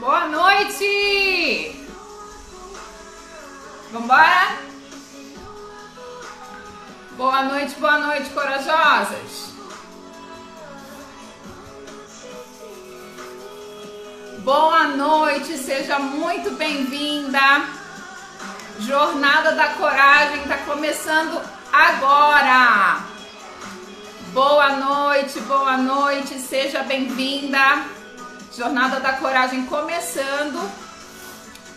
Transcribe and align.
Boa 0.00 0.28
noite! 0.28 1.76
Vambora? 3.92 4.56
Boa 7.18 7.42
noite, 7.42 7.74
boa 7.78 7.98
noite, 7.98 8.30
corajosas! 8.30 9.52
Boa 14.38 14.84
noite, 14.84 15.58
seja 15.58 15.98
muito 15.98 16.52
bem-vinda. 16.52 17.68
Jornada 18.78 19.52
da 19.52 19.68
Coragem 19.74 20.44
está 20.44 20.56
começando 20.64 21.42
agora. 21.70 23.04
Boa 24.32 24.76
noite, 24.76 25.38
boa 25.40 25.76
noite, 25.76 26.38
seja 26.38 26.82
bem-vinda. 26.84 27.99
Jornada 28.56 28.98
da 28.98 29.12
Coragem 29.12 29.64
começando 29.66 30.68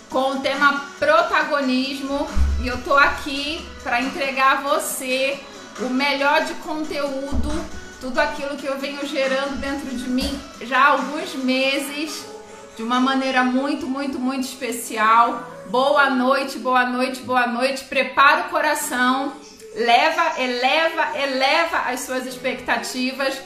com 0.09 0.31
o 0.31 0.39
tema 0.39 0.83
protagonismo 0.97 2.27
e 2.63 2.67
eu 2.67 2.81
tô 2.81 2.95
aqui 2.95 3.63
para 3.83 4.01
entregar 4.01 4.57
a 4.57 4.61
você 4.61 5.39
o 5.81 5.89
melhor 5.89 6.43
de 6.45 6.55
conteúdo, 6.55 7.49
tudo 8.01 8.19
aquilo 8.19 8.57
que 8.57 8.65
eu 8.65 8.79
venho 8.79 9.05
gerando 9.05 9.59
dentro 9.59 9.95
de 9.95 10.09
mim 10.09 10.39
já 10.61 10.79
há 10.79 10.87
alguns 10.93 11.35
meses, 11.35 12.25
de 12.75 12.81
uma 12.81 12.99
maneira 12.99 13.43
muito, 13.43 13.85
muito, 13.85 14.17
muito 14.17 14.45
especial. 14.45 15.47
Boa 15.67 16.09
noite, 16.09 16.57
boa 16.57 16.87
noite, 16.87 17.21
boa 17.21 17.45
noite. 17.45 17.83
Prepara 17.83 18.47
o 18.47 18.49
coração, 18.49 19.33
leva, 19.75 20.41
eleva, 20.41 21.19
eleva 21.19 21.77
as 21.91 21.99
suas 21.99 22.25
expectativas 22.25 23.39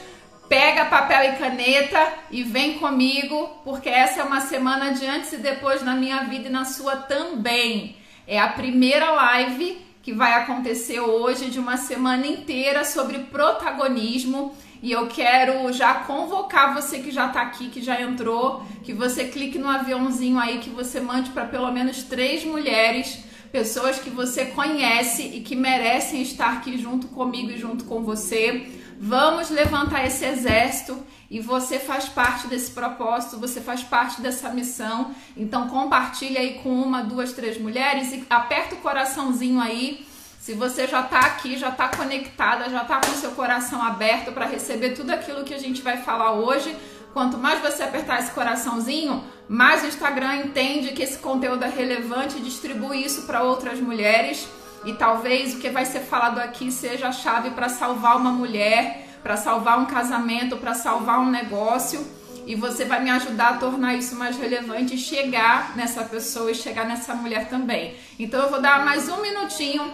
Pega 0.48 0.86
papel 0.86 1.34
e 1.34 1.36
caneta 1.36 2.14
e 2.30 2.42
vem 2.42 2.78
comigo, 2.78 3.50
porque 3.64 3.88
essa 3.88 4.20
é 4.20 4.24
uma 4.24 4.40
semana 4.40 4.92
de 4.92 5.04
antes 5.04 5.32
e 5.34 5.36
depois 5.36 5.82
na 5.82 5.94
minha 5.94 6.24
vida 6.24 6.48
e 6.48 6.50
na 6.50 6.64
sua 6.64 6.96
também. 6.96 7.96
É 8.26 8.40
a 8.40 8.48
primeira 8.48 9.10
live 9.10 9.78
que 10.02 10.10
vai 10.14 10.32
acontecer 10.32 11.00
hoje 11.00 11.50
de 11.50 11.58
uma 11.58 11.76
semana 11.76 12.26
inteira 12.26 12.82
sobre 12.82 13.18
protagonismo. 13.18 14.56
E 14.82 14.90
eu 14.90 15.06
quero 15.08 15.70
já 15.70 15.92
convocar 15.94 16.72
você 16.72 17.00
que 17.00 17.10
já 17.10 17.26
está 17.26 17.42
aqui, 17.42 17.68
que 17.68 17.82
já 17.82 18.00
entrou, 18.00 18.62
que 18.84 18.94
você 18.94 19.24
clique 19.24 19.58
no 19.58 19.68
aviãozinho 19.68 20.38
aí, 20.38 20.60
que 20.60 20.70
você 20.70 20.98
mande 20.98 21.28
para 21.28 21.44
pelo 21.44 21.70
menos 21.70 22.04
três 22.04 22.42
mulheres, 22.42 23.18
pessoas 23.52 23.98
que 23.98 24.08
você 24.08 24.46
conhece 24.46 25.24
e 25.24 25.40
que 25.40 25.54
merecem 25.54 26.22
estar 26.22 26.54
aqui 26.54 26.78
junto 26.78 27.08
comigo 27.08 27.50
e 27.50 27.58
junto 27.58 27.84
com 27.84 28.02
você 28.02 28.66
Vamos 29.00 29.48
levantar 29.48 30.04
esse 30.04 30.24
exército 30.24 31.00
e 31.30 31.38
você 31.38 31.78
faz 31.78 32.08
parte 32.08 32.48
desse 32.48 32.72
propósito, 32.72 33.38
você 33.38 33.60
faz 33.60 33.82
parte 33.84 34.20
dessa 34.20 34.50
missão. 34.50 35.14
Então 35.36 35.68
compartilha 35.68 36.40
aí 36.40 36.54
com 36.54 36.70
uma, 36.70 37.02
duas, 37.02 37.32
três 37.32 37.60
mulheres 37.60 38.12
e 38.12 38.24
aperta 38.28 38.74
o 38.74 38.78
coraçãozinho 38.78 39.60
aí. 39.60 40.04
Se 40.40 40.52
você 40.52 40.88
já 40.88 41.02
está 41.02 41.20
aqui, 41.20 41.56
já 41.56 41.68
está 41.68 41.88
conectada, 41.88 42.68
já 42.68 42.82
está 42.82 43.00
com 43.00 43.12
seu 43.12 43.30
coração 43.32 43.80
aberto 43.80 44.32
para 44.32 44.46
receber 44.46 44.90
tudo 44.90 45.10
aquilo 45.10 45.44
que 45.44 45.54
a 45.54 45.58
gente 45.58 45.80
vai 45.80 45.98
falar 45.98 46.32
hoje, 46.32 46.74
quanto 47.12 47.38
mais 47.38 47.60
você 47.60 47.84
apertar 47.84 48.18
esse 48.18 48.32
coraçãozinho, 48.32 49.22
mais 49.48 49.84
o 49.84 49.86
Instagram 49.86 50.36
entende 50.36 50.92
que 50.92 51.02
esse 51.02 51.18
conteúdo 51.18 51.64
é 51.64 51.68
relevante 51.68 52.38
e 52.38 52.40
distribui 52.40 53.04
isso 53.04 53.22
para 53.26 53.42
outras 53.42 53.78
mulheres. 53.78 54.48
E 54.84 54.92
talvez 54.94 55.54
o 55.54 55.58
que 55.58 55.70
vai 55.70 55.84
ser 55.84 56.00
falado 56.00 56.38
aqui 56.38 56.70
seja 56.70 57.08
a 57.08 57.12
chave 57.12 57.50
para 57.50 57.68
salvar 57.68 58.16
uma 58.16 58.30
mulher, 58.30 59.06
para 59.22 59.36
salvar 59.36 59.78
um 59.78 59.86
casamento, 59.86 60.56
para 60.56 60.74
salvar 60.74 61.20
um 61.20 61.30
negócio. 61.30 62.06
E 62.46 62.54
você 62.54 62.84
vai 62.84 63.02
me 63.02 63.10
ajudar 63.10 63.48
a 63.48 63.56
tornar 63.58 63.94
isso 63.94 64.16
mais 64.16 64.38
relevante 64.38 64.94
e 64.94 64.98
chegar 64.98 65.76
nessa 65.76 66.04
pessoa 66.04 66.50
e 66.50 66.54
chegar 66.54 66.86
nessa 66.86 67.14
mulher 67.14 67.48
também. 67.48 67.94
Então 68.18 68.40
eu 68.40 68.48
vou 68.48 68.60
dar 68.60 68.84
mais 68.84 69.08
um 69.08 69.20
minutinho 69.20 69.92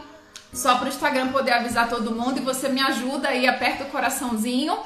só 0.53 0.77
para 0.77 0.85
o 0.85 0.89
Instagram 0.89 1.33
poder 1.33 1.53
avisar 1.53 1.89
todo 1.89 2.15
mundo 2.15 2.39
e 2.39 2.43
você 2.43 2.69
me 2.69 2.81
ajuda 2.81 3.31
aí, 3.31 3.47
aperta 3.47 3.85
o 3.85 3.89
coraçãozinho. 3.89 4.79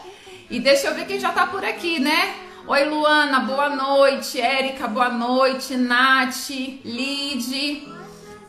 E 0.49 0.59
deixa 0.59 0.87
eu 0.87 0.95
ver 0.95 1.06
quem 1.06 1.21
já 1.21 1.31
tá 1.31 1.47
por 1.47 1.62
aqui, 1.62 2.01
né? 2.01 2.34
Oi, 2.67 2.84
Luana, 2.84 3.41
boa 3.41 3.69
noite. 3.69 4.41
Érica, 4.41 4.89
boa 4.89 5.11
noite. 5.11 5.77
Nath, 5.77 6.49
Lid, 6.49 7.87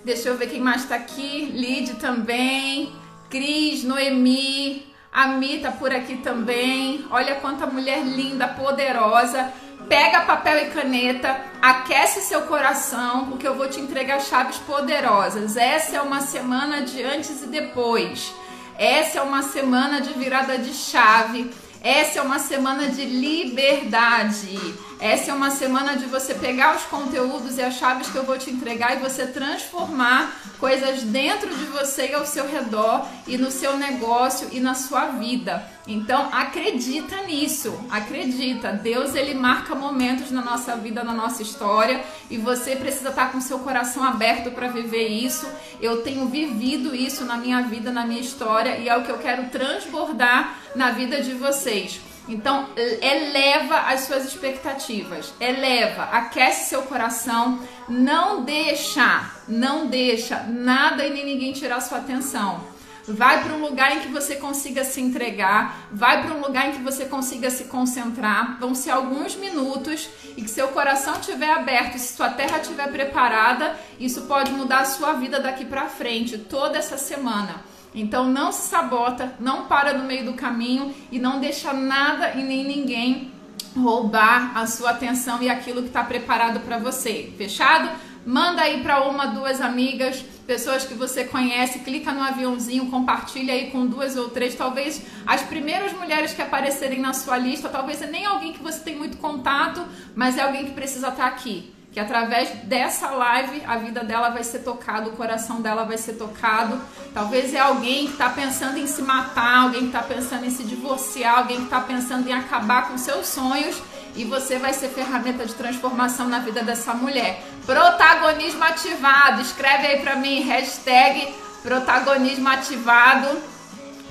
Deixa 0.04 0.30
eu 0.30 0.38
ver 0.38 0.48
quem 0.48 0.62
mais 0.62 0.86
tá 0.86 0.96
aqui. 0.96 1.52
Lid 1.54 1.96
também. 1.96 2.94
Cris, 3.30 3.84
Noemi. 3.84 4.88
A 5.12 5.28
Mi 5.28 5.60
tá 5.60 5.72
por 5.72 5.92
aqui 5.92 6.18
também. 6.18 7.06
Olha 7.10 7.36
quanta 7.36 7.66
mulher 7.66 8.04
linda, 8.04 8.48
poderosa. 8.48 9.52
Pega 9.88 10.22
papel 10.22 10.68
e 10.68 10.70
caneta, 10.70 11.36
aquece 11.60 12.22
seu 12.22 12.42
coração, 12.44 13.26
porque 13.26 13.48
eu 13.48 13.56
vou 13.56 13.68
te 13.68 13.80
entregar 13.80 14.22
chaves 14.22 14.58
poderosas. 14.58 15.58
Essa 15.58 15.98
é 15.98 16.02
uma 16.02 16.22
semana 16.22 16.84
de 16.84 17.02
antes 17.02 17.42
e 17.42 17.48
depois. 17.48 18.32
Essa 18.78 19.20
é 19.20 19.22
uma 19.22 19.42
semana 19.42 20.00
de 20.00 20.14
virada 20.14 20.60
de 20.60 20.74
chave. 20.74 21.50
Essa 21.82 22.20
é 22.20 22.22
uma 22.22 22.38
semana 22.38 22.90
de 22.90 23.04
liberdade. 23.04 24.60
Essa 25.00 25.32
é 25.32 25.34
uma 25.34 25.50
semana 25.50 25.96
de 25.96 26.06
você 26.08 26.34
pegar 26.34 26.76
os 26.76 26.84
conteúdos 26.84 27.58
e 27.58 27.62
as 27.62 27.76
chaves 27.76 28.10
que 28.10 28.18
eu 28.18 28.26
vou 28.26 28.38
te 28.38 28.50
entregar 28.50 28.98
e 28.98 29.00
você 29.00 29.26
transformar 29.26 30.38
coisas 30.60 31.04
dentro 31.04 31.48
de 31.56 31.64
você 31.68 32.10
e 32.10 32.14
ao 32.14 32.26
seu 32.26 32.46
redor 32.46 33.08
e 33.26 33.38
no 33.38 33.50
seu 33.50 33.78
negócio 33.78 34.50
e 34.52 34.60
na 34.60 34.76
sua 34.76 35.06
vida. 35.06 35.66
Então, 35.88 36.28
acredita 36.34 37.16
nisso. 37.24 37.80
Acredita. 37.90 38.74
Deus 38.74 39.16
ele 39.16 39.34
marca 39.34 39.74
momentos 39.74 40.32
na 40.32 40.42
nossa 40.42 40.76
vida, 40.76 41.02
na 41.02 41.14
nossa 41.14 41.42
história, 41.42 42.04
e 42.30 42.38
você 42.38 42.76
precisa 42.76 43.08
estar 43.08 43.32
com 43.32 43.40
seu 43.40 43.60
coração 43.60 44.04
aberto 44.04 44.52
para 44.52 44.68
viver 44.68 45.08
isso. 45.08 45.48
Eu 45.80 46.02
tenho 46.02 46.28
vivido 46.28 46.94
isso 46.94 47.24
na 47.24 47.38
minha 47.38 47.62
vida, 47.62 47.90
na 47.90 48.06
minha 48.06 48.20
história, 48.20 48.78
e 48.78 48.90
é 48.90 48.98
o 48.98 49.04
que 49.04 49.12
eu 49.12 49.18
quero 49.18 49.48
transbordar 49.50 50.58
na 50.76 50.92
vida 50.92 51.22
de 51.22 51.34
vocês. 51.36 52.09
Então, 52.30 52.70
eleva 52.78 53.76
as 53.80 54.02
suas 54.02 54.24
expectativas, 54.24 55.34
eleva, 55.40 56.04
aquece 56.04 56.70
seu 56.70 56.84
coração, 56.84 57.60
não 57.90 58.44
deixa, 58.44 59.32
não 59.48 59.88
deixa 59.88 60.44
nada 60.44 61.04
e 61.04 61.10
nem 61.10 61.26
ninguém 61.26 61.54
tirar 61.54 61.82
sua 61.82 61.98
atenção. 61.98 62.64
Vai 63.08 63.44
para 63.44 63.54
um 63.54 63.62
lugar 63.62 63.98
em 63.98 64.02
que 64.02 64.10
você 64.10 64.36
consiga 64.36 64.84
se 64.84 65.02
entregar, 65.02 65.88
vai 65.92 66.22
para 66.22 66.36
um 66.36 66.42
lugar 66.42 66.70
em 66.70 66.74
que 66.74 66.84
você 66.84 67.06
consiga 67.06 67.50
se 67.50 67.64
concentrar. 67.64 68.60
Vão 68.60 68.76
ser 68.76 68.92
alguns 68.92 69.36
minutos 69.36 70.08
e 70.38 70.44
que 70.44 70.50
seu 70.50 70.68
coração 70.68 71.16
estiver 71.16 71.50
aberto, 71.50 71.98
se 71.98 72.16
sua 72.16 72.30
terra 72.30 72.60
estiver 72.60 72.92
preparada, 72.92 73.76
isso 74.00 74.22
pode 74.24 74.52
mudar 74.52 74.82
a 74.82 74.86
sua 74.86 75.14
vida 75.14 75.40
daqui 75.40 75.66
para 75.66 75.90
frente, 75.90 76.38
toda 76.38 76.78
essa 76.78 77.00
semana. 77.00 77.64
Então 77.94 78.30
não 78.30 78.52
se 78.52 78.68
sabota, 78.68 79.34
não 79.40 79.66
para 79.66 79.94
no 79.94 80.06
meio 80.06 80.26
do 80.26 80.34
caminho 80.34 80.94
e 81.12 81.18
não 81.18 81.40
deixa 81.40 81.74
nada 81.74 82.34
e 82.34 82.44
nem 82.44 82.64
ninguém 82.64 83.32
roubar 83.76 84.58
a 84.58 84.68
sua 84.68 84.92
atenção 84.92 85.42
e 85.42 85.50
aquilo 85.50 85.82
que 85.82 85.88
está 85.88 86.04
preparado 86.04 86.60
para 86.62 86.78
você. 86.78 87.34
Fechado? 87.38 87.90
Manda 88.26 88.62
aí 88.62 88.84
para 88.84 89.08
uma, 89.08 89.28
duas 89.28 89.62
amigas, 89.62 90.24
pessoas 90.46 90.86
que 90.86 90.94
você 90.94 91.24
conhece, 91.24 91.80
clica 91.80 92.12
no 92.12 92.22
aviãozinho, 92.22 92.88
compartilha 92.88 93.54
aí 93.54 93.72
com 93.72 93.88
duas 93.88 94.16
ou 94.18 94.30
três, 94.30 94.56
talvez 94.56 95.02
as 95.26 95.42
primeiras 95.42 95.94
mulheres 95.94 96.34
que 96.34 96.42
aparecerem 96.42 97.00
na 97.00 97.14
sua 97.14 97.38
lista, 97.38 97.70
talvez 97.70 98.02
é 98.02 98.08
nem 98.08 98.26
alguém 98.26 98.54
que 98.54 98.62
você 98.62 98.80
tem 98.82 98.96
muito 98.96 99.18
contato, 99.18 99.84
mas 100.16 100.38
é 100.38 100.42
alguém 100.42 100.66
que 100.66 100.74
precisa 100.74 101.08
estar 101.08 101.24
tá 101.24 101.28
aqui 101.28 101.74
que 101.92 102.00
através 102.00 102.50
dessa 102.66 103.10
live 103.10 103.64
a 103.66 103.78
vida 103.78 104.04
dela 104.04 104.30
vai 104.30 104.44
ser 104.44 104.60
tocada, 104.60 105.10
o 105.10 105.14
coração 105.14 105.62
dela 105.62 105.84
vai 105.84 105.98
ser 105.98 106.14
tocado. 106.14 106.80
Talvez 107.14 107.54
é 107.54 107.60
alguém 107.60 108.06
que 108.06 108.14
está 108.14 108.30
pensando 108.30 108.78
em 108.78 108.86
se 108.86 109.02
matar, 109.02 109.64
alguém 109.64 109.82
que 109.82 109.88
está 109.88 110.04
pensando 110.04 110.46
em 110.46 110.52
se 110.52 110.64
divorciar, 110.64 111.40
alguém 111.40 111.58
que 111.58 111.64
está 111.64 111.82
pensando 111.82 112.28
em 112.28 112.34
acabar 112.34 112.90
com 112.90 112.98
seus 112.98 113.28
sonhos 113.28 113.82
e 114.16 114.24
você 114.24 114.60
vai 114.60 114.74
ser 114.74 114.90
ferramenta 114.90 115.46
de 115.46 115.54
transformação 115.54 116.28
na 116.28 116.40
vida 116.40 116.62
dessa 116.62 116.94
mulher. 116.94 117.44
Protagonismo 117.66 118.64
ativado, 118.64 119.42
escreve 119.42 119.88
aí 119.88 120.02
para 120.02 120.16
mim, 120.16 120.42
hashtag 120.42 121.34
protagonismo 121.64 122.50
ativado. 122.50 123.28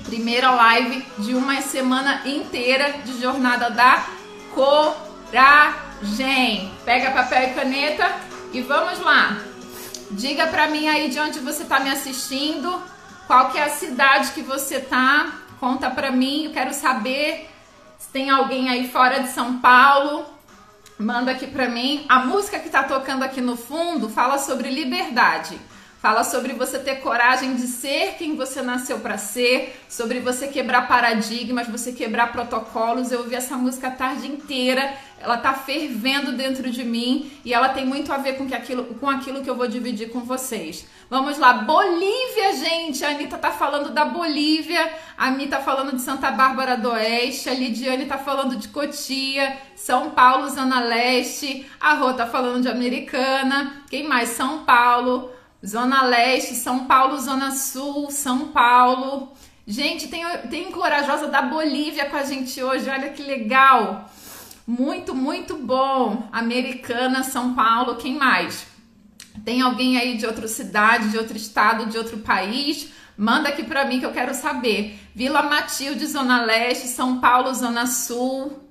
Primeira 0.03 0.51
live 0.51 1.05
de 1.19 1.35
uma 1.35 1.61
semana 1.61 2.21
inteira 2.25 2.93
de 3.05 3.21
jornada 3.21 3.69
da 3.69 4.03
coragem 4.53 5.88
Gente, 6.01 6.71
pega 6.85 7.11
papel 7.11 7.49
e 7.49 7.53
caneta 7.53 8.09
e 8.53 8.61
vamos 8.61 8.99
lá. 8.99 9.37
Diga 10.11 10.47
pra 10.47 10.67
mim 10.67 10.87
aí 10.87 11.09
de 11.09 11.19
onde 11.19 11.39
você 11.39 11.65
tá 11.65 11.79
me 11.79 11.89
assistindo, 11.89 12.81
qual 13.27 13.51
que 13.51 13.57
é 13.57 13.63
a 13.63 13.69
cidade 13.69 14.31
que 14.31 14.41
você 14.41 14.79
tá. 14.79 15.33
Conta 15.59 15.89
pra 15.89 16.09
mim, 16.09 16.45
eu 16.45 16.51
quero 16.51 16.73
saber 16.73 17.49
se 17.97 18.07
tem 18.09 18.29
alguém 18.29 18.69
aí 18.69 18.89
fora 18.89 19.19
de 19.19 19.29
São 19.29 19.59
Paulo. 19.59 20.25
Manda 20.97 21.31
aqui 21.31 21.47
pra 21.47 21.67
mim. 21.67 22.05
A 22.09 22.19
música 22.19 22.59
que 22.59 22.69
tá 22.69 22.83
tocando 22.83 23.23
aqui 23.23 23.41
no 23.41 23.57
fundo 23.57 24.09
fala 24.09 24.37
sobre 24.37 24.69
liberdade. 24.69 25.59
Fala 26.01 26.23
sobre 26.23 26.53
você 26.53 26.79
ter 26.79 27.01
coragem 27.01 27.55
de 27.55 27.67
ser 27.67 28.15
quem 28.17 28.33
você 28.33 28.61
nasceu 28.61 28.99
para 28.99 29.17
ser, 29.17 29.77
sobre 29.89 30.21
você 30.21 30.47
quebrar 30.47 30.87
paradigmas, 30.87 31.67
você 31.67 31.91
quebrar 31.91 32.31
protocolos. 32.31 33.11
Eu 33.11 33.19
ouvi 33.19 33.35
essa 33.35 33.57
música 33.57 33.89
a 33.89 33.91
tarde 33.91 34.25
inteira, 34.25 34.93
ela 35.19 35.35
tá 35.35 35.53
fervendo 35.53 36.31
dentro 36.31 36.71
de 36.71 36.85
mim 36.85 37.29
e 37.43 37.53
ela 37.53 37.67
tem 37.67 37.85
muito 37.85 38.13
a 38.13 38.17
ver 38.17 38.37
com, 38.37 38.47
que 38.47 38.55
aquilo, 38.55 38.85
com 38.95 39.09
aquilo 39.09 39.43
que 39.43 39.49
eu 39.49 39.57
vou 39.57 39.67
dividir 39.67 40.09
com 40.09 40.21
vocês. 40.21 40.87
Vamos 41.09 41.37
lá, 41.37 41.51
Bolívia, 41.51 42.55
gente! 42.55 43.03
A 43.03 43.09
Anitta 43.09 43.37
tá 43.37 43.51
falando 43.51 43.89
da 43.89 44.05
Bolívia, 44.05 44.89
a 45.17 45.31
Mi 45.31 45.47
tá 45.47 45.59
falando 45.59 45.93
de 45.93 46.01
Santa 46.01 46.31
Bárbara 46.31 46.77
do 46.77 46.91
Oeste, 46.91 47.49
a 47.49 47.53
Lidiane 47.53 48.05
tá 48.05 48.17
falando 48.17 48.55
de 48.55 48.69
Cotia, 48.69 49.57
São 49.75 50.11
Paulo, 50.11 50.47
Zona 50.47 50.79
Leste, 50.79 51.69
a 51.77 51.95
Rô 51.95 52.13
tá 52.13 52.25
falando 52.25 52.61
de 52.61 52.69
Americana, 52.69 53.83
quem 53.89 54.07
mais? 54.07 54.29
São 54.29 54.63
Paulo. 54.63 55.37
Zona 55.65 56.03
Leste, 56.03 56.55
São 56.55 56.85
Paulo, 56.85 57.19
Zona 57.19 57.51
Sul, 57.51 58.09
São 58.11 58.47
Paulo. 58.47 59.33
Gente, 59.67 60.07
tem, 60.07 60.25
tem 60.49 60.71
corajosa 60.71 61.27
da 61.27 61.41
Bolívia 61.41 62.09
com 62.09 62.17
a 62.17 62.23
gente 62.23 62.61
hoje, 62.63 62.89
olha 62.89 63.09
que 63.09 63.21
legal. 63.21 64.09
Muito, 64.65 65.13
muito 65.13 65.57
bom. 65.57 66.27
Americana, 66.31 67.23
São 67.23 67.53
Paulo, 67.53 67.95
quem 67.95 68.15
mais? 68.17 68.65
Tem 69.43 69.61
alguém 69.61 69.97
aí 69.97 70.17
de 70.17 70.25
outra 70.25 70.47
cidade, 70.47 71.09
de 71.09 71.17
outro 71.17 71.35
estado, 71.35 71.87
de 71.87 71.97
outro 71.97 72.19
país? 72.19 72.89
Manda 73.17 73.49
aqui 73.49 73.63
para 73.63 73.85
mim 73.85 73.99
que 73.99 74.05
eu 74.05 74.13
quero 74.13 74.33
saber. 74.33 74.97
Vila 75.13 75.41
Matilde, 75.41 76.05
Zona 76.05 76.45
Leste, 76.45 76.87
São 76.87 77.19
Paulo, 77.19 77.53
Zona 77.53 77.85
Sul. 77.85 78.68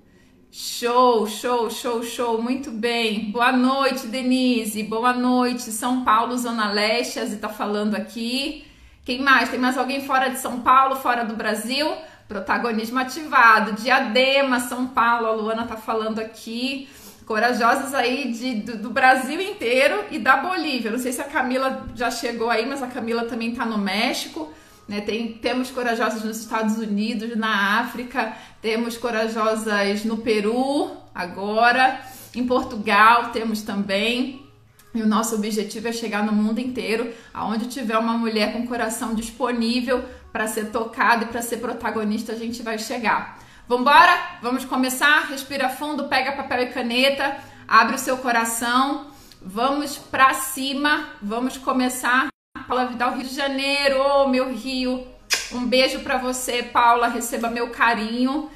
Show, 0.50 1.26
show, 1.26 1.68
show, 1.68 2.02
show, 2.02 2.42
muito 2.42 2.70
bem. 2.70 3.30
Boa 3.30 3.52
noite, 3.52 4.06
Denise. 4.06 4.82
Boa 4.82 5.12
noite, 5.12 5.64
São 5.64 6.02
Paulo, 6.02 6.38
Zona 6.38 6.72
Leste. 6.72 7.20
A 7.20 7.26
Zita 7.26 7.48
tá 7.48 7.52
falando 7.52 7.94
aqui. 7.94 8.64
Quem 9.04 9.20
mais? 9.20 9.50
Tem 9.50 9.58
mais 9.58 9.76
alguém 9.76 10.06
fora 10.06 10.30
de 10.30 10.38
São 10.38 10.60
Paulo, 10.60 10.96
fora 10.96 11.22
do 11.22 11.36
Brasil? 11.36 11.92
Protagonismo 12.26 12.98
ativado. 12.98 13.72
Diadema, 13.72 14.58
São 14.58 14.86
Paulo. 14.86 15.26
A 15.26 15.32
Luana 15.32 15.66
tá 15.66 15.76
falando 15.76 16.18
aqui. 16.18 16.88
Corajosos 17.26 17.92
aí 17.92 18.32
de, 18.32 18.54
do, 18.54 18.78
do, 18.78 18.90
Brasil 18.90 19.38
inteiro 19.38 20.02
e 20.10 20.18
da 20.18 20.38
Bolívia. 20.38 20.90
Não 20.90 20.98
sei 20.98 21.12
se 21.12 21.20
a 21.20 21.24
Camila 21.24 21.86
já 21.94 22.10
chegou 22.10 22.48
aí, 22.48 22.64
mas 22.64 22.82
a 22.82 22.86
Camila 22.86 23.26
também 23.26 23.54
tá 23.54 23.66
no 23.66 23.76
México. 23.76 24.50
Né? 24.88 25.02
Tem, 25.02 25.34
temos 25.34 25.70
corajosas 25.70 26.24
nos 26.24 26.40
Estados 26.40 26.78
Unidos, 26.78 27.36
na 27.36 27.78
África, 27.80 28.34
temos 28.62 28.96
corajosas 28.96 30.04
no 30.04 30.16
Peru 30.16 30.90
agora, 31.14 32.00
em 32.34 32.46
Portugal 32.46 33.30
temos 33.30 33.62
também. 33.62 34.46
E 34.94 35.02
o 35.02 35.06
nosso 35.06 35.34
objetivo 35.34 35.88
é 35.88 35.92
chegar 35.92 36.24
no 36.24 36.32
mundo 36.32 36.58
inteiro, 36.58 37.12
aonde 37.34 37.66
tiver 37.66 37.98
uma 37.98 38.16
mulher 38.16 38.54
com 38.54 38.66
coração 38.66 39.14
disponível 39.14 40.02
para 40.32 40.46
ser 40.46 40.70
tocada 40.70 41.24
e 41.24 41.28
para 41.28 41.42
ser 41.42 41.58
protagonista, 41.58 42.32
a 42.32 42.36
gente 42.36 42.62
vai 42.62 42.78
chegar. 42.78 43.38
Vambora? 43.68 44.18
Vamos 44.40 44.64
começar? 44.64 45.26
Respira 45.28 45.68
fundo, 45.68 46.08
pega 46.08 46.32
papel 46.32 46.62
e 46.62 46.66
caneta, 46.68 47.36
abre 47.66 47.96
o 47.96 47.98
seu 47.98 48.16
coração, 48.16 49.08
vamos 49.42 49.98
para 49.98 50.32
cima, 50.32 51.10
vamos 51.20 51.58
começar 51.58 52.28
Paula 52.68 52.84
Vidal, 52.84 53.14
Rio 53.14 53.26
de 53.26 53.34
Janeiro, 53.34 53.98
oh, 53.98 54.28
meu 54.28 54.52
Rio. 54.52 55.06
Um 55.52 55.64
beijo 55.64 56.00
para 56.00 56.18
você, 56.18 56.62
Paula. 56.62 57.08
Receba 57.08 57.48
meu 57.48 57.70
carinho. 57.70 58.50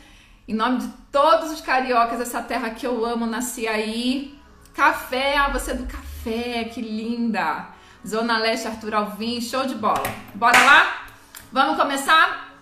Em 0.47 0.53
nome 0.53 0.81
de 0.81 0.89
todos 1.11 1.51
os 1.51 1.63
cariocas, 1.63 2.21
essa 2.21 2.43
terra 2.43 2.69
que 2.69 2.87
eu 2.87 3.07
amo, 3.07 3.25
nasci 3.25 3.67
aí. 3.67 4.39
Café, 4.75 5.39
ah, 5.39 5.49
você 5.49 5.71
é 5.71 5.75
do 5.75 5.87
café, 5.87 6.65
que 6.65 6.83
linda. 6.83 7.69
Zona 8.07 8.37
Leste, 8.37 8.69
Arthur 8.69 8.95
Alvim, 8.95 9.41
show 9.41 9.65
de 9.65 9.77
bola. 9.77 10.05
Bora 10.35 10.63
lá? 10.63 11.07
Vamos 11.51 11.79
começar? 11.79 12.53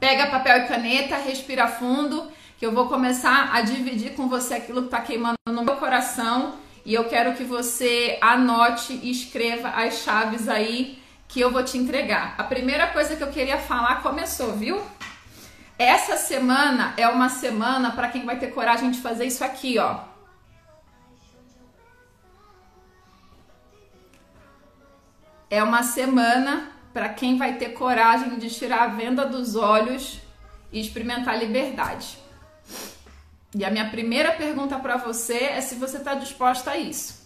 Pega 0.00 0.28
papel 0.28 0.64
e 0.64 0.66
caneta, 0.66 1.18
respira 1.18 1.68
fundo, 1.68 2.26
que 2.56 2.64
eu 2.64 2.72
vou 2.72 2.88
começar 2.88 3.50
a 3.52 3.60
dividir 3.60 4.14
com 4.14 4.30
você 4.30 4.54
aquilo 4.54 4.84
que 4.84 4.88
tá 4.88 5.02
queimando 5.02 5.36
no 5.46 5.62
meu 5.62 5.76
coração 5.76 6.54
e 6.86 6.94
eu 6.94 7.04
quero 7.08 7.34
que 7.34 7.42
você 7.42 8.16
anote 8.20 8.92
e 9.02 9.10
escreva 9.10 9.70
as 9.70 10.04
chaves 10.04 10.48
aí 10.48 11.02
que 11.26 11.40
eu 11.40 11.50
vou 11.50 11.64
te 11.64 11.76
entregar. 11.76 12.36
A 12.38 12.44
primeira 12.44 12.86
coisa 12.86 13.16
que 13.16 13.24
eu 13.24 13.32
queria 13.32 13.58
falar 13.58 14.02
começou, 14.02 14.52
viu? 14.52 14.80
Essa 15.76 16.16
semana 16.16 16.94
é 16.96 17.08
uma 17.08 17.28
semana 17.28 17.90
para 17.90 18.08
quem 18.08 18.24
vai 18.24 18.38
ter 18.38 18.52
coragem 18.52 18.92
de 18.92 19.00
fazer 19.00 19.26
isso 19.26 19.44
aqui, 19.44 19.80
ó. 19.80 19.98
É 25.50 25.60
uma 25.64 25.82
semana 25.82 26.70
para 26.94 27.08
quem 27.08 27.36
vai 27.36 27.54
ter 27.54 27.70
coragem 27.70 28.38
de 28.38 28.48
tirar 28.48 28.84
a 28.84 28.86
venda 28.86 29.26
dos 29.26 29.56
olhos 29.56 30.20
e 30.70 30.80
experimentar 30.80 31.36
liberdade. 31.36 32.25
E 33.54 33.64
a 33.64 33.70
minha 33.70 33.88
primeira 33.88 34.32
pergunta 34.32 34.78
para 34.78 34.96
você 34.96 35.44
é 35.44 35.60
se 35.60 35.76
você 35.76 35.98
está 35.98 36.14
disposta 36.14 36.72
a 36.72 36.76
isso. 36.76 37.24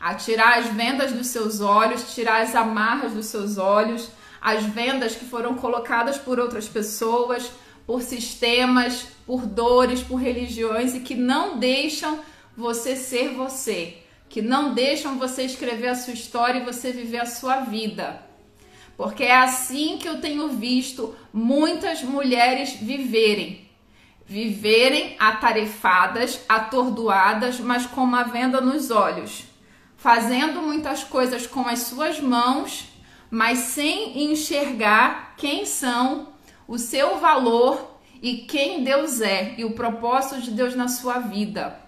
A 0.00 0.14
tirar 0.14 0.58
as 0.58 0.66
vendas 0.66 1.12
dos 1.12 1.28
seus 1.28 1.60
olhos, 1.60 2.14
tirar 2.14 2.42
as 2.42 2.54
amarras 2.54 3.12
dos 3.12 3.26
seus 3.26 3.58
olhos, 3.58 4.10
as 4.40 4.64
vendas 4.64 5.14
que 5.14 5.24
foram 5.24 5.54
colocadas 5.54 6.18
por 6.18 6.40
outras 6.40 6.68
pessoas, 6.68 7.52
por 7.86 8.02
sistemas, 8.02 9.06
por 9.24 9.46
dores, 9.46 10.02
por 10.02 10.16
religiões 10.16 10.94
e 10.94 11.00
que 11.00 11.14
não 11.14 11.58
deixam 11.58 12.20
você 12.56 12.96
ser 12.96 13.34
você, 13.34 13.98
que 14.28 14.42
não 14.42 14.74
deixam 14.74 15.18
você 15.18 15.44
escrever 15.44 15.88
a 15.88 15.94
sua 15.94 16.14
história 16.14 16.60
e 16.60 16.64
você 16.64 16.90
viver 16.90 17.20
a 17.20 17.26
sua 17.26 17.60
vida. 17.60 18.20
Porque 18.96 19.24
é 19.24 19.36
assim 19.36 19.98
que 19.98 20.08
eu 20.08 20.20
tenho 20.20 20.48
visto 20.48 21.14
muitas 21.32 22.02
mulheres 22.02 22.72
viverem 22.72 23.71
viverem 24.32 25.14
atarefadas, 25.18 26.40
atordoadas, 26.48 27.60
mas 27.60 27.84
com 27.84 28.00
uma 28.00 28.22
venda 28.22 28.62
nos 28.62 28.90
olhos, 28.90 29.44
fazendo 29.94 30.62
muitas 30.62 31.04
coisas 31.04 31.46
com 31.46 31.68
as 31.68 31.80
suas 31.80 32.18
mãos, 32.18 32.88
mas 33.30 33.58
sem 33.58 34.32
enxergar 34.32 35.34
quem 35.36 35.66
são, 35.66 36.28
o 36.66 36.78
seu 36.78 37.18
valor 37.18 38.00
e 38.22 38.38
quem 38.38 38.82
Deus 38.82 39.20
é 39.20 39.54
e 39.58 39.66
o 39.66 39.72
propósito 39.72 40.40
de 40.40 40.52
Deus 40.52 40.74
na 40.74 40.88
sua 40.88 41.18
vida. 41.18 41.78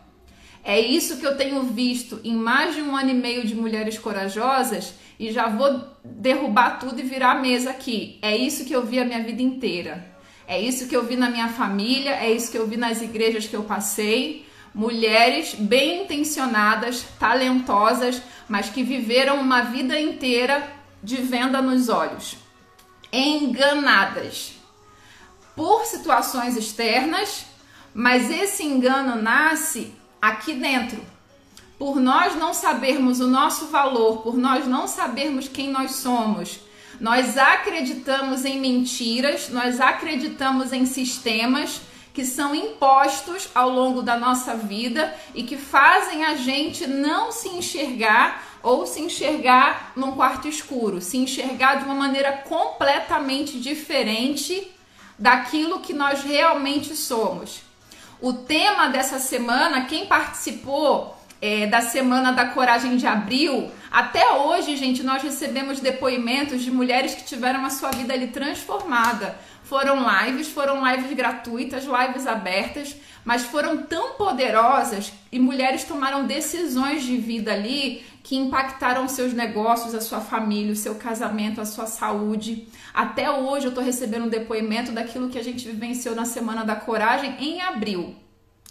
É 0.62 0.78
isso 0.78 1.16
que 1.16 1.26
eu 1.26 1.38
tenho 1.38 1.62
visto 1.62 2.20
em 2.22 2.36
mais 2.36 2.74
de 2.74 2.82
um 2.82 2.94
ano 2.94 3.08
e 3.08 3.14
meio 3.14 3.46
de 3.46 3.54
mulheres 3.54 3.98
corajosas 3.98 4.92
e 5.18 5.32
já 5.32 5.48
vou 5.48 5.82
derrubar 6.04 6.78
tudo 6.78 7.00
e 7.00 7.04
virar 7.04 7.32
a 7.32 7.40
mesa 7.40 7.70
aqui. 7.70 8.18
É 8.20 8.36
isso 8.36 8.66
que 8.66 8.74
eu 8.74 8.84
vi 8.84 8.98
a 8.98 9.04
minha 9.06 9.22
vida 9.22 9.40
inteira. 9.40 10.13
É 10.46 10.60
isso 10.60 10.88
que 10.88 10.96
eu 10.96 11.04
vi 11.04 11.16
na 11.16 11.30
minha 11.30 11.48
família, 11.48 12.12
é 12.12 12.30
isso 12.32 12.50
que 12.50 12.58
eu 12.58 12.66
vi 12.66 12.76
nas 12.76 13.00
igrejas 13.00 13.46
que 13.46 13.56
eu 13.56 13.64
passei. 13.64 14.46
Mulheres 14.74 15.54
bem 15.54 16.02
intencionadas, 16.02 17.04
talentosas, 17.18 18.20
mas 18.48 18.68
que 18.68 18.82
viveram 18.82 19.40
uma 19.40 19.62
vida 19.62 19.98
inteira 19.98 20.68
de 21.02 21.16
venda 21.16 21.62
nos 21.62 21.88
olhos, 21.88 22.36
enganadas 23.12 24.54
por 25.54 25.84
situações 25.84 26.56
externas, 26.56 27.46
mas 27.94 28.30
esse 28.30 28.64
engano 28.64 29.20
nasce 29.20 29.94
aqui 30.20 30.54
dentro. 30.54 31.00
Por 31.78 32.00
nós 32.00 32.34
não 32.34 32.54
sabermos 32.54 33.20
o 33.20 33.26
nosso 33.26 33.66
valor, 33.66 34.22
por 34.22 34.36
nós 34.36 34.66
não 34.66 34.86
sabermos 34.88 35.48
quem 35.48 35.70
nós 35.70 35.96
somos, 35.96 36.60
nós 37.00 37.36
acreditamos 37.36 38.44
em 38.44 38.60
mentiras, 38.60 39.48
nós 39.48 39.80
acreditamos 39.80 40.72
em 40.72 40.86
sistemas 40.86 41.80
que 42.12 42.24
são 42.24 42.54
impostos 42.54 43.48
ao 43.54 43.68
longo 43.68 44.00
da 44.00 44.16
nossa 44.16 44.54
vida 44.54 45.12
e 45.34 45.42
que 45.42 45.56
fazem 45.56 46.24
a 46.24 46.36
gente 46.36 46.86
não 46.86 47.32
se 47.32 47.48
enxergar 47.48 48.54
ou 48.62 48.86
se 48.86 49.00
enxergar 49.00 49.92
num 49.96 50.12
quarto 50.12 50.48
escuro, 50.48 51.00
se 51.00 51.18
enxergar 51.18 51.76
de 51.76 51.84
uma 51.84 51.94
maneira 51.94 52.32
completamente 52.32 53.58
diferente 53.58 54.70
daquilo 55.18 55.80
que 55.80 55.92
nós 55.92 56.22
realmente 56.22 56.94
somos. 56.96 57.62
O 58.20 58.32
tema 58.32 58.88
dessa 58.88 59.18
semana, 59.18 59.84
quem 59.84 60.06
participou 60.06 61.13
é, 61.46 61.66
da 61.66 61.82
Semana 61.82 62.32
da 62.32 62.46
Coragem 62.46 62.96
de 62.96 63.06
Abril, 63.06 63.70
até 63.92 64.32
hoje, 64.32 64.78
gente, 64.78 65.02
nós 65.02 65.22
recebemos 65.22 65.78
depoimentos 65.78 66.62
de 66.62 66.70
mulheres 66.70 67.14
que 67.14 67.22
tiveram 67.22 67.66
a 67.66 67.68
sua 67.68 67.90
vida 67.90 68.14
ali 68.14 68.28
transformada. 68.28 69.38
Foram 69.62 70.06
lives, 70.08 70.48
foram 70.48 70.82
lives 70.82 71.14
gratuitas, 71.14 71.84
lives 71.84 72.26
abertas, 72.26 72.96
mas 73.26 73.42
foram 73.42 73.82
tão 73.82 74.14
poderosas 74.14 75.12
e 75.30 75.38
mulheres 75.38 75.84
tomaram 75.84 76.24
decisões 76.24 77.02
de 77.02 77.18
vida 77.18 77.52
ali 77.52 78.02
que 78.22 78.36
impactaram 78.36 79.06
seus 79.06 79.34
negócios, 79.34 79.94
a 79.94 80.00
sua 80.00 80.22
família, 80.22 80.72
o 80.72 80.76
seu 80.76 80.94
casamento, 80.94 81.60
a 81.60 81.66
sua 81.66 81.84
saúde. 81.84 82.66
Até 82.94 83.30
hoje 83.30 83.66
eu 83.66 83.68
estou 83.68 83.84
recebendo 83.84 84.24
um 84.24 84.30
depoimento 84.30 84.92
daquilo 84.92 85.28
que 85.28 85.38
a 85.38 85.44
gente 85.44 85.66
vivenciou 85.68 86.14
na 86.14 86.24
Semana 86.24 86.64
da 86.64 86.74
Coragem 86.74 87.36
em 87.38 87.60
abril. 87.60 88.16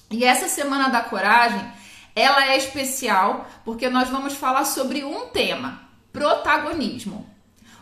E 0.09 0.25
essa 0.25 0.47
Semana 0.47 0.89
da 0.89 1.01
Coragem 1.01 1.82
ela 2.15 2.51
é 2.51 2.57
especial 2.57 3.49
porque 3.65 3.89
nós 3.89 4.09
vamos 4.09 4.33
falar 4.33 4.65
sobre 4.65 5.03
um 5.03 5.27
tema. 5.27 5.81
protagonismo. 6.11 7.27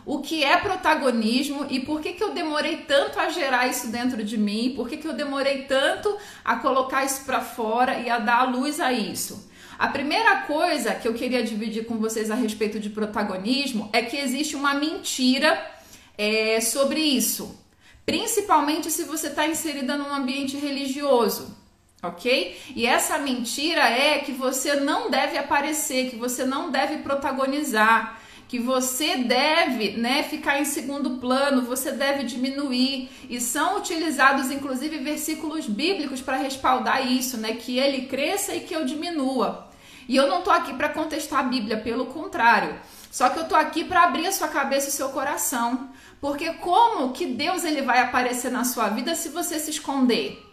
O 0.04 0.20
que 0.20 0.42
é 0.42 0.56
protagonismo 0.56 1.66
e 1.70 1.80
por 1.80 2.00
que, 2.00 2.14
que 2.14 2.24
eu 2.24 2.32
demorei 2.32 2.78
tanto 2.78 3.20
a 3.20 3.28
gerar 3.28 3.68
isso 3.68 3.88
dentro 3.88 4.24
de 4.24 4.36
mim? 4.36 4.72
Por 4.74 4.88
que, 4.88 4.96
que 4.96 5.06
eu 5.06 5.12
demorei 5.12 5.62
tanto 5.64 6.16
a 6.44 6.56
colocar 6.56 7.04
isso 7.04 7.24
para 7.24 7.40
fora 7.40 7.98
e 7.98 8.10
a 8.10 8.18
dar 8.18 8.40
a 8.40 8.44
luz 8.44 8.80
a 8.80 8.92
isso? 8.92 9.48
A 9.78 9.88
primeira 9.88 10.42
coisa 10.42 10.94
que 10.94 11.06
eu 11.06 11.14
queria 11.14 11.42
dividir 11.44 11.84
com 11.86 11.98
vocês 11.98 12.30
a 12.30 12.34
respeito 12.34 12.80
de 12.80 12.90
protagonismo 12.90 13.90
é 13.92 14.02
que 14.02 14.16
existe 14.16 14.56
uma 14.56 14.74
mentira 14.74 15.70
é, 16.16 16.60
sobre 16.60 17.00
isso, 17.00 17.56
principalmente 18.04 18.90
se 18.90 19.04
você 19.04 19.28
está 19.28 19.46
inserida 19.46 19.96
num 19.96 20.12
ambiente 20.12 20.56
religioso 20.56 21.61
ok? 22.02 22.60
E 22.74 22.84
essa 22.84 23.16
mentira 23.18 23.88
é 23.88 24.18
que 24.18 24.32
você 24.32 24.74
não 24.74 25.08
deve 25.08 25.38
aparecer, 25.38 26.10
que 26.10 26.16
você 26.16 26.44
não 26.44 26.70
deve 26.70 26.98
protagonizar, 26.98 28.20
que 28.48 28.58
você 28.58 29.16
deve, 29.16 29.92
né, 29.92 30.24
ficar 30.24 30.60
em 30.60 30.64
segundo 30.64 31.18
plano, 31.18 31.62
você 31.62 31.92
deve 31.92 32.24
diminuir. 32.24 33.08
E 33.30 33.40
são 33.40 33.78
utilizados 33.78 34.50
inclusive 34.50 34.98
versículos 34.98 35.66
bíblicos 35.66 36.20
para 36.20 36.36
respaldar 36.36 37.06
isso, 37.06 37.38
né, 37.38 37.54
que 37.54 37.78
ele 37.78 38.06
cresça 38.06 38.54
e 38.54 38.60
que 38.60 38.74
eu 38.74 38.84
diminua. 38.84 39.70
E 40.08 40.16
eu 40.16 40.28
não 40.28 40.42
tô 40.42 40.50
aqui 40.50 40.74
para 40.74 40.88
contestar 40.88 41.38
a 41.38 41.44
Bíblia, 41.44 41.78
pelo 41.78 42.06
contrário. 42.06 42.78
Só 43.10 43.28
que 43.28 43.38
eu 43.38 43.48
tô 43.48 43.54
aqui 43.54 43.84
para 43.84 44.02
abrir 44.02 44.26
a 44.26 44.32
sua 44.32 44.48
cabeça 44.48 44.86
e 44.86 44.90
o 44.90 44.92
seu 44.92 45.10
coração. 45.10 45.88
Porque 46.20 46.52
como 46.54 47.12
que 47.12 47.26
Deus 47.26 47.64
ele 47.64 47.82
vai 47.82 48.00
aparecer 48.00 48.50
na 48.50 48.64
sua 48.64 48.88
vida 48.88 49.14
se 49.14 49.28
você 49.28 49.58
se 49.58 49.70
esconder? 49.70 50.51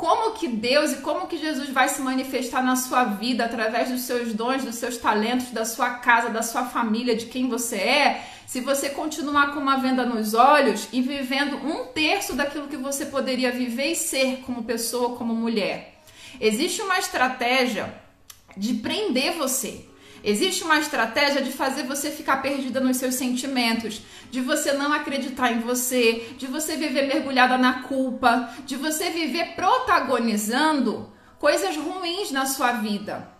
Como 0.00 0.32
que 0.32 0.48
Deus 0.48 0.92
e 0.92 0.96
como 1.02 1.26
que 1.26 1.36
Jesus 1.36 1.68
vai 1.68 1.86
se 1.86 2.00
manifestar 2.00 2.64
na 2.64 2.74
sua 2.74 3.04
vida 3.04 3.44
através 3.44 3.90
dos 3.90 4.00
seus 4.00 4.32
dons, 4.32 4.64
dos 4.64 4.76
seus 4.76 4.96
talentos, 4.96 5.50
da 5.50 5.66
sua 5.66 5.90
casa, 5.90 6.30
da 6.30 6.42
sua 6.42 6.64
família, 6.64 7.14
de 7.14 7.26
quem 7.26 7.50
você 7.50 7.76
é, 7.76 8.24
se 8.46 8.62
você 8.62 8.88
continuar 8.88 9.52
com 9.52 9.60
uma 9.60 9.76
venda 9.76 10.06
nos 10.06 10.32
olhos 10.32 10.88
e 10.90 11.02
vivendo 11.02 11.56
um 11.56 11.84
terço 11.88 12.34
daquilo 12.34 12.66
que 12.66 12.78
você 12.78 13.04
poderia 13.04 13.52
viver 13.52 13.92
e 13.92 13.94
ser 13.94 14.38
como 14.46 14.64
pessoa, 14.64 15.18
como 15.18 15.34
mulher. 15.34 16.00
Existe 16.40 16.80
uma 16.80 16.98
estratégia 16.98 17.94
de 18.56 18.72
prender 18.72 19.34
você. 19.34 19.84
Existe 20.22 20.62
uma 20.64 20.78
estratégia 20.78 21.42
de 21.42 21.50
fazer 21.50 21.84
você 21.84 22.10
ficar 22.10 22.42
perdida 22.42 22.80
nos 22.80 22.98
seus 22.98 23.14
sentimentos, 23.14 24.02
de 24.30 24.40
você 24.40 24.72
não 24.72 24.92
acreditar 24.92 25.52
em 25.52 25.60
você, 25.60 26.34
de 26.36 26.46
você 26.46 26.76
viver 26.76 27.06
mergulhada 27.06 27.56
na 27.56 27.82
culpa, 27.82 28.50
de 28.66 28.76
você 28.76 29.10
viver 29.10 29.54
protagonizando 29.54 31.10
coisas 31.38 31.76
ruins 31.76 32.30
na 32.30 32.46
sua 32.46 32.72
vida. 32.72 33.39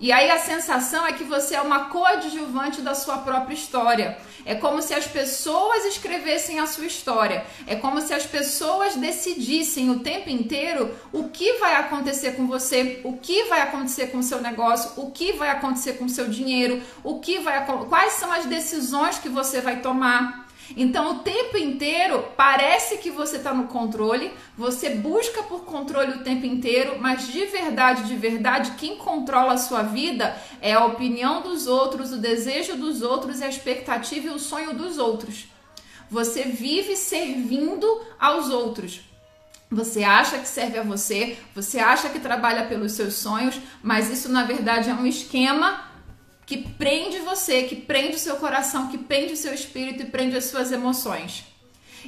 E 0.00 0.12
aí 0.12 0.30
a 0.30 0.38
sensação 0.38 1.04
é 1.04 1.12
que 1.12 1.24
você 1.24 1.56
é 1.56 1.60
uma 1.60 1.86
coadjuvante 1.86 2.80
da 2.82 2.94
sua 2.94 3.18
própria 3.18 3.54
história. 3.54 4.16
É 4.46 4.54
como 4.54 4.80
se 4.80 4.94
as 4.94 5.06
pessoas 5.06 5.84
escrevessem 5.84 6.60
a 6.60 6.66
sua 6.66 6.86
história. 6.86 7.44
É 7.66 7.74
como 7.74 8.00
se 8.00 8.14
as 8.14 8.24
pessoas 8.24 8.94
decidissem 8.94 9.90
o 9.90 9.98
tempo 9.98 10.30
inteiro 10.30 10.96
o 11.12 11.28
que 11.28 11.54
vai 11.54 11.74
acontecer 11.74 12.32
com 12.32 12.46
você, 12.46 13.00
o 13.02 13.14
que 13.16 13.44
vai 13.44 13.60
acontecer 13.60 14.06
com 14.06 14.18
o 14.18 14.22
seu 14.22 14.40
negócio, 14.40 14.92
o 14.96 15.10
que 15.10 15.32
vai 15.32 15.50
acontecer 15.50 15.94
com 15.94 16.04
o 16.04 16.08
seu 16.08 16.28
dinheiro, 16.28 16.80
o 17.02 17.18
que 17.18 17.40
vai 17.40 17.66
quais 17.88 18.14
são 18.14 18.32
as 18.32 18.46
decisões 18.46 19.18
que 19.18 19.28
você 19.28 19.60
vai 19.60 19.80
tomar. 19.80 20.47
Então, 20.76 21.12
o 21.12 21.18
tempo 21.20 21.56
inteiro 21.56 22.24
parece 22.36 22.98
que 22.98 23.10
você 23.10 23.36
está 23.36 23.54
no 23.54 23.68
controle, 23.68 24.30
você 24.56 24.90
busca 24.90 25.42
por 25.42 25.64
controle 25.64 26.12
o 26.12 26.22
tempo 26.22 26.44
inteiro, 26.44 26.98
mas 27.00 27.26
de 27.26 27.46
verdade, 27.46 28.04
de 28.04 28.16
verdade, 28.16 28.72
quem 28.72 28.96
controla 28.96 29.54
a 29.54 29.58
sua 29.58 29.82
vida 29.82 30.36
é 30.60 30.74
a 30.74 30.84
opinião 30.84 31.40
dos 31.42 31.66
outros, 31.66 32.12
o 32.12 32.18
desejo 32.18 32.76
dos 32.76 33.02
outros, 33.02 33.40
a 33.40 33.48
expectativa 33.48 34.26
e 34.26 34.30
o 34.30 34.38
sonho 34.38 34.74
dos 34.74 34.98
outros. 34.98 35.46
Você 36.10 36.44
vive 36.44 36.96
servindo 36.96 37.86
aos 38.18 38.50
outros. 38.50 39.00
Você 39.70 40.02
acha 40.02 40.38
que 40.38 40.48
serve 40.48 40.78
a 40.78 40.82
você, 40.82 41.36
você 41.54 41.78
acha 41.78 42.08
que 42.08 42.18
trabalha 42.18 42.66
pelos 42.66 42.92
seus 42.92 43.16
sonhos, 43.16 43.60
mas 43.82 44.10
isso 44.10 44.30
na 44.30 44.44
verdade 44.44 44.88
é 44.88 44.94
um 44.94 45.06
esquema 45.06 45.87
que 46.48 46.56
prende 46.56 47.18
você, 47.18 47.64
que 47.64 47.76
prende 47.76 48.16
o 48.16 48.18
seu 48.18 48.36
coração, 48.36 48.88
que 48.88 48.96
prende 48.96 49.34
o 49.34 49.36
seu 49.36 49.52
espírito 49.52 50.02
e 50.02 50.06
prende 50.06 50.34
as 50.34 50.46
suas 50.46 50.72
emoções. 50.72 51.44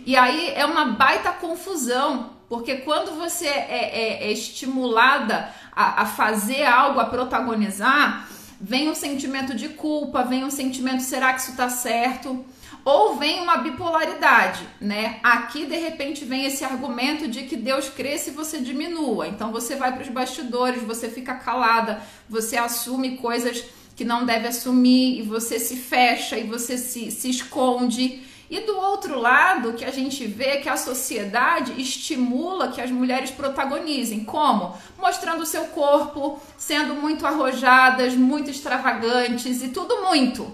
E 0.07 0.17
aí 0.17 0.53
é 0.55 0.65
uma 0.65 0.87
baita 0.87 1.31
confusão, 1.31 2.31
porque 2.49 2.77
quando 2.77 3.19
você 3.19 3.47
é, 3.47 4.23
é, 4.23 4.29
é 4.29 4.33
estimulada 4.33 5.55
a, 5.71 6.03
a 6.03 6.07
fazer 6.07 6.65
algo, 6.65 6.99
a 6.99 7.05
protagonizar, 7.05 8.31
vem 8.59 8.89
um 8.89 8.95
sentimento 8.95 9.55
de 9.55 9.69
culpa, 9.69 10.23
vem 10.23 10.43
um 10.43 10.51
sentimento, 10.51 11.03
será 11.03 11.35
que 11.35 11.43
isso 11.43 11.55
tá 11.55 11.69
certo? 11.69 12.43
Ou 12.83 13.17
vem 13.17 13.43
uma 13.43 13.59
bipolaridade, 13.59 14.67
né? 14.81 15.21
Aqui 15.23 15.67
de 15.67 15.77
repente 15.77 16.25
vem 16.25 16.47
esse 16.47 16.65
argumento 16.65 17.29
de 17.29 17.43
que 17.43 17.57
Deus 17.57 17.91
cresce 17.91 18.31
e 18.31 18.33
você 18.33 18.59
diminua. 18.59 19.29
Então 19.29 19.53
você 19.53 19.77
vai 19.77 19.93
para 19.93 20.03
os 20.03 20.09
bastidores, 20.09 20.83
você 20.83 21.11
fica 21.11 21.35
calada, 21.35 22.01
você 22.27 22.57
assume 22.57 23.19
coisas 23.19 23.63
que 24.01 24.05
não 24.07 24.25
deve 24.25 24.49
assumir 24.49 25.19
e 25.19 25.23
você 25.23 25.61
se 25.61 25.77
fecha 25.77 26.39
e 26.39 26.45
você 26.45 26.79
se, 26.79 27.11
se 27.11 27.29
esconde. 27.29 28.23
E 28.49 28.61
do 28.61 28.75
outro 28.79 29.21
lado, 29.21 29.75
que 29.75 29.85
a 29.85 29.91
gente 29.91 30.27
vê 30.27 30.57
que 30.57 30.71
a 30.71 30.77
sociedade 30.79 31.79
estimula 31.79 32.69
que 32.69 32.81
as 32.81 32.91
mulheres 32.91 33.31
protagonizem. 33.31 34.25
Como? 34.25 34.75
Mostrando 34.99 35.43
o 35.43 35.47
seu 35.47 35.65
corpo, 35.67 36.41
sendo 36.57 36.95
muito 36.95 37.27
arrojadas, 37.27 38.15
muito 38.15 38.49
extravagantes 38.49 39.63
e 39.63 39.69
tudo 39.69 40.03
muito. 40.03 40.51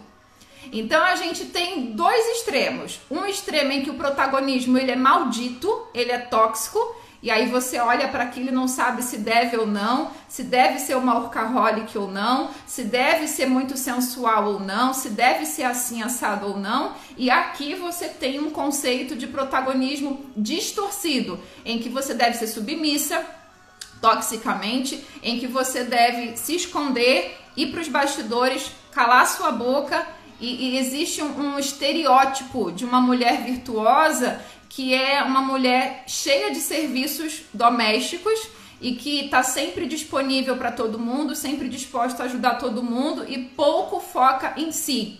Então 0.73 1.01
a 1.05 1.15
gente 1.15 1.45
tem 1.45 1.93
dois 1.93 2.27
extremos. 2.39 2.99
Um 3.09 3.27
extremo 3.27 3.71
em 3.71 3.85
que 3.85 3.91
o 3.91 3.95
protagonismo 3.95 4.77
ele 4.77 4.91
é 4.91 4.97
maldito, 4.97 5.87
ele 5.95 6.11
é 6.11 6.19
tóxico, 6.19 6.81
e 7.27 7.31
aí 7.33 7.49
você 7.49 7.81
olha 7.81 8.07
para 8.07 8.23
aquilo 8.23 8.51
e 8.51 8.53
não 8.53 8.69
sabe 8.69 9.03
se 9.03 9.19
deve 9.19 9.57
ou 9.57 9.67
não, 9.67 10.13
se 10.29 10.45
deve 10.45 10.79
ser 10.79 10.97
uma 10.97 11.19
workaholic 11.19 11.99
ou 11.99 12.09
não, 12.09 12.51
se 12.69 12.85
deve 12.85 13.27
ser 13.27 13.47
muito 13.47 13.77
sensual 13.77 14.45
ou 14.45 14.61
não, 14.61 14.95
se 14.95 15.09
deve 15.09 15.45
ser 15.45 15.65
assim 15.65 16.05
assado 16.05 16.47
ou 16.47 16.57
não. 16.57 16.93
E 17.17 17.29
aqui 17.29 17.75
você 17.75 18.07
tem 18.07 18.39
um 18.39 18.53
conceito 18.53 19.17
de 19.17 19.27
protagonismo 19.27 20.25
distorcido, 20.37 21.41
em 21.65 21.81
que 21.81 21.89
você 21.89 22.15
deve 22.15 22.37
ser 22.37 22.47
submissa 22.47 23.27
toxicamente, 24.01 25.05
em 25.21 25.41
que 25.41 25.49
você 25.49 25.83
deve 25.83 26.37
se 26.37 26.55
esconder, 26.55 27.37
ir 27.57 27.73
para 27.73 27.81
os 27.81 27.89
bastidores, 27.89 28.71
calar 28.93 29.27
sua 29.27 29.51
boca 29.51 30.07
e, 30.41 30.69
e 30.69 30.79
existe 30.79 31.23
um, 31.23 31.55
um, 31.55 31.59
estereótipo 31.59 32.71
de 32.71 32.85
uma 32.85 33.01
mulher 33.01 33.43
virtuosa 33.43 34.41
que 34.77 34.93
é 34.93 35.23
uma 35.23 35.41
mulher 35.41 36.05
cheia 36.07 36.51
de 36.51 36.61
serviços 36.61 37.45
domésticos 37.51 38.39
e 38.79 38.95
que 38.95 39.25
está 39.25 39.43
sempre 39.43 39.87
disponível 39.87 40.55
para 40.59 40.71
todo 40.71 40.99
mundo, 40.99 41.35
sempre 41.35 41.67
disposta 41.67 42.23
a 42.23 42.27
ajudar 42.27 42.57
todo 42.57 42.83
mundo 42.83 43.25
e 43.27 43.39
pouco 43.39 44.01
foca 44.01 44.53
em 44.55 44.71
si. 44.71 45.19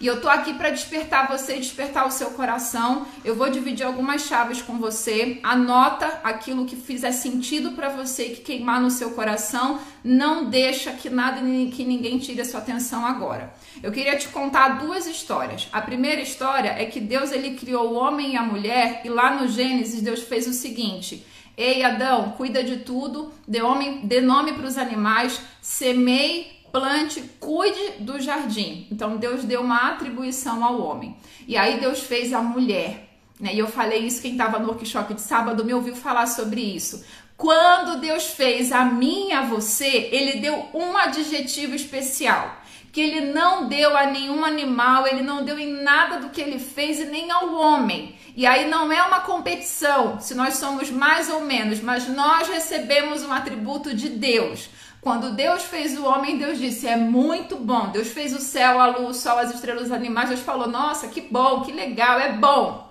E 0.00 0.06
eu 0.06 0.20
tô 0.20 0.28
aqui 0.28 0.54
para 0.54 0.70
despertar 0.70 1.28
você, 1.28 1.56
despertar 1.56 2.06
o 2.06 2.10
seu 2.10 2.30
coração. 2.30 3.04
Eu 3.24 3.34
vou 3.34 3.50
dividir 3.50 3.84
algumas 3.84 4.22
chaves 4.22 4.62
com 4.62 4.78
você. 4.78 5.40
Anota 5.42 6.20
aquilo 6.22 6.66
que 6.66 6.76
fizer 6.76 7.10
sentido 7.10 7.72
para 7.72 7.88
você 7.88 8.26
que 8.26 8.42
queimar 8.42 8.80
no 8.80 8.92
seu 8.92 9.10
coração. 9.10 9.80
Não 10.04 10.44
deixa 10.44 10.92
que 10.92 11.10
nada 11.10 11.40
que 11.40 11.84
ninguém 11.84 12.18
tire 12.18 12.40
a 12.40 12.44
sua 12.44 12.60
atenção 12.60 13.04
agora. 13.04 13.52
Eu 13.82 13.90
queria 13.90 14.16
te 14.16 14.28
contar 14.28 14.78
duas 14.78 15.06
histórias. 15.06 15.68
A 15.72 15.80
primeira 15.80 16.20
história 16.20 16.68
é 16.68 16.84
que 16.84 17.00
Deus 17.00 17.32
ele 17.32 17.56
criou 17.56 17.92
o 17.92 17.94
homem 17.94 18.34
e 18.34 18.36
a 18.36 18.42
mulher 18.42 19.02
e 19.04 19.08
lá 19.08 19.34
no 19.34 19.48
Gênesis 19.48 20.00
Deus 20.00 20.22
fez 20.22 20.46
o 20.46 20.52
seguinte: 20.52 21.26
Ei 21.56 21.82
Adão, 21.82 22.34
cuida 22.36 22.62
de 22.62 22.78
tudo, 22.78 23.32
dê, 23.46 23.60
homem, 23.60 24.06
dê 24.06 24.20
nome 24.20 24.52
para 24.52 24.66
os 24.66 24.78
animais, 24.78 25.40
semei 25.60 26.57
plante, 26.72 27.22
cuide 27.38 28.00
do 28.00 28.20
jardim. 28.20 28.86
Então 28.90 29.16
Deus 29.16 29.44
deu 29.44 29.60
uma 29.60 29.88
atribuição 29.90 30.64
ao 30.64 30.80
homem. 30.80 31.16
E 31.46 31.56
aí 31.56 31.80
Deus 31.80 32.00
fez 32.00 32.32
a 32.32 32.40
mulher. 32.40 33.08
Né? 33.40 33.54
E 33.54 33.58
eu 33.58 33.66
falei 33.66 34.00
isso, 34.00 34.22
quem 34.22 34.32
estava 34.32 34.58
no 34.58 34.68
workshop 34.68 35.14
de 35.14 35.20
sábado 35.20 35.64
me 35.64 35.74
ouviu 35.74 35.94
falar 35.94 36.26
sobre 36.26 36.60
isso. 36.60 37.04
Quando 37.36 38.00
Deus 38.00 38.26
fez 38.26 38.72
a 38.72 38.84
mim 38.84 39.28
e 39.28 39.32
a 39.32 39.42
você, 39.42 40.08
ele 40.10 40.40
deu 40.40 40.68
um 40.74 40.96
adjetivo 40.96 41.74
especial. 41.74 42.56
Que 42.92 43.00
ele 43.00 43.32
não 43.32 43.68
deu 43.68 43.96
a 43.96 44.06
nenhum 44.06 44.44
animal, 44.44 45.06
ele 45.06 45.22
não 45.22 45.44
deu 45.44 45.58
em 45.58 45.82
nada 45.82 46.18
do 46.18 46.30
que 46.30 46.40
ele 46.40 46.58
fez 46.58 46.98
e 46.98 47.04
nem 47.04 47.30
ao 47.30 47.54
homem. 47.54 48.16
E 48.34 48.46
aí 48.46 48.68
não 48.68 48.90
é 48.90 49.02
uma 49.02 49.20
competição 49.20 50.20
se 50.20 50.34
nós 50.34 50.54
somos 50.54 50.90
mais 50.90 51.28
ou 51.28 51.40
menos, 51.40 51.80
mas 51.80 52.08
nós 52.08 52.48
recebemos 52.48 53.22
um 53.22 53.32
atributo 53.32 53.94
de 53.94 54.08
Deus. 54.08 54.68
Quando 55.00 55.32
Deus 55.32 55.62
fez 55.62 55.96
o 55.96 56.04
homem, 56.04 56.38
Deus 56.38 56.58
disse: 56.58 56.86
é 56.86 56.96
muito 56.96 57.56
bom. 57.56 57.90
Deus 57.90 58.08
fez 58.08 58.34
o 58.34 58.40
céu, 58.40 58.80
a 58.80 58.86
luz, 58.86 59.16
o 59.16 59.20
sol, 59.20 59.38
as 59.38 59.54
estrelas, 59.54 59.84
os 59.84 59.92
animais. 59.92 60.28
Deus 60.28 60.40
falou: 60.40 60.66
nossa, 60.66 61.08
que 61.08 61.20
bom, 61.20 61.62
que 61.62 61.72
legal, 61.72 62.18
é 62.18 62.32
bom. 62.32 62.88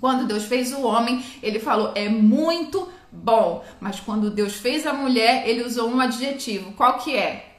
Quando 0.00 0.26
Deus 0.26 0.44
fez 0.44 0.72
o 0.72 0.82
homem, 0.82 1.24
ele 1.42 1.60
falou: 1.60 1.92
é 1.94 2.08
muito 2.08 2.88
bom. 3.12 3.62
Mas 3.78 4.00
quando 4.00 4.30
Deus 4.30 4.54
fez 4.54 4.86
a 4.86 4.92
mulher, 4.92 5.46
ele 5.46 5.62
usou 5.62 5.88
um 5.88 6.00
adjetivo. 6.00 6.72
Qual 6.72 6.98
que 6.98 7.14
é? 7.14 7.54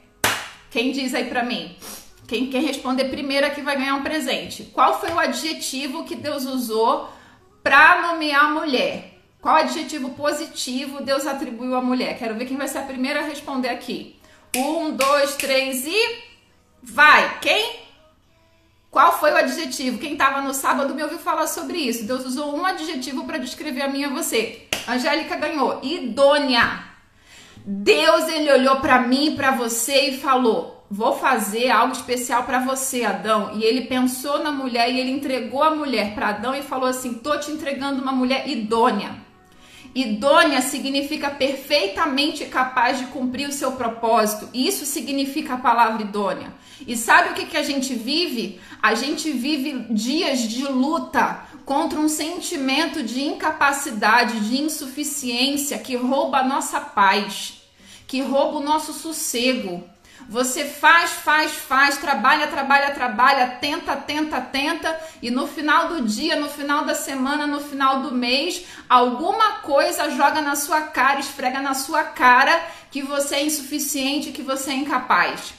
Quem 0.70 0.90
diz 0.90 1.14
aí 1.14 1.26
para 1.26 1.44
mim? 1.44 1.76
Quem 2.26 2.48
quer 2.48 2.62
responder 2.62 3.04
primeiro 3.04 3.46
aqui 3.46 3.60
vai 3.60 3.76
ganhar 3.76 3.94
um 3.94 4.02
presente. 4.02 4.64
Qual 4.72 4.98
foi 4.98 5.10
o 5.12 5.18
adjetivo 5.18 6.04
que 6.04 6.16
Deus 6.16 6.44
usou 6.46 7.08
para 7.62 8.10
nomear 8.10 8.46
a 8.46 8.50
mulher? 8.50 9.11
Qual 9.42 9.56
adjetivo 9.56 10.10
positivo 10.10 11.02
Deus 11.02 11.26
atribuiu 11.26 11.74
à 11.74 11.82
mulher? 11.82 12.16
Quero 12.16 12.36
ver 12.36 12.46
quem 12.46 12.56
vai 12.56 12.68
ser 12.68 12.78
a 12.78 12.82
primeira 12.82 13.18
a 13.18 13.24
responder 13.24 13.70
aqui. 13.70 14.14
Um, 14.56 14.92
dois, 14.92 15.34
três 15.34 15.84
e. 15.84 16.22
Vai! 16.80 17.40
Quem? 17.40 17.80
Qual 18.88 19.18
foi 19.18 19.32
o 19.32 19.36
adjetivo? 19.36 19.98
Quem 19.98 20.12
estava 20.12 20.40
no 20.42 20.54
sábado 20.54 20.94
me 20.94 21.02
ouviu 21.02 21.18
falar 21.18 21.48
sobre 21.48 21.76
isso. 21.78 22.04
Deus 22.04 22.24
usou 22.24 22.56
um 22.56 22.64
adjetivo 22.64 23.24
para 23.24 23.38
descrever 23.38 23.82
a 23.82 23.88
minha 23.88 24.10
você. 24.10 24.68
Angélica 24.86 25.34
ganhou. 25.34 25.80
Idônea. 25.82 26.84
Deus 27.66 28.28
ele 28.28 28.52
olhou 28.52 28.76
para 28.76 29.00
mim 29.00 29.32
e 29.32 29.36
para 29.36 29.50
você 29.50 30.10
e 30.10 30.18
falou: 30.18 30.86
"Vou 30.88 31.18
fazer 31.18 31.68
algo 31.68 31.92
especial 31.92 32.44
para 32.44 32.60
você, 32.60 33.04
Adão". 33.04 33.58
E 33.58 33.64
ele 33.64 33.86
pensou 33.86 34.38
na 34.38 34.52
mulher 34.52 34.88
e 34.88 35.00
ele 35.00 35.10
entregou 35.10 35.64
a 35.64 35.74
mulher 35.74 36.14
para 36.14 36.28
Adão 36.28 36.54
e 36.54 36.62
falou 36.62 36.88
assim: 36.88 37.14
"Tô 37.14 37.36
te 37.40 37.50
entregando 37.50 38.00
uma 38.00 38.12
mulher 38.12 38.48
idônea". 38.48 39.31
Idônea 39.94 40.62
significa 40.62 41.30
perfeitamente 41.30 42.46
capaz 42.46 42.98
de 42.98 43.06
cumprir 43.06 43.48
o 43.48 43.52
seu 43.52 43.72
propósito. 43.72 44.48
Isso 44.54 44.86
significa 44.86 45.54
a 45.54 45.58
palavra 45.58 46.02
idônea. 46.02 46.52
E 46.86 46.96
sabe 46.96 47.30
o 47.30 47.34
que, 47.34 47.46
que 47.46 47.56
a 47.56 47.62
gente 47.62 47.94
vive? 47.94 48.58
A 48.82 48.94
gente 48.94 49.30
vive 49.30 49.86
dias 49.90 50.40
de 50.40 50.64
luta 50.64 51.44
contra 51.64 52.00
um 52.00 52.08
sentimento 52.08 53.02
de 53.02 53.22
incapacidade, 53.22 54.48
de 54.48 54.60
insuficiência 54.60 55.78
que 55.78 55.94
rouba 55.94 56.38
a 56.38 56.44
nossa 56.44 56.80
paz, 56.80 57.62
que 58.06 58.20
rouba 58.22 58.58
o 58.58 58.64
nosso 58.64 58.92
sossego. 58.92 59.84
Você 60.28 60.64
faz, 60.64 61.10
faz, 61.10 61.52
faz, 61.52 61.98
trabalha, 61.98 62.46
trabalha, 62.46 62.90
trabalha, 62.92 63.46
tenta, 63.60 63.96
tenta, 63.96 64.40
tenta, 64.40 65.00
e 65.20 65.30
no 65.30 65.46
final 65.46 65.88
do 65.88 66.02
dia, 66.02 66.36
no 66.36 66.48
final 66.48 66.84
da 66.84 66.94
semana, 66.94 67.46
no 67.46 67.60
final 67.60 68.00
do 68.00 68.14
mês, 68.14 68.64
alguma 68.88 69.58
coisa 69.58 70.10
joga 70.10 70.40
na 70.40 70.56
sua 70.56 70.82
cara, 70.82 71.20
esfrega 71.20 71.60
na 71.60 71.74
sua 71.74 72.04
cara 72.04 72.58
que 72.90 73.02
você 73.02 73.36
é 73.36 73.44
insuficiente, 73.44 74.32
que 74.32 74.42
você 74.42 74.70
é 74.70 74.74
incapaz. 74.74 75.54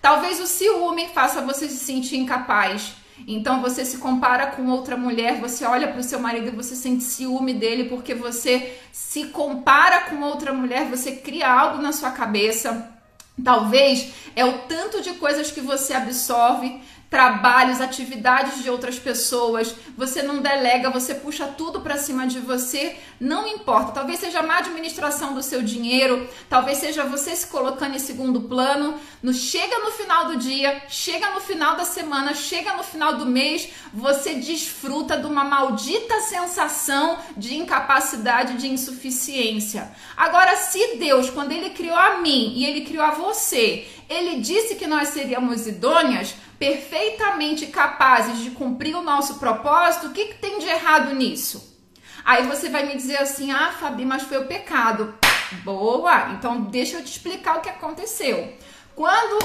Talvez 0.00 0.40
o 0.40 0.46
ciúme 0.46 1.08
faça 1.08 1.40
você 1.40 1.68
se 1.68 1.78
sentir 1.78 2.16
incapaz. 2.16 2.94
Então 3.26 3.62
você 3.62 3.84
se 3.84 3.98
compara 3.98 4.48
com 4.48 4.66
outra 4.66 4.96
mulher, 4.96 5.40
você 5.40 5.64
olha 5.64 5.88
para 5.88 6.00
o 6.00 6.02
seu 6.02 6.18
marido 6.18 6.48
e 6.48 6.50
você 6.50 6.74
sente 6.74 7.04
ciúme 7.04 7.54
dele 7.54 7.84
porque 7.84 8.14
você 8.14 8.76
se 8.92 9.26
compara 9.26 10.00
com 10.10 10.20
outra 10.20 10.52
mulher, 10.52 10.86
você 10.90 11.12
cria 11.12 11.48
algo 11.48 11.80
na 11.80 11.92
sua 11.92 12.10
cabeça 12.10 12.93
Talvez 13.42 14.12
é 14.36 14.44
o 14.44 14.58
tanto 14.58 15.02
de 15.02 15.14
coisas 15.14 15.50
que 15.50 15.60
você 15.60 15.92
absorve 15.92 16.80
trabalhos, 17.10 17.80
atividades 17.80 18.62
de 18.62 18.68
outras 18.68 18.98
pessoas, 18.98 19.74
você 19.96 20.22
não 20.22 20.42
delega, 20.42 20.90
você 20.90 21.14
puxa 21.14 21.46
tudo 21.46 21.80
para 21.80 21.96
cima 21.96 22.26
de 22.26 22.40
você, 22.40 22.96
não 23.20 23.46
importa. 23.46 23.92
Talvez 23.92 24.18
seja 24.18 24.42
má 24.42 24.58
administração 24.58 25.32
do 25.32 25.42
seu 25.42 25.62
dinheiro, 25.62 26.28
talvez 26.48 26.78
seja 26.78 27.04
você 27.04 27.36
se 27.36 27.46
colocando 27.46 27.94
em 27.94 28.00
segundo 28.00 28.40
plano. 28.42 28.98
No, 29.22 29.32
chega 29.32 29.78
no 29.78 29.92
final 29.92 30.26
do 30.26 30.36
dia, 30.36 30.82
chega 30.88 31.30
no 31.30 31.40
final 31.40 31.76
da 31.76 31.84
semana, 31.84 32.34
chega 32.34 32.74
no 32.74 32.82
final 32.82 33.16
do 33.16 33.26
mês, 33.26 33.68
você 33.92 34.34
desfruta 34.34 35.16
de 35.16 35.26
uma 35.26 35.44
maldita 35.44 36.20
sensação 36.20 37.18
de 37.36 37.56
incapacidade, 37.56 38.58
de 38.58 38.68
insuficiência. 38.68 39.90
Agora, 40.16 40.56
se 40.56 40.96
Deus, 40.96 41.30
quando 41.30 41.52
Ele 41.52 41.70
criou 41.70 41.96
a 41.96 42.18
mim 42.18 42.54
e 42.56 42.66
Ele 42.66 42.80
criou 42.80 43.04
a 43.04 43.12
você, 43.12 43.86
Ele 44.08 44.40
disse 44.40 44.74
que 44.74 44.86
nós 44.86 45.08
seríamos 45.08 45.66
idôneas, 45.66 46.34
perfeitamente 46.64 47.66
capazes 47.66 48.38
de 48.38 48.50
cumprir 48.52 48.96
o 48.96 49.02
nosso 49.02 49.34
propósito, 49.34 50.06
o 50.06 50.12
que, 50.12 50.26
que 50.26 50.38
tem 50.38 50.58
de 50.58 50.66
errado 50.66 51.14
nisso? 51.14 51.78
Aí 52.24 52.46
você 52.46 52.70
vai 52.70 52.86
me 52.86 52.96
dizer 52.96 53.18
assim: 53.18 53.52
ah, 53.52 53.70
Fabi, 53.78 54.06
mas 54.06 54.22
foi 54.22 54.38
o 54.38 54.46
pecado. 54.46 55.14
Boa! 55.62 56.30
Então 56.30 56.62
deixa 56.62 56.96
eu 56.96 57.04
te 57.04 57.10
explicar 57.10 57.58
o 57.58 57.60
que 57.60 57.68
aconteceu. 57.68 58.54
Quando 58.96 59.44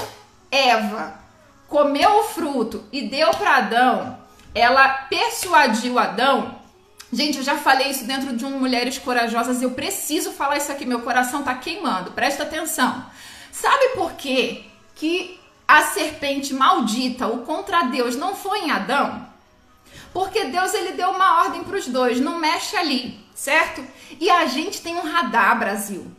Eva 0.50 1.20
comeu 1.68 2.20
o 2.20 2.24
fruto 2.24 2.84
e 2.90 3.02
deu 3.02 3.30
para 3.32 3.56
Adão, 3.56 4.18
ela 4.54 4.88
persuadiu 4.88 5.98
Adão. 5.98 6.58
Gente, 7.12 7.38
eu 7.38 7.44
já 7.44 7.58
falei 7.58 7.90
isso 7.90 8.04
dentro 8.04 8.34
de 8.34 8.46
um 8.46 8.58
Mulheres 8.58 8.96
Corajosas, 8.96 9.60
eu 9.60 9.72
preciso 9.72 10.30
falar 10.30 10.56
isso 10.56 10.72
aqui, 10.72 10.86
meu 10.86 11.02
coração 11.02 11.42
tá 11.42 11.54
queimando. 11.54 12.12
Presta 12.12 12.44
atenção. 12.44 13.04
Sabe 13.52 13.90
por 13.90 14.12
quê 14.12 14.64
que 14.94 15.39
a 15.70 15.82
serpente 15.84 16.52
maldita, 16.52 17.28
o 17.28 17.38
contra 17.42 17.82
Deus, 17.84 18.16
não 18.16 18.34
foi 18.34 18.60
em 18.60 18.70
Adão? 18.72 19.24
Porque 20.12 20.46
Deus 20.46 20.74
ele 20.74 20.92
deu 20.92 21.10
uma 21.10 21.44
ordem 21.44 21.62
para 21.62 21.76
os 21.76 21.86
dois, 21.86 22.20
não 22.20 22.40
mexe 22.40 22.76
ali, 22.76 23.20
certo? 23.34 23.84
E 24.18 24.28
a 24.28 24.46
gente 24.46 24.80
tem 24.80 24.96
um 24.96 25.08
radar, 25.08 25.56
Brasil. 25.56 26.10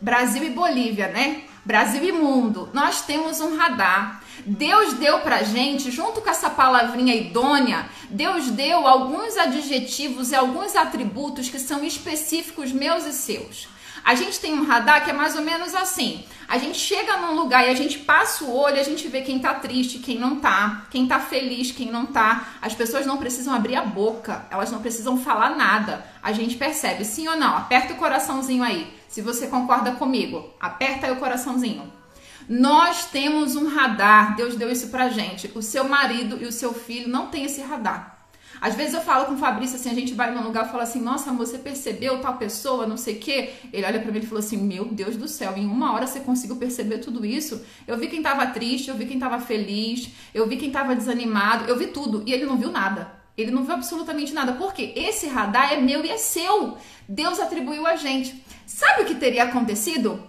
Brasil 0.00 0.42
e 0.44 0.50
Bolívia, 0.50 1.08
né? 1.08 1.42
Brasil 1.62 2.02
e 2.02 2.10
mundo. 2.10 2.70
Nós 2.72 3.02
temos 3.02 3.38
um 3.40 3.54
radar. 3.54 4.22
Deus 4.46 4.94
deu 4.94 5.18
pra 5.18 5.42
gente, 5.42 5.90
junto 5.90 6.22
com 6.22 6.30
essa 6.30 6.48
palavrinha 6.48 7.14
idônea, 7.14 7.86
Deus 8.08 8.50
deu 8.50 8.86
alguns 8.86 9.36
adjetivos 9.36 10.30
e 10.30 10.34
alguns 10.34 10.74
atributos 10.74 11.50
que 11.50 11.58
são 11.58 11.84
específicos 11.84 12.72
meus 12.72 13.04
e 13.04 13.12
seus. 13.12 13.68
A 14.04 14.14
gente 14.14 14.40
tem 14.40 14.54
um 14.54 14.64
radar 14.64 15.04
que 15.04 15.10
é 15.10 15.12
mais 15.12 15.36
ou 15.36 15.42
menos 15.42 15.74
assim. 15.74 16.24
A 16.48 16.58
gente 16.58 16.78
chega 16.78 17.16
num 17.18 17.36
lugar 17.36 17.64
e 17.64 17.70
a 17.70 17.74
gente 17.74 18.00
passa 18.00 18.44
o 18.44 18.52
olho, 18.52 18.80
a 18.80 18.82
gente 18.82 19.06
vê 19.06 19.20
quem 19.22 19.38
tá 19.38 19.54
triste, 19.54 20.00
quem 20.00 20.18
não 20.18 20.36
tá, 20.40 20.86
quem 20.90 21.06
tá 21.06 21.20
feliz, 21.20 21.70
quem 21.70 21.92
não 21.92 22.06
tá. 22.06 22.44
As 22.60 22.74
pessoas 22.74 23.06
não 23.06 23.18
precisam 23.18 23.54
abrir 23.54 23.76
a 23.76 23.84
boca, 23.84 24.44
elas 24.50 24.70
não 24.70 24.80
precisam 24.80 25.16
falar 25.16 25.56
nada. 25.56 26.04
A 26.20 26.32
gente 26.32 26.56
percebe, 26.56 27.04
sim 27.04 27.28
ou 27.28 27.36
não? 27.36 27.56
Aperta 27.56 27.92
o 27.92 27.96
coraçãozinho 27.96 28.64
aí. 28.64 28.92
Se 29.08 29.22
você 29.22 29.46
concorda 29.46 29.92
comigo, 29.92 30.52
aperta 30.58 31.06
aí 31.06 31.12
o 31.12 31.20
coraçãozinho. 31.20 31.92
Nós 32.48 33.04
temos 33.06 33.54
um 33.54 33.68
radar, 33.68 34.34
Deus 34.34 34.56
deu 34.56 34.72
isso 34.72 34.88
pra 34.88 35.08
gente. 35.08 35.52
O 35.54 35.62
seu 35.62 35.84
marido 35.84 36.36
e 36.40 36.46
o 36.46 36.52
seu 36.52 36.74
filho 36.74 37.08
não 37.08 37.28
têm 37.28 37.44
esse 37.44 37.60
radar. 37.60 38.19
Às 38.60 38.74
vezes 38.74 38.92
eu 38.92 39.00
falo 39.00 39.24
com 39.24 39.34
o 39.34 39.38
Fabrício 39.38 39.76
assim, 39.76 39.90
a 39.90 39.94
gente 39.94 40.12
vai 40.12 40.34
num 40.34 40.42
lugar 40.42 40.66
e 40.66 40.70
fala 40.70 40.82
assim, 40.82 41.00
nossa, 41.00 41.32
você 41.32 41.56
percebeu 41.56 42.20
tal 42.20 42.36
pessoa, 42.36 42.86
não 42.86 42.96
sei 42.96 43.14
o 43.14 43.18
quê. 43.18 43.50
Ele 43.72 43.86
olha 43.86 44.00
para 44.00 44.12
mim 44.12 44.18
e 44.18 44.26
falou 44.26 44.40
assim, 44.40 44.58
meu 44.58 44.84
Deus 44.84 45.16
do 45.16 45.26
céu, 45.26 45.54
em 45.56 45.64
uma 45.64 45.94
hora 45.94 46.06
você 46.06 46.20
conseguiu 46.20 46.56
perceber 46.56 46.98
tudo 46.98 47.24
isso? 47.24 47.64
Eu 47.86 47.96
vi 47.96 48.08
quem 48.08 48.22
tava 48.22 48.46
triste, 48.48 48.88
eu 48.88 48.96
vi 48.96 49.06
quem 49.06 49.18
tava 49.18 49.40
feliz, 49.40 50.10
eu 50.34 50.46
vi 50.46 50.56
quem 50.56 50.70
tava 50.70 50.94
desanimado, 50.94 51.64
eu 51.64 51.78
vi 51.78 51.86
tudo. 51.86 52.22
E 52.26 52.32
ele 52.32 52.44
não 52.44 52.58
viu 52.58 52.70
nada. 52.70 53.18
Ele 53.36 53.50
não 53.50 53.64
viu 53.64 53.74
absolutamente 53.74 54.34
nada. 54.34 54.52
Porque 54.52 54.92
esse 54.94 55.26
radar 55.26 55.72
é 55.72 55.80
meu 55.80 56.04
e 56.04 56.10
é 56.10 56.18
seu. 56.18 56.76
Deus 57.08 57.40
atribuiu 57.40 57.86
a 57.86 57.96
gente. 57.96 58.44
Sabe 58.66 59.02
o 59.02 59.06
que 59.06 59.14
teria 59.14 59.44
acontecido? 59.44 60.22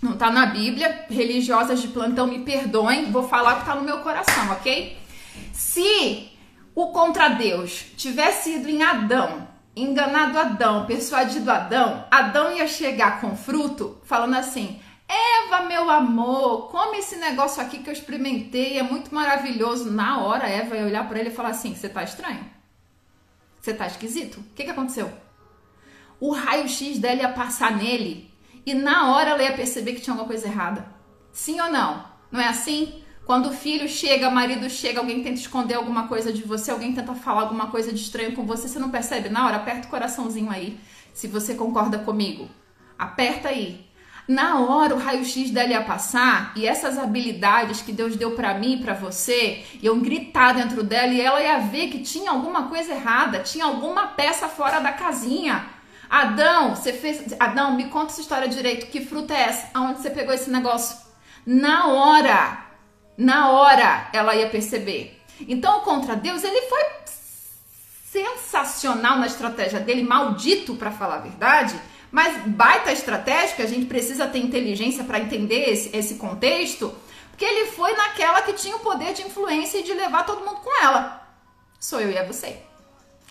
Não 0.00 0.16
tá 0.16 0.30
na 0.30 0.46
Bíblia. 0.46 1.04
Religiosas 1.10 1.82
de 1.82 1.88
plantão 1.88 2.26
me 2.26 2.38
perdoem. 2.40 3.10
Vou 3.10 3.28
falar 3.28 3.56
o 3.56 3.60
que 3.60 3.66
tá 3.66 3.74
no 3.74 3.82
meu 3.82 3.98
coração, 3.98 4.52
ok? 4.52 4.96
Se 5.52 6.33
o 6.74 6.88
contra 6.88 7.28
Deus 7.28 7.86
tivesse 7.96 8.54
ido 8.56 8.68
em 8.68 8.82
Adão, 8.82 9.46
enganado 9.76 10.38
Adão, 10.38 10.86
persuadido 10.86 11.50
Adão, 11.50 12.04
Adão 12.10 12.52
ia 12.52 12.66
chegar 12.66 13.20
com 13.20 13.36
fruto 13.36 13.98
falando 14.04 14.34
assim: 14.34 14.80
Eva, 15.08 15.62
meu 15.62 15.88
amor, 15.88 16.70
come 16.70 16.98
esse 16.98 17.16
negócio 17.16 17.62
aqui 17.62 17.78
que 17.78 17.88
eu 17.88 17.92
experimentei, 17.92 18.78
é 18.78 18.82
muito 18.82 19.14
maravilhoso. 19.14 19.90
Na 19.90 20.20
hora, 20.22 20.48
Eva 20.48 20.76
ia 20.76 20.86
olhar 20.86 21.08
para 21.08 21.20
ele 21.20 21.28
e 21.28 21.34
falar 21.34 21.50
assim: 21.50 21.74
Você 21.74 21.88
tá 21.88 22.02
estranho? 22.02 22.44
Você 23.60 23.72
tá 23.72 23.86
esquisito? 23.86 24.40
O 24.40 24.54
que, 24.54 24.64
que 24.64 24.70
aconteceu? 24.70 25.12
O 26.20 26.32
raio-x 26.32 26.98
dela 26.98 27.22
ia 27.22 27.28
passar 27.28 27.76
nele 27.76 28.30
e 28.66 28.74
na 28.74 29.12
hora 29.12 29.30
ela 29.30 29.42
ia 29.42 29.52
perceber 29.52 29.92
que 29.92 30.00
tinha 30.00 30.12
alguma 30.12 30.28
coisa 30.28 30.46
errada. 30.46 30.86
Sim 31.32 31.60
ou 31.60 31.70
não? 31.70 32.04
Não 32.30 32.40
é 32.40 32.48
assim? 32.48 33.03
Quando 33.26 33.48
o 33.48 33.52
filho 33.52 33.88
chega, 33.88 34.28
marido 34.30 34.68
chega, 34.68 35.00
alguém 35.00 35.22
tenta 35.22 35.40
esconder 35.40 35.74
alguma 35.74 36.06
coisa 36.08 36.32
de 36.32 36.42
você, 36.42 36.70
alguém 36.70 36.92
tenta 36.92 37.14
falar 37.14 37.42
alguma 37.42 37.68
coisa 37.68 37.90
de 37.90 38.00
estranho 38.00 38.32
com 38.32 38.44
você, 38.44 38.68
você 38.68 38.78
não 38.78 38.90
percebe? 38.90 39.30
Na 39.30 39.46
hora, 39.46 39.56
aperta 39.56 39.86
o 39.86 39.90
coraçãozinho 39.90 40.50
aí, 40.50 40.78
se 41.14 41.26
você 41.26 41.54
concorda 41.54 41.98
comigo. 41.98 42.48
Aperta 42.98 43.48
aí. 43.48 43.86
Na 44.26 44.60
hora 44.60 44.94
o 44.94 44.98
raio-x 44.98 45.50
dela 45.50 45.68
ia 45.68 45.82
passar 45.82 46.52
e 46.56 46.66
essas 46.66 46.98
habilidades 46.98 47.82
que 47.82 47.92
Deus 47.92 48.16
deu 48.16 48.30
para 48.30 48.54
mim 48.54 48.74
e 48.74 48.82
para 48.82 48.94
você 48.94 49.62
iam 49.82 50.00
gritar 50.00 50.54
dentro 50.54 50.82
dela 50.82 51.12
e 51.12 51.20
ela 51.20 51.42
ia 51.42 51.58
ver 51.58 51.88
que 51.88 51.98
tinha 51.98 52.30
alguma 52.30 52.68
coisa 52.68 52.94
errada, 52.94 53.40
tinha 53.40 53.66
alguma 53.66 54.06
peça 54.08 54.48
fora 54.48 54.80
da 54.80 54.92
casinha. 54.92 55.66
Adão, 56.08 56.74
você 56.74 56.92
fez. 56.92 57.34
Adão, 57.38 57.76
me 57.76 57.88
conta 57.88 58.12
essa 58.12 58.20
história 58.20 58.48
direito. 58.48 58.86
Que 58.86 59.04
fruta 59.04 59.34
é 59.34 59.42
essa? 59.42 59.68
Aonde 59.74 60.00
você 60.00 60.08
pegou 60.08 60.32
esse 60.32 60.48
negócio? 60.48 60.96
Na 61.44 61.88
hora, 61.88 62.63
na 63.16 63.50
hora 63.50 64.08
ela 64.12 64.34
ia 64.34 64.48
perceber. 64.48 65.20
Então, 65.40 65.80
contra 65.80 66.14
Deus, 66.14 66.44
ele 66.44 66.62
foi 66.62 66.82
sensacional 68.10 69.18
na 69.18 69.26
estratégia 69.26 69.80
dele, 69.80 70.02
maldito 70.02 70.76
para 70.76 70.92
falar 70.92 71.16
a 71.16 71.20
verdade, 71.20 71.80
Mas 72.12 72.46
baita 72.46 72.92
estratégia, 72.92 73.56
que 73.56 73.62
a 73.62 73.66
gente 73.66 73.86
precisa 73.86 74.28
ter 74.28 74.38
inteligência 74.38 75.02
para 75.02 75.18
entender 75.18 75.68
esse, 75.68 75.96
esse 75.96 76.14
contexto, 76.14 76.94
porque 77.28 77.44
ele 77.44 77.72
foi 77.72 77.92
naquela 77.96 78.40
que 78.42 78.52
tinha 78.52 78.76
o 78.76 78.78
poder 78.78 79.12
de 79.14 79.22
influência 79.22 79.78
e 79.78 79.82
de 79.82 79.92
levar 79.92 80.24
todo 80.24 80.46
mundo 80.46 80.60
com 80.60 80.80
ela. 80.80 81.28
Sou 81.80 82.00
eu 82.00 82.12
e 82.12 82.16
é 82.16 82.24
você. 82.24 82.62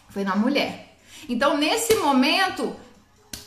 Foi 0.09 0.25
na 0.25 0.35
mulher. 0.35 0.97
Então, 1.29 1.55
nesse 1.55 1.95
momento, 1.95 2.75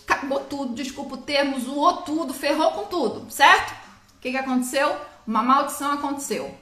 acabou 0.09 0.41
tudo, 0.41 0.73
desculpa 0.73 1.17
o 1.17 1.19
termo, 1.19 1.61
zoou 1.61 1.99
tudo, 1.99 2.33
ferrou 2.33 2.71
com 2.71 2.85
tudo, 2.87 3.31
certo? 3.31 3.73
O 4.17 4.21
que, 4.23 4.31
que 4.31 4.39
aconteceu? 4.39 4.97
Uma 5.27 5.43
maldição 5.43 5.93
aconteceu. 5.93 6.55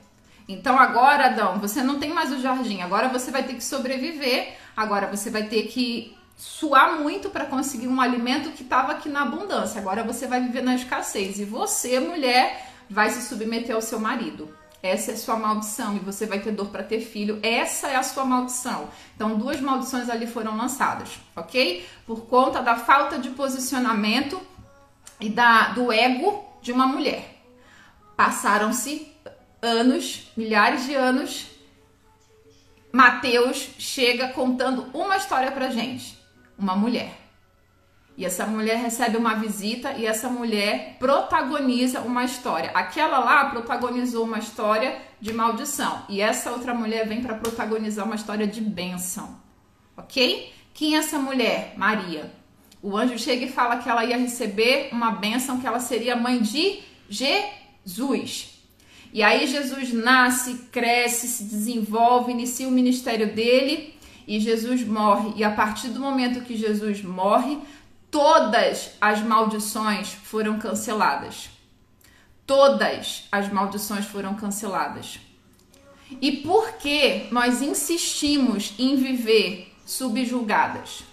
Então 0.49 0.79
agora, 0.79 1.27
Adão, 1.27 1.59
você 1.59 1.83
não 1.83 1.99
tem 1.99 2.13
mais 2.13 2.33
o 2.33 2.41
jardim, 2.41 2.83
agora 2.83 3.09
você 3.09 3.31
vai 3.31 3.43
ter 3.43 3.55
que 3.55 3.65
sobreviver, 3.65 4.57
agora 4.77 5.07
você 5.07 5.31
vai 5.31 5.45
ter 5.45 5.65
que 5.65 6.17
suar 6.37 7.01
muito 7.01 7.31
para 7.31 7.47
conseguir 7.47 7.89
um 7.89 8.01
alimento 8.01 8.51
que 8.51 8.63
estava 8.63 8.93
aqui 8.93 9.09
na 9.09 9.23
abundância. 9.23 9.81
Agora 9.81 10.03
você 10.03 10.27
vai 10.27 10.41
viver 10.41 10.63
na 10.63 10.75
escassez 10.75 11.39
e 11.39 11.45
você, 11.45 12.01
mulher, 12.01 12.71
vai 12.91 13.11
se 13.11 13.27
submeter 13.29 13.75
ao 13.75 13.83
seu 13.83 13.99
marido. 13.99 14.55
Essa 14.83 15.13
é 15.13 15.15
a 15.15 15.17
sua 15.17 15.37
maldição 15.37 15.97
e 15.97 16.01
você 16.01 16.27
vai 16.27 16.41
ter 16.41 16.53
dor 16.53 16.69
para 16.69 16.83
ter 16.83 17.01
filho. 17.01 17.39
Essa 17.43 17.89
é 17.89 17.97
a 17.97 18.03
sua 18.03 18.25
maldição. 18.27 18.89
Então, 19.17 19.39
duas 19.39 19.59
maldições 19.59 20.11
ali 20.11 20.27
foram 20.27 20.59
lançadas, 20.59 21.19
ok? 21.35 21.87
Por 22.07 22.27
conta 22.27 22.61
da 22.61 22.77
falta 22.77 23.19
de 23.19 23.31
posicionamento 23.31 24.39
e 25.19 25.31
da, 25.31 25.69
do 25.69 25.91
ego 25.91 26.45
de 26.61 26.71
uma 26.71 26.87
mulher. 26.87 27.34
Passaram-se 28.17 29.13
anos, 29.61 30.31
milhares 30.37 30.85
de 30.85 30.95
anos. 30.95 31.47
Mateus 32.93 33.71
chega 33.79 34.29
contando 34.29 34.89
uma 34.93 35.17
história 35.17 35.51
pra 35.51 35.71
gente 35.71 36.19
uma 36.57 36.77
mulher. 36.77 37.21
E 38.17 38.25
essa 38.25 38.47
mulher 38.47 38.77
recebe 38.77 39.17
uma 39.17 39.35
visita 39.35 39.93
e 39.95 40.07
essa 40.07 40.29
mulher 40.29 40.97
protagoniza 41.01 42.01
uma 42.01 42.25
história. 42.25 42.71
Aquela 42.73 43.19
lá 43.19 43.47
protagonizou 43.47 44.25
uma 44.25 44.39
história 44.39 44.97
de 45.21 45.33
maldição 45.33 46.05
e 46.09 46.21
essa 46.21 46.53
outra 46.53 46.73
mulher 46.73 47.09
vem 47.09 47.21
para 47.21 47.35
protagonizar 47.35 48.07
uma 48.07 48.15
história 48.15 48.47
de 48.47 48.61
bênção. 48.61 49.37
OK? 49.97 50.53
Quem 50.73 50.95
é 50.95 50.99
essa 50.99 51.19
mulher? 51.19 51.75
Maria. 51.77 52.33
O 52.81 52.97
anjo 52.97 53.19
chega 53.19 53.47
e 53.47 53.51
fala 53.51 53.79
que 53.79 53.89
ela 53.89 54.05
ia 54.05 54.17
receber 54.17 54.91
uma 54.93 55.11
bênção, 55.11 55.59
que 55.59 55.67
ela 55.67 55.81
seria 55.81 56.15
mãe 56.15 56.41
de 56.41 56.83
Jesus. 57.09 57.64
E 59.13 59.23
aí 59.23 59.47
Jesus 59.47 59.93
nasce, 59.93 60.67
cresce, 60.73 61.29
se 61.29 61.45
desenvolve, 61.45 62.33
inicia 62.33 62.67
o 62.67 62.73
ministério 62.73 63.33
dele 63.33 63.95
e 64.27 64.41
Jesus 64.41 64.85
morre. 64.85 65.33
E 65.37 65.45
a 65.45 65.51
partir 65.51 65.89
do 65.89 66.01
momento 66.01 66.45
que 66.45 66.57
Jesus 66.57 67.03
morre, 67.03 67.59
todas 68.11 68.91
as 69.01 69.23
maldições 69.23 70.09
foram 70.09 70.59
canceladas. 70.59 71.51
Todas 72.47 73.25
as 73.31 73.53
maldições 73.53 74.05
foram 74.05 74.35
canceladas. 74.35 75.21
E 76.21 76.33
por 76.33 76.73
que 76.73 77.27
nós 77.31 77.63
insistimos 77.63 78.75
em 78.79 78.97
viver 78.97 79.73
subjugadas? 79.87 81.05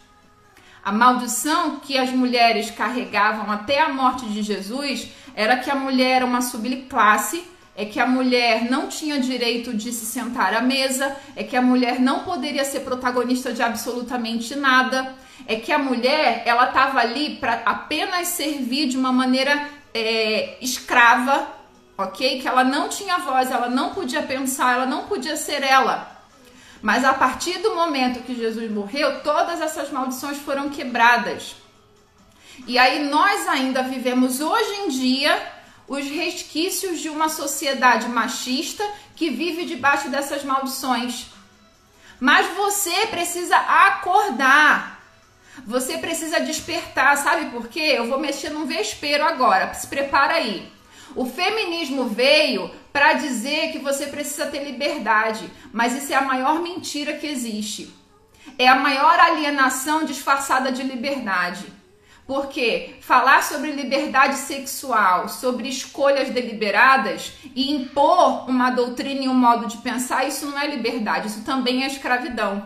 A 0.83 0.91
maldição 0.91 1.79
que 1.79 1.97
as 1.97 2.09
mulheres 2.09 2.71
carregavam 2.71 3.51
até 3.51 3.79
a 3.79 3.93
morte 3.93 4.25
de 4.25 4.41
Jesus 4.41 5.07
era 5.35 5.57
que 5.57 5.69
a 5.69 5.75
mulher 5.75 6.17
era 6.17 6.25
uma 6.25 6.41
subclasse 6.41 7.51
é 7.75 7.85
que 7.85 7.99
a 7.99 8.05
mulher 8.05 8.69
não 8.69 8.87
tinha 8.87 9.19
direito 9.19 9.73
de 9.73 9.91
se 9.91 10.05
sentar 10.05 10.53
à 10.53 10.61
mesa, 10.61 11.15
é 11.35 11.43
que 11.43 11.55
a 11.55 11.61
mulher 11.61 11.99
não 11.99 12.19
poderia 12.19 12.65
ser 12.65 12.81
protagonista 12.81 13.53
de 13.53 13.61
absolutamente 13.61 14.55
nada, 14.55 15.15
é 15.47 15.55
que 15.55 15.71
a 15.71 15.77
mulher 15.77 16.43
ela 16.45 16.67
estava 16.67 16.99
ali 16.99 17.37
para 17.37 17.61
apenas 17.65 18.27
servir 18.27 18.87
de 18.87 18.97
uma 18.97 19.11
maneira 19.11 19.69
é, 19.93 20.57
escrava, 20.61 21.47
ok? 21.97 22.41
Que 22.41 22.47
ela 22.47 22.63
não 22.63 22.89
tinha 22.89 23.17
voz, 23.19 23.49
ela 23.49 23.69
não 23.69 23.93
podia 23.93 24.21
pensar, 24.21 24.75
ela 24.75 24.85
não 24.85 25.05
podia 25.05 25.37
ser 25.37 25.63
ela. 25.63 26.07
Mas 26.81 27.05
a 27.05 27.13
partir 27.13 27.59
do 27.59 27.75
momento 27.75 28.23
que 28.23 28.35
Jesus 28.35 28.69
morreu, 28.69 29.21
todas 29.21 29.61
essas 29.61 29.91
maldições 29.91 30.37
foram 30.37 30.69
quebradas. 30.69 31.55
E 32.67 32.77
aí 32.77 33.09
nós 33.09 33.47
ainda 33.47 33.83
vivemos 33.83 34.39
hoje 34.39 34.73
em 34.81 34.89
dia 34.89 35.61
os 35.87 36.05
resquícios 36.05 36.99
de 36.99 37.09
uma 37.09 37.27
sociedade 37.27 38.07
machista 38.07 38.87
que 39.15 39.29
vive 39.29 39.65
debaixo 39.65 40.09
dessas 40.09 40.43
maldições. 40.43 41.27
Mas 42.19 42.47
você 42.55 43.07
precisa 43.07 43.57
acordar. 43.57 45.01
Você 45.65 45.97
precisa 45.97 46.39
despertar, 46.39 47.17
sabe 47.17 47.49
por 47.51 47.67
quê? 47.67 47.93
Eu 47.97 48.07
vou 48.07 48.19
mexer 48.19 48.49
num 48.51 48.65
vespeiro 48.65 49.25
agora. 49.25 49.73
Se 49.73 49.87
prepara 49.87 50.35
aí. 50.35 50.71
O 51.15 51.25
feminismo 51.25 52.05
veio 52.05 52.71
para 52.93 53.13
dizer 53.13 53.71
que 53.71 53.79
você 53.79 54.07
precisa 54.07 54.47
ter 54.47 54.63
liberdade, 54.63 55.51
mas 55.73 55.93
isso 55.93 56.13
é 56.13 56.15
a 56.15 56.21
maior 56.21 56.61
mentira 56.61 57.13
que 57.13 57.27
existe. 57.27 57.93
É 58.57 58.67
a 58.67 58.75
maior 58.75 59.19
alienação 59.19 60.05
disfarçada 60.05 60.71
de 60.71 60.83
liberdade. 60.83 61.65
Porque 62.31 62.95
falar 63.01 63.43
sobre 63.43 63.73
liberdade 63.73 64.35
sexual, 64.35 65.27
sobre 65.27 65.67
escolhas 65.67 66.29
deliberadas 66.29 67.33
e 67.53 67.73
impor 67.73 68.49
uma 68.49 68.69
doutrina 68.69 69.25
e 69.25 69.27
um 69.27 69.33
modo 69.33 69.67
de 69.67 69.75
pensar, 69.79 70.25
isso 70.25 70.45
não 70.45 70.57
é 70.57 70.65
liberdade, 70.65 71.27
isso 71.27 71.43
também 71.43 71.83
é 71.83 71.87
escravidão. 71.87 72.65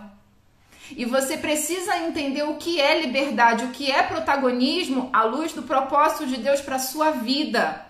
E 0.96 1.04
você 1.04 1.36
precisa 1.36 1.98
entender 1.98 2.44
o 2.44 2.58
que 2.58 2.80
é 2.80 3.02
liberdade, 3.02 3.66
o 3.66 3.70
que 3.70 3.90
é 3.90 4.04
protagonismo 4.04 5.10
à 5.12 5.24
luz 5.24 5.52
do 5.52 5.64
propósito 5.64 6.28
de 6.28 6.38
Deus 6.38 6.62
para 6.62 6.78
sua 6.78 7.10
vida. 7.10 7.85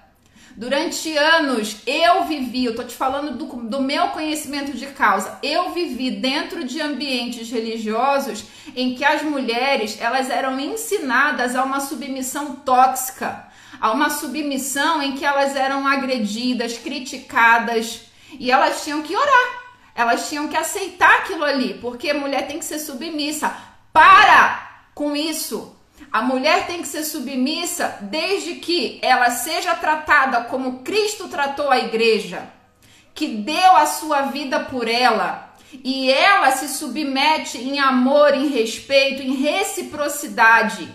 Durante 0.58 1.16
anos 1.18 1.82
eu 1.86 2.24
vivi, 2.24 2.64
eu 2.64 2.76
tô 2.76 2.84
te 2.84 2.96
falando 2.96 3.38
do, 3.38 3.46
do 3.68 3.82
meu 3.82 4.08
conhecimento 4.10 4.72
de 4.72 4.86
causa, 4.88 5.38
eu 5.44 5.74
vivi 5.74 6.12
dentro 6.12 6.64
de 6.64 6.80
ambientes 6.80 7.52
religiosos 7.52 8.46
em 8.74 8.96
que 8.96 9.04
as 9.04 9.22
mulheres 9.22 9.98
elas 10.00 10.30
eram 10.30 10.58
ensinadas 10.58 11.58
a 11.58 11.64
uma 11.64 11.82
submissão 11.82 12.56
tóxica, 12.56 13.48
a 13.82 13.92
uma 13.92 14.10
submissão 14.10 15.02
em 15.02 15.18
que 15.18 15.26
elas 15.26 15.58
eram 15.58 15.86
agredidas, 15.86 16.78
criticadas 16.78 18.04
e 18.40 18.50
elas 18.50 18.82
tinham 18.82 19.02
que 19.02 19.14
orar, 19.14 19.64
elas 19.94 20.30
tinham 20.30 20.48
que 20.48 20.56
aceitar 20.56 21.20
aquilo 21.20 21.44
ali, 21.44 21.74
porque 21.82 22.14
mulher 22.14 22.48
tem 22.48 22.60
que 22.60 22.66
ser 22.66 22.80
submissa. 22.80 23.54
Para 23.92 24.86
com 24.94 25.16
isso. 25.16 25.75
A 26.12 26.22
mulher 26.22 26.68
tem 26.68 26.82
que 26.82 26.88
ser 26.88 27.04
submissa 27.04 27.98
desde 28.02 28.56
que 28.56 29.00
ela 29.02 29.30
seja 29.32 29.76
tratada 29.76 30.46
como 30.46 30.80
Cristo 30.80 31.28
tratou 31.28 31.70
a 31.70 31.80
igreja, 31.80 32.48
que 33.14 33.28
deu 33.28 33.76
a 33.76 33.86
sua 33.86 34.24
vida 34.24 34.60
por 34.60 34.88
ela, 34.88 35.54
e 35.84 36.12
ela 36.12 36.52
se 36.52 36.70
submete 36.70 37.58
em 37.58 37.80
amor, 37.80 38.34
em 38.34 38.48
respeito, 38.48 39.22
em 39.22 39.36
reciprocidade. 39.36 40.88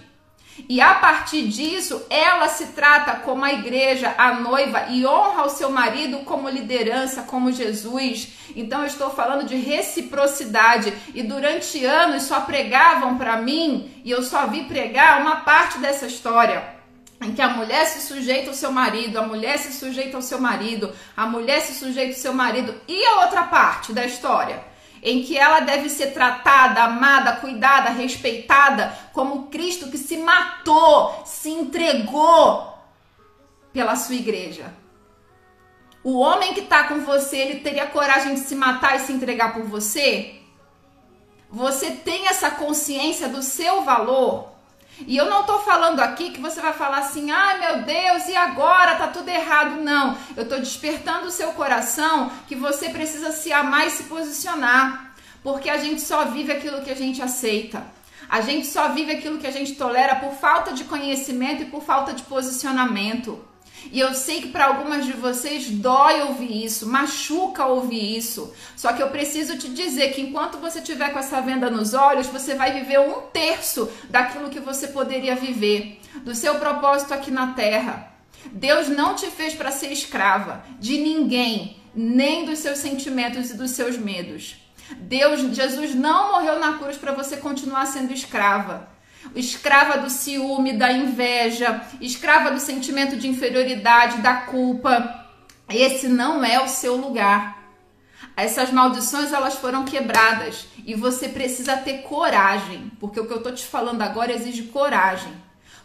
E 0.69 0.81
a 0.81 0.95
partir 0.95 1.49
disso, 1.49 2.03
ela 2.09 2.49
se 2.49 2.69
trata 2.69 3.17
como 3.21 3.45
a 3.45 3.53
igreja, 3.53 4.15
a 4.17 4.35
noiva, 4.35 4.87
e 4.91 5.07
honra 5.07 5.45
o 5.45 5.51
seu 5.51 5.71
marido 5.71 6.19
como 6.21 6.49
liderança, 6.49 7.23
como 7.23 7.53
Jesus. 7.53 8.29
Então, 8.55 8.81
eu 8.81 8.87
estou 8.87 9.11
falando 9.11 9.47
de 9.47 9.57
reciprocidade. 9.57 10.93
E 11.15 11.23
durante 11.23 11.85
anos 11.85 12.25
só 12.25 12.41
pregavam 12.41 13.19
para 13.19 13.37
mim, 13.37 13.91
e 14.05 14.11
eu 14.11 14.23
só 14.23 14.47
vi 14.47 14.65
pregar 14.65 15.21
uma 15.21 15.37
parte 15.37 15.79
dessa 15.79 16.07
história 16.07 16.81
em 17.23 17.35
que 17.35 17.43
a 17.43 17.49
mulher 17.49 17.85
se 17.87 18.01
sujeita 18.07 18.49
ao 18.49 18.55
seu 18.55 18.73
marido, 18.73 19.19
a 19.19 19.23
mulher 19.23 19.59
se 19.59 19.73
sujeita 19.75 20.17
ao 20.17 20.23
seu 20.23 20.41
marido, 20.41 20.91
a 21.15 21.27
mulher 21.27 21.61
se 21.61 21.75
sujeita 21.75 22.13
ao 22.13 22.19
seu 22.19 22.33
marido. 22.33 22.75
E 22.89 23.05
a 23.05 23.21
outra 23.21 23.43
parte 23.43 23.93
da 23.93 24.07
história? 24.07 24.70
Em 25.03 25.23
que 25.23 25.37
ela 25.37 25.61
deve 25.61 25.89
ser 25.89 26.13
tratada, 26.13 26.83
amada, 26.83 27.37
cuidada, 27.37 27.91
respeitada, 27.91 28.97
como 29.13 29.47
Cristo 29.47 29.91
que 29.91 29.99
se 29.99 30.17
matou, 30.19 31.23
se 31.25 31.51
entregou 31.51 32.79
pela 33.73 33.97
sua 33.97 34.15
igreja. 34.15 34.75
O 36.03 36.19
homem 36.19 36.55
que 36.55 36.61
está 36.61 36.85
com 36.85 37.01
você, 37.01 37.37
ele 37.37 37.61
teria 37.61 37.87
coragem 37.87 38.35
de 38.35 38.41
se 38.41 38.55
matar 38.55 38.97
e 38.97 39.01
se 39.01 39.13
entregar 39.13 39.53
por 39.53 39.65
você? 39.65 40.37
Você 41.51 41.91
tem 41.91 42.29
essa 42.29 42.51
consciência 42.51 43.29
do 43.29 43.43
seu 43.43 43.83
valor? 43.83 44.50
E 45.07 45.17
eu 45.17 45.27
não 45.27 45.45
tô 45.45 45.59
falando 45.61 46.01
aqui 46.01 46.31
que 46.31 46.41
você 46.41 46.61
vai 46.61 46.73
falar 46.73 46.99
assim, 46.99 47.31
ai 47.31 47.59
meu 47.59 47.83
Deus, 47.83 48.29
e 48.29 48.37
agora? 48.37 48.97
Tá 48.97 49.09
tudo 49.09 49.29
errado. 49.29 49.81
Não. 49.83 50.17
Eu 50.37 50.49
tô 50.49 50.57
despertando 50.57 51.27
o 51.27 51.31
seu 51.31 51.53
coração 51.53 52.31
que 52.47 52.55
você 52.55 52.91
precisa 52.91 53.33
se 53.33 53.53
amar 53.53 53.87
e 53.87 53.91
se 53.91 54.05
posicionar. 54.05 55.15
Porque 55.43 55.71
a 55.71 55.79
gente 55.79 56.03
só 56.03 56.27
vive 56.27 56.53
aquilo 56.53 56.83
que 56.83 56.91
a 56.91 56.97
gente 56.97 57.23
aceita. 57.23 57.83
A 58.29 58.41
gente 58.41 58.67
só 58.67 58.91
vive 58.91 59.13
aquilo 59.13 59.39
que 59.39 59.47
a 59.47 59.51
gente 59.51 59.75
tolera 59.75 60.17
por 60.17 60.33
falta 60.35 60.73
de 60.73 60.85
conhecimento 60.85 61.63
e 61.63 61.67
por 61.67 61.83
falta 61.83 62.13
de 62.13 62.23
posicionamento. 62.23 63.50
E 63.93 63.99
eu 63.99 64.15
sei 64.15 64.43
que 64.43 64.49
para 64.49 64.67
algumas 64.67 65.05
de 65.05 65.13
vocês 65.13 65.69
dói 65.69 66.23
ouvir 66.23 66.65
isso, 66.65 66.87
machuca 66.87 67.67
ouvir 67.67 68.17
isso. 68.17 68.53
Só 68.77 68.93
que 68.93 69.03
eu 69.03 69.09
preciso 69.09 69.59
te 69.59 69.69
dizer 69.69 70.13
que 70.13 70.21
enquanto 70.21 70.59
você 70.59 70.81
tiver 70.81 71.11
com 71.11 71.19
essa 71.19 71.41
venda 71.41 71.71
nos 71.71 71.95
olhos, 71.95 72.27
você 72.27 72.55
vai 72.55 72.73
viver 72.73 73.01
um 73.01 73.23
terço 73.33 73.91
daquilo 74.09 74.51
que 74.51 74.61
você 74.61 74.89
poderia 74.89 75.35
viver. 75.35 75.99
do 76.25 76.35
seu 76.35 76.57
propósito 76.57 77.15
aqui 77.15 77.31
na 77.31 77.53
terra. 77.53 78.13
Deus 78.53 78.89
não 78.89 79.15
te 79.15 79.27
fez 79.27 79.55
para 79.55 79.71
ser 79.71 79.93
escrava 79.93 80.65
de 80.79 80.99
ninguém, 80.99 81.77
nem 81.95 82.45
dos 82.45 82.59
seus 82.59 82.79
sentimentos 82.79 83.51
e 83.51 83.55
dos 83.55 83.71
seus 83.73 83.97
medos. 83.97 84.57
Deus, 84.99 85.41
Jesus 85.55 85.95
não 85.95 86.33
morreu 86.33 86.59
na 86.59 86.79
cruz 86.79 86.97
para 86.97 87.13
você 87.13 87.37
continuar 87.37 87.87
sendo 87.87 88.13
escrava. 88.13 88.89
Escrava 89.35 89.99
do 89.99 90.11
ciúme, 90.11 90.73
da 90.73 90.93
inveja, 90.93 91.83
escrava 92.01 92.51
do 92.51 92.61
sentimento 92.61 93.17
de 93.17 93.29
inferioridade, 93.29 94.19
da 94.19 94.35
culpa. 94.35 95.27
Esse 95.69 96.09
não 96.09 96.45
é 96.45 96.63
o 96.63 96.69
seu 96.69 96.97
lugar. 96.97 97.61
Essas 98.37 98.71
maldições 98.71 99.33
elas 99.33 99.55
foram 99.55 99.85
quebradas 99.85 100.67
e 100.87 100.95
você 100.95 101.29
precisa 101.29 101.77
ter 101.77 102.03
coragem, 102.03 102.91
porque 102.99 103.21
o 103.21 103.27
que 103.27 103.33
eu 103.33 103.43
tô 103.43 103.51
te 103.53 103.65
falando 103.65 104.03
agora 104.03 104.33
exige 104.33 104.65
coragem. 104.65 105.33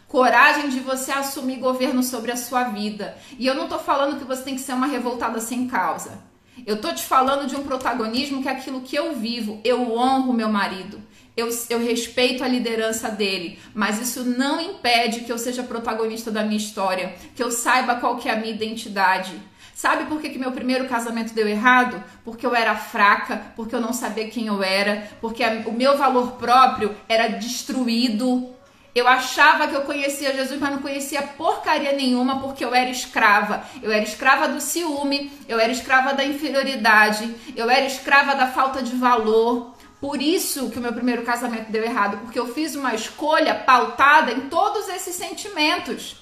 Coragem 0.08 0.68
de 0.68 0.80
você 0.80 1.12
assumir 1.12 1.56
governo 1.56 2.02
sobre 2.02 2.30
a 2.32 2.36
sua 2.36 2.64
vida. 2.64 3.16
E 3.38 3.46
eu 3.46 3.54
não 3.54 3.68
tô 3.68 3.78
falando 3.78 4.18
que 4.18 4.24
você 4.24 4.42
tem 4.42 4.54
que 4.54 4.60
ser 4.60 4.72
uma 4.72 4.86
revoltada 4.86 5.40
sem 5.40 5.66
causa. 5.66 6.18
Eu 6.64 6.80
tô 6.80 6.92
te 6.94 7.02
falando 7.04 7.46
de 7.46 7.56
um 7.56 7.64
protagonismo 7.64 8.40
que 8.40 8.48
é 8.48 8.52
aquilo 8.52 8.80
que 8.80 8.96
eu 8.96 9.14
vivo. 9.16 9.60
Eu 9.64 9.92
honro 9.94 10.32
meu 10.32 10.48
marido. 10.48 11.02
Eu, 11.36 11.50
eu 11.68 11.78
respeito 11.78 12.42
a 12.42 12.48
liderança 12.48 13.10
dele, 13.10 13.58
mas 13.74 14.00
isso 14.00 14.24
não 14.24 14.58
impede 14.58 15.20
que 15.20 15.30
eu 15.30 15.36
seja 15.36 15.62
protagonista 15.62 16.30
da 16.30 16.42
minha 16.42 16.56
história, 16.56 17.14
que 17.34 17.42
eu 17.42 17.50
saiba 17.50 17.96
qual 17.96 18.16
que 18.16 18.28
é 18.28 18.32
a 18.32 18.36
minha 18.36 18.54
identidade. 18.54 19.34
Sabe 19.76 20.06
por 20.06 20.22
que, 20.22 20.30
que 20.30 20.38
meu 20.38 20.52
primeiro 20.52 20.88
casamento 20.88 21.34
deu 21.34 21.46
errado? 21.46 22.02
Porque 22.24 22.46
eu 22.46 22.56
era 22.56 22.74
fraca, 22.74 23.52
porque 23.54 23.74
eu 23.74 23.80
não 23.82 23.92
sabia 23.92 24.26
quem 24.30 24.46
eu 24.46 24.62
era, 24.62 25.06
porque 25.20 25.44
a, 25.44 25.64
o 25.66 25.72
meu 25.74 25.98
valor 25.98 26.32
próprio 26.32 26.96
era 27.06 27.28
destruído. 27.28 28.56
Eu 28.94 29.06
achava 29.06 29.68
que 29.68 29.74
eu 29.74 29.82
conhecia 29.82 30.32
Jesus, 30.32 30.58
mas 30.58 30.70
não 30.70 30.80
conhecia 30.80 31.20
porcaria 31.20 31.92
nenhuma 31.92 32.40
porque 32.40 32.64
eu 32.64 32.74
era 32.74 32.88
escrava. 32.88 33.62
Eu 33.82 33.92
era 33.92 34.02
escrava 34.02 34.48
do 34.48 34.58
ciúme, 34.58 35.30
eu 35.46 35.60
era 35.60 35.70
escrava 35.70 36.14
da 36.14 36.24
inferioridade, 36.24 37.30
eu 37.54 37.68
era 37.68 37.84
escrava 37.84 38.34
da 38.34 38.46
falta 38.46 38.82
de 38.82 38.96
valor. 38.96 39.75
Por 40.00 40.20
isso 40.20 40.70
que 40.70 40.78
o 40.78 40.82
meu 40.82 40.92
primeiro 40.92 41.22
casamento 41.22 41.72
deu 41.72 41.82
errado, 41.82 42.18
porque 42.18 42.38
eu 42.38 42.52
fiz 42.52 42.74
uma 42.74 42.94
escolha 42.94 43.54
pautada 43.54 44.32
em 44.32 44.48
todos 44.48 44.88
esses 44.88 45.14
sentimentos 45.14 46.16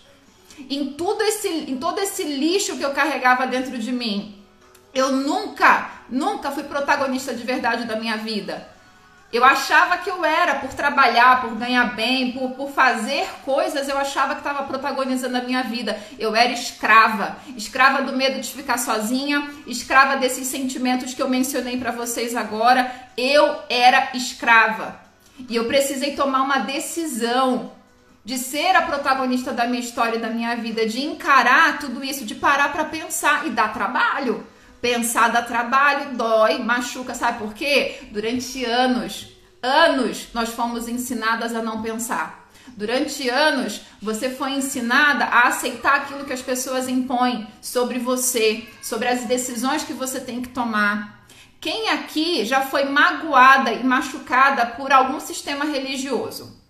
em 0.59 0.93
tudo 0.93 1.23
esse, 1.23 1.49
em 1.49 1.79
todo 1.79 1.99
esse 1.99 2.23
lixo 2.23 2.77
que 2.77 2.85
eu 2.85 2.93
carregava 2.93 3.47
dentro 3.47 3.79
de 3.79 3.93
mim. 3.93 4.39
Eu 4.93 5.11
nunca, 5.13 5.91
nunca 6.09 6.51
fui 6.51 6.63
protagonista 6.65 7.35
de 7.35 7.43
verdade 7.43 7.85
da 7.85 7.97
minha 7.97 8.17
vida. 8.17 8.69
Eu 9.35 9.45
achava 9.45 9.99
que 9.99 10.09
eu 10.09 10.25
era, 10.25 10.55
por 10.61 10.73
trabalhar, 10.75 11.41
por 11.41 11.57
ganhar 11.57 11.97
bem, 11.97 12.31
por, 12.31 12.53
por 12.53 12.71
fazer 12.71 13.27
coisas, 13.45 13.89
eu 13.89 13.99
achava 13.99 14.35
que 14.35 14.41
estava 14.41 14.63
protagonizando 14.63 15.37
a 15.37 15.43
minha 15.43 15.65
vida. 15.65 16.01
Eu 16.17 16.37
era 16.37 16.53
escrava. 16.53 17.37
Escrava 17.57 18.03
do 18.03 18.17
medo 18.17 18.41
de 18.41 18.49
ficar 18.49 18.79
sozinha, 18.79 19.51
escrava 19.67 20.19
desses 20.19 20.47
sentimentos 20.47 21.15
que 21.15 21.21
eu 21.21 21.29
mencionei 21.29 21.77
para 21.77 21.91
vocês 21.91 22.37
agora. 22.37 22.89
Eu 23.17 23.59
era 23.69 24.11
escrava. 24.15 25.01
E 25.49 25.57
eu 25.57 25.65
precisei 25.65 26.15
tomar 26.15 26.43
uma 26.43 26.59
decisão 26.59 27.73
de 28.25 28.39
ser 28.39 28.77
a 28.77 28.83
protagonista 28.83 29.53
da 29.53 29.67
minha 29.67 29.81
história 29.81 30.15
e 30.15 30.21
da 30.21 30.31
minha 30.31 30.55
vida, 30.55 30.87
de 30.87 31.05
encarar 31.05 31.81
tudo 31.81 32.05
isso, 32.05 32.25
de 32.25 32.37
parar 32.37 32.73
para 32.73 32.85
pensar 32.85 33.49
e 33.49 33.51
dar 33.51 33.73
trabalho. 33.73 34.47
Pensar 34.85 35.29
dá 35.29 35.41
trabalho, 35.41 36.15
dói, 36.15 36.59
machuca, 36.59 37.15
sabe 37.15 37.39
por 37.39 37.55
quê? 37.55 38.01
Durante 38.11 38.63
anos, 38.67 39.29
anos 39.63 40.29
nós 40.35 40.51
fomos 40.51 40.87
ensinadas 40.87 41.55
a 41.55 41.63
não 41.63 41.81
pensar. 41.81 42.51
Durante 42.77 43.27
anos 43.31 43.81
você 44.03 44.29
foi 44.29 44.51
ensinada 44.51 45.25
a 45.25 45.49
aceitar 45.49 45.95
aquilo 45.95 46.27
que 46.27 46.35
as 46.35 46.43
pessoas 46.43 46.87
impõem 46.87 47.47
sobre 47.63 47.99
você, 47.99 48.69
sobre 48.83 49.09
as 49.09 49.25
decisões 49.25 49.83
que 49.83 49.95
você 49.95 50.21
tem 50.21 50.43
que 50.43 50.51
tomar. 50.51 51.27
Quem 51.59 51.89
aqui 51.89 52.45
já 52.45 52.61
foi 52.61 52.85
magoada 52.85 53.73
e 53.73 53.83
machucada 53.83 54.67
por 54.67 54.93
algum 54.93 55.19
sistema 55.19 55.65
religioso? 55.65 56.61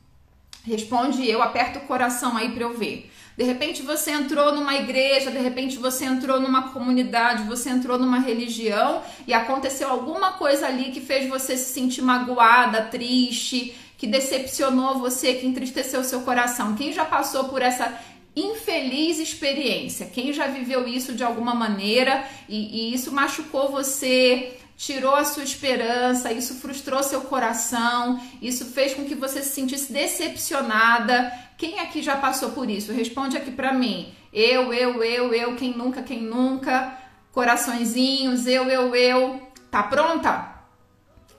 Responde 0.62 1.28
eu, 1.28 1.42
aperta 1.42 1.80
o 1.80 1.86
coração 1.86 2.36
aí 2.36 2.52
para 2.52 2.62
eu 2.62 2.78
ver. 2.78 3.12
De 3.36 3.42
repente 3.42 3.82
você 3.82 4.12
entrou 4.12 4.54
numa 4.54 4.76
igreja, 4.76 5.30
de 5.30 5.38
repente 5.38 5.76
você 5.76 6.04
entrou 6.04 6.40
numa 6.40 6.68
comunidade, 6.68 7.42
você 7.44 7.68
entrou 7.70 7.98
numa 7.98 8.20
religião 8.20 9.02
e 9.26 9.34
aconteceu 9.34 9.88
alguma 9.88 10.32
coisa 10.32 10.66
ali 10.66 10.92
que 10.92 11.00
fez 11.00 11.28
você 11.28 11.56
se 11.56 11.72
sentir 11.72 12.02
magoada, 12.02 12.82
triste, 12.82 13.74
que 13.98 14.06
decepcionou 14.06 14.98
você, 14.98 15.34
que 15.34 15.46
entristeceu 15.46 16.04
seu 16.04 16.20
coração. 16.20 16.76
Quem 16.76 16.92
já 16.92 17.04
passou 17.04 17.44
por 17.44 17.60
essa 17.60 17.98
infeliz 18.36 19.18
experiência? 19.18 20.06
Quem 20.06 20.32
já 20.32 20.46
viveu 20.46 20.86
isso 20.86 21.12
de 21.12 21.24
alguma 21.24 21.54
maneira 21.54 22.24
e, 22.48 22.90
e 22.90 22.94
isso 22.94 23.12
machucou 23.12 23.70
você? 23.70 24.58
Tirou 24.76 25.14
a 25.14 25.24
sua 25.24 25.44
esperança, 25.44 26.32
isso 26.32 26.54
frustrou 26.54 27.02
seu 27.02 27.22
coração, 27.22 28.20
isso 28.42 28.66
fez 28.66 28.94
com 28.94 29.04
que 29.04 29.14
você 29.14 29.42
se 29.42 29.50
sentisse 29.50 29.92
decepcionada. 29.92 31.32
Quem 31.56 31.80
aqui 31.80 32.02
já 32.02 32.16
passou 32.16 32.50
por 32.50 32.68
isso? 32.68 32.92
Responde 32.92 33.36
aqui 33.36 33.50
para 33.50 33.72
mim. 33.72 34.14
Eu, 34.32 34.72
eu, 34.72 35.02
eu, 35.02 35.32
eu, 35.32 35.56
quem 35.56 35.76
nunca, 35.76 36.02
quem 36.02 36.20
nunca. 36.20 36.98
Coraçõezinhos, 37.32 38.46
eu, 38.46 38.64
eu, 38.68 38.94
eu. 38.94 39.48
Tá 39.70 39.82
pronta? 39.82 40.54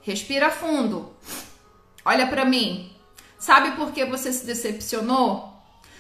Respira 0.02 0.50
fundo. 0.50 1.14
Olha 2.04 2.28
para 2.28 2.46
mim. 2.46 2.92
Sabe 3.38 3.72
por 3.72 3.92
que 3.92 4.06
você 4.06 4.32
se 4.32 4.46
decepcionou? 4.46 5.54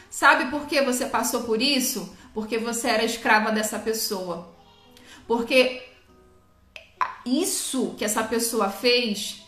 Sabe 0.10 0.50
por 0.50 0.65
que 0.67 0.82
você 0.82 1.06
passou 1.06 1.43
por 1.43 1.62
isso? 1.62 2.15
Porque 2.34 2.58
você 2.58 2.88
era 2.88 3.04
escrava 3.04 3.52
dessa 3.52 3.78
pessoa. 3.78 4.54
Porque 5.28 5.84
isso 7.25 7.95
que 7.97 8.05
essa 8.05 8.23
pessoa 8.23 8.69
fez 8.69 9.41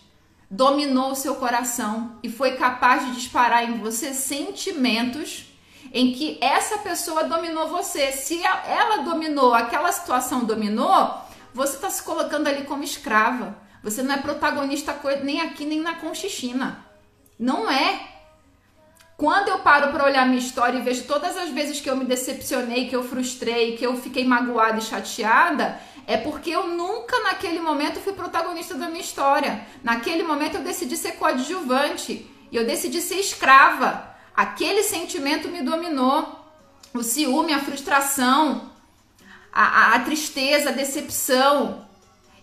dominou 0.50 1.12
o 1.12 1.16
seu 1.16 1.36
coração 1.36 2.18
e 2.24 2.30
foi 2.30 2.56
capaz 2.56 3.06
de 3.06 3.16
disparar 3.16 3.70
em 3.70 3.80
você 3.80 4.14
sentimentos 4.14 5.46
em 5.94 6.14
que 6.14 6.38
essa 6.42 6.78
pessoa 6.80 7.26
dominou 7.26 7.68
você. 7.68 8.12
Se 8.12 8.42
ela 8.44 9.04
dominou, 9.04 9.54
aquela 9.54 9.92
situação 9.92 10.46
dominou, 10.46 11.22
você 11.54 11.76
está 11.76 11.90
se 11.90 12.04
colocando 12.04 12.48
ali 12.48 12.64
como 12.64 12.84
escrava. 12.84 13.58
Você 13.84 14.02
não 14.02 14.16
é 14.16 14.18
protagonista 14.18 15.00
nem 15.24 15.42
aqui 15.42 15.66
nem 15.66 15.80
na 15.80 15.96
Conchichina. 15.96 16.86
Não 17.40 17.70
é. 17.70 18.08
Quando 19.16 19.48
eu 19.48 19.60
paro 19.60 19.92
para 19.92 20.06
olhar 20.06 20.28
minha 20.28 20.38
história 20.40 20.78
e 20.78 20.82
vejo 20.82 21.06
todas 21.06 21.36
as 21.38 21.50
vezes 21.50 21.82
que 21.82 21.90
eu 21.90 21.96
me 21.96 22.06
decepcionei, 22.06 22.88
que 22.88 22.96
eu 22.96 23.04
frustrei, 23.04 23.76
que 23.76 23.86
eu 23.86 23.96
fiquei 23.98 24.24
magoada 24.24 24.78
e 24.78 24.82
chateada, 24.82 25.80
é 26.08 26.16
porque 26.16 26.50
eu 26.50 26.68
nunca 26.68 27.20
naquele 27.20 27.60
momento 27.60 28.00
fui 28.00 28.14
protagonista 28.14 28.76
da 28.76 28.88
minha 28.88 29.02
história. 29.02 29.68
Naquele 29.84 30.24
momento 30.24 30.56
eu 30.56 30.64
decidi 30.64 30.96
ser 30.96 31.18
coadjuvante 31.18 32.26
e 32.50 32.56
eu 32.56 32.66
decidi 32.66 33.02
ser 33.02 33.16
escrava. 33.16 34.16
Aquele 34.34 34.84
sentimento 34.84 35.50
me 35.50 35.62
dominou. 35.62 36.46
O 36.94 37.04
ciúme, 37.04 37.54
a 37.54 37.60
frustração, 37.60 38.72
a, 39.52 39.64
a, 39.64 39.96
a 39.96 40.00
tristeza, 40.00 40.70
a 40.70 40.74
decepção. 40.74 41.86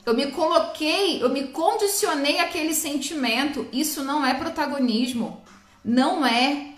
Eu 0.05 0.12
me 0.12 0.31
coloquei, 0.31 1.22
eu 1.22 1.31
me 1.31 1.48
condicionei 1.48 2.40
àquele 2.40 2.74
sentimento. 2.74 3.66
Isso 3.72 4.05
não 4.05 4.27
é 4.27 4.35
protagonismo. 4.35 5.42
Não 5.83 6.27
é. 6.27 6.74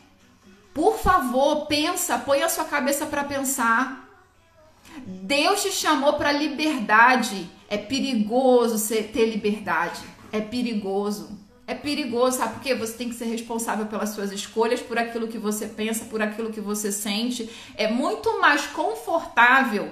Por 0.73 0.97
favor, 0.99 1.67
pensa, 1.67 2.17
põe 2.17 2.45
a 2.45 2.49
sua 2.49 2.65
cabeça 2.65 3.07
para 3.07 3.25
pensar. 3.25 4.06
Deus 5.05 5.63
te 5.63 5.73
chamou 5.73 6.15
para 6.15 6.33
liberdade. 6.33 7.49
É 7.69 7.77
perigoso 7.77 8.89
ter 8.89 9.27
liberdade. 9.27 10.01
É 10.33 10.41
perigoso. 10.41 11.37
É 11.67 11.75
perigoso, 11.75 12.39
sabe 12.39 12.55
por 12.55 12.63
quê? 12.63 12.75
Você 12.77 12.93
tem 12.93 13.09
que 13.09 13.17
ser 13.17 13.25
responsável 13.25 13.87
pelas 13.87 14.11
suas 14.11 14.31
escolhas, 14.31 14.81
por 14.81 14.97
aquilo 14.97 15.27
que 15.27 15.37
você 15.37 15.67
pensa, 15.67 16.05
por 16.05 16.23
aquilo 16.23 16.53
que 16.53 16.61
você 16.61 16.93
sente. 16.93 17.51
É 17.75 17.91
muito 17.91 18.41
mais 18.41 18.67
confortável 18.67 19.91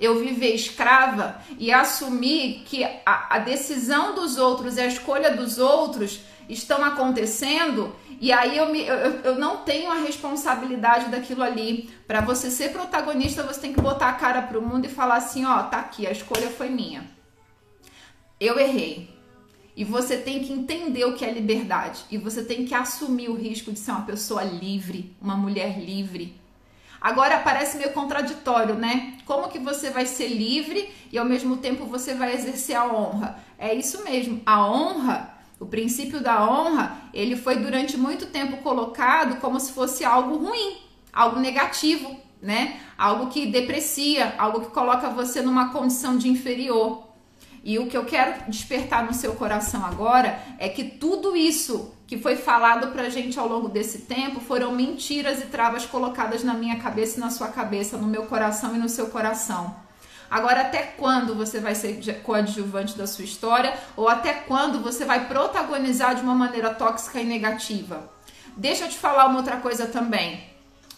eu 0.00 0.20
viver 0.20 0.54
escrava 0.54 1.42
e 1.58 1.72
assumir 1.72 2.62
que 2.64 2.84
a, 2.84 3.34
a 3.34 3.38
decisão 3.40 4.14
dos 4.14 4.38
outros 4.38 4.76
e 4.76 4.80
a 4.80 4.86
escolha 4.86 5.36
dos 5.36 5.58
outros 5.58 6.20
estão 6.48 6.84
acontecendo 6.84 7.94
e 8.20 8.32
aí 8.32 8.56
eu, 8.56 8.72
me, 8.72 8.84
eu, 8.84 8.96
eu 8.96 9.34
não 9.36 9.58
tenho 9.58 9.90
a 9.90 10.00
responsabilidade 10.00 11.08
daquilo 11.08 11.42
ali. 11.42 11.88
Para 12.06 12.20
você 12.20 12.50
ser 12.50 12.72
protagonista, 12.72 13.42
você 13.42 13.60
tem 13.60 13.72
que 13.72 13.80
botar 13.80 14.08
a 14.08 14.14
cara 14.14 14.42
pro 14.42 14.62
mundo 14.62 14.86
e 14.86 14.88
falar 14.88 15.16
assim: 15.16 15.44
ó, 15.44 15.62
tá 15.64 15.78
aqui, 15.78 16.06
a 16.06 16.10
escolha 16.10 16.50
foi 16.50 16.68
minha. 16.68 17.08
Eu 18.40 18.58
errei. 18.58 19.16
E 19.76 19.84
você 19.84 20.16
tem 20.16 20.42
que 20.42 20.52
entender 20.52 21.04
o 21.04 21.14
que 21.14 21.24
é 21.24 21.30
liberdade. 21.30 22.04
E 22.10 22.18
você 22.18 22.42
tem 22.42 22.64
que 22.64 22.74
assumir 22.74 23.28
o 23.28 23.36
risco 23.36 23.70
de 23.70 23.78
ser 23.78 23.92
uma 23.92 24.02
pessoa 24.02 24.42
livre, 24.42 25.14
uma 25.22 25.36
mulher 25.36 25.78
livre. 25.78 26.36
Agora 27.00 27.38
parece 27.38 27.78
meio 27.78 27.92
contraditório, 27.92 28.74
né? 28.74 29.18
Como 29.24 29.48
que 29.48 29.60
você 29.60 29.90
vai 29.90 30.04
ser 30.04 30.26
livre 30.26 30.92
e 31.12 31.18
ao 31.18 31.24
mesmo 31.24 31.58
tempo 31.58 31.86
você 31.86 32.14
vai 32.14 32.34
exercer 32.34 32.74
a 32.74 32.92
honra? 32.92 33.38
É 33.56 33.72
isso 33.72 34.02
mesmo. 34.02 34.42
A 34.44 34.66
honra 34.66 35.37
O 35.60 35.66
princípio 35.66 36.20
da 36.20 36.48
honra, 36.48 36.96
ele 37.12 37.36
foi 37.36 37.56
durante 37.56 37.96
muito 37.96 38.26
tempo 38.26 38.58
colocado 38.58 39.40
como 39.40 39.58
se 39.58 39.72
fosse 39.72 40.04
algo 40.04 40.36
ruim, 40.36 40.76
algo 41.12 41.40
negativo, 41.40 42.16
né? 42.40 42.80
Algo 42.96 43.26
que 43.26 43.46
deprecia, 43.46 44.34
algo 44.38 44.60
que 44.60 44.70
coloca 44.70 45.10
você 45.10 45.42
numa 45.42 45.72
condição 45.72 46.16
de 46.16 46.28
inferior. 46.28 47.08
E 47.64 47.78
o 47.78 47.88
que 47.88 47.96
eu 47.96 48.04
quero 48.04 48.48
despertar 48.48 49.04
no 49.04 49.12
seu 49.12 49.34
coração 49.34 49.84
agora 49.84 50.40
é 50.58 50.68
que 50.68 50.84
tudo 50.84 51.36
isso 51.36 51.92
que 52.06 52.16
foi 52.16 52.36
falado 52.36 52.92
pra 52.92 53.10
gente 53.10 53.38
ao 53.38 53.48
longo 53.48 53.68
desse 53.68 54.02
tempo 54.02 54.40
foram 54.40 54.72
mentiras 54.72 55.42
e 55.42 55.46
travas 55.46 55.84
colocadas 55.84 56.42
na 56.42 56.54
minha 56.54 56.76
cabeça 56.76 57.18
e 57.18 57.20
na 57.20 57.30
sua 57.30 57.48
cabeça, 57.48 57.98
no 57.98 58.06
meu 58.06 58.26
coração 58.26 58.74
e 58.74 58.78
no 58.78 58.88
seu 58.88 59.08
coração. 59.08 59.87
Agora, 60.30 60.62
até 60.62 60.82
quando 60.82 61.34
você 61.34 61.60
vai 61.60 61.74
ser 61.74 62.20
coadjuvante 62.22 62.96
da 62.96 63.06
sua 63.06 63.24
história 63.24 63.74
ou 63.96 64.08
até 64.08 64.32
quando 64.32 64.80
você 64.80 65.04
vai 65.04 65.26
protagonizar 65.26 66.14
de 66.14 66.22
uma 66.22 66.34
maneira 66.34 66.74
tóxica 66.74 67.20
e 67.20 67.24
negativa? 67.24 68.10
Deixa 68.56 68.84
eu 68.84 68.88
te 68.88 68.98
falar 68.98 69.26
uma 69.26 69.38
outra 69.38 69.56
coisa 69.56 69.86
também 69.86 70.42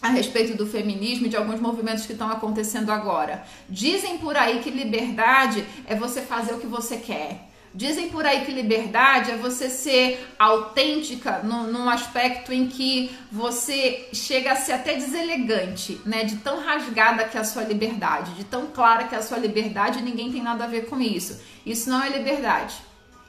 a 0.01 0.09
respeito 0.09 0.57
do 0.57 0.65
feminismo 0.65 1.27
e 1.27 1.29
de 1.29 1.37
alguns 1.37 1.59
movimentos 1.59 2.05
que 2.05 2.13
estão 2.13 2.29
acontecendo 2.29 2.91
agora. 2.91 3.43
Dizem 3.69 4.17
por 4.17 4.35
aí 4.35 4.59
que 4.59 4.71
liberdade 4.71 5.63
é 5.85 5.95
você 5.95 6.21
fazer 6.21 6.53
o 6.53 6.59
que 6.59 6.67
você 6.67 6.97
quer. 6.97 7.50
Dizem 7.73 8.09
por 8.09 8.25
aí 8.25 8.43
que 8.43 8.51
liberdade 8.51 9.31
é 9.31 9.37
você 9.37 9.69
ser 9.69 10.27
autêntica 10.37 11.39
no, 11.41 11.67
num 11.67 11.89
aspecto 11.89 12.51
em 12.51 12.67
que 12.67 13.15
você 13.31 14.09
chega 14.11 14.51
a 14.51 14.55
ser 14.57 14.73
até 14.73 14.95
deselegante, 14.95 16.01
né? 16.05 16.25
De 16.25 16.37
tão 16.37 16.59
rasgada 16.59 17.23
que 17.23 17.37
é 17.37 17.41
a 17.41 17.45
sua 17.45 17.63
liberdade, 17.63 18.33
de 18.33 18.43
tão 18.43 18.67
clara 18.67 19.05
que 19.05 19.15
é 19.15 19.17
a 19.17 19.23
sua 19.23 19.37
liberdade 19.37 20.01
ninguém 20.01 20.31
tem 20.31 20.41
nada 20.41 20.65
a 20.65 20.67
ver 20.67 20.87
com 20.87 20.99
isso. 20.99 21.39
Isso 21.65 21.89
não 21.89 22.03
é 22.03 22.09
liberdade. 22.09 22.75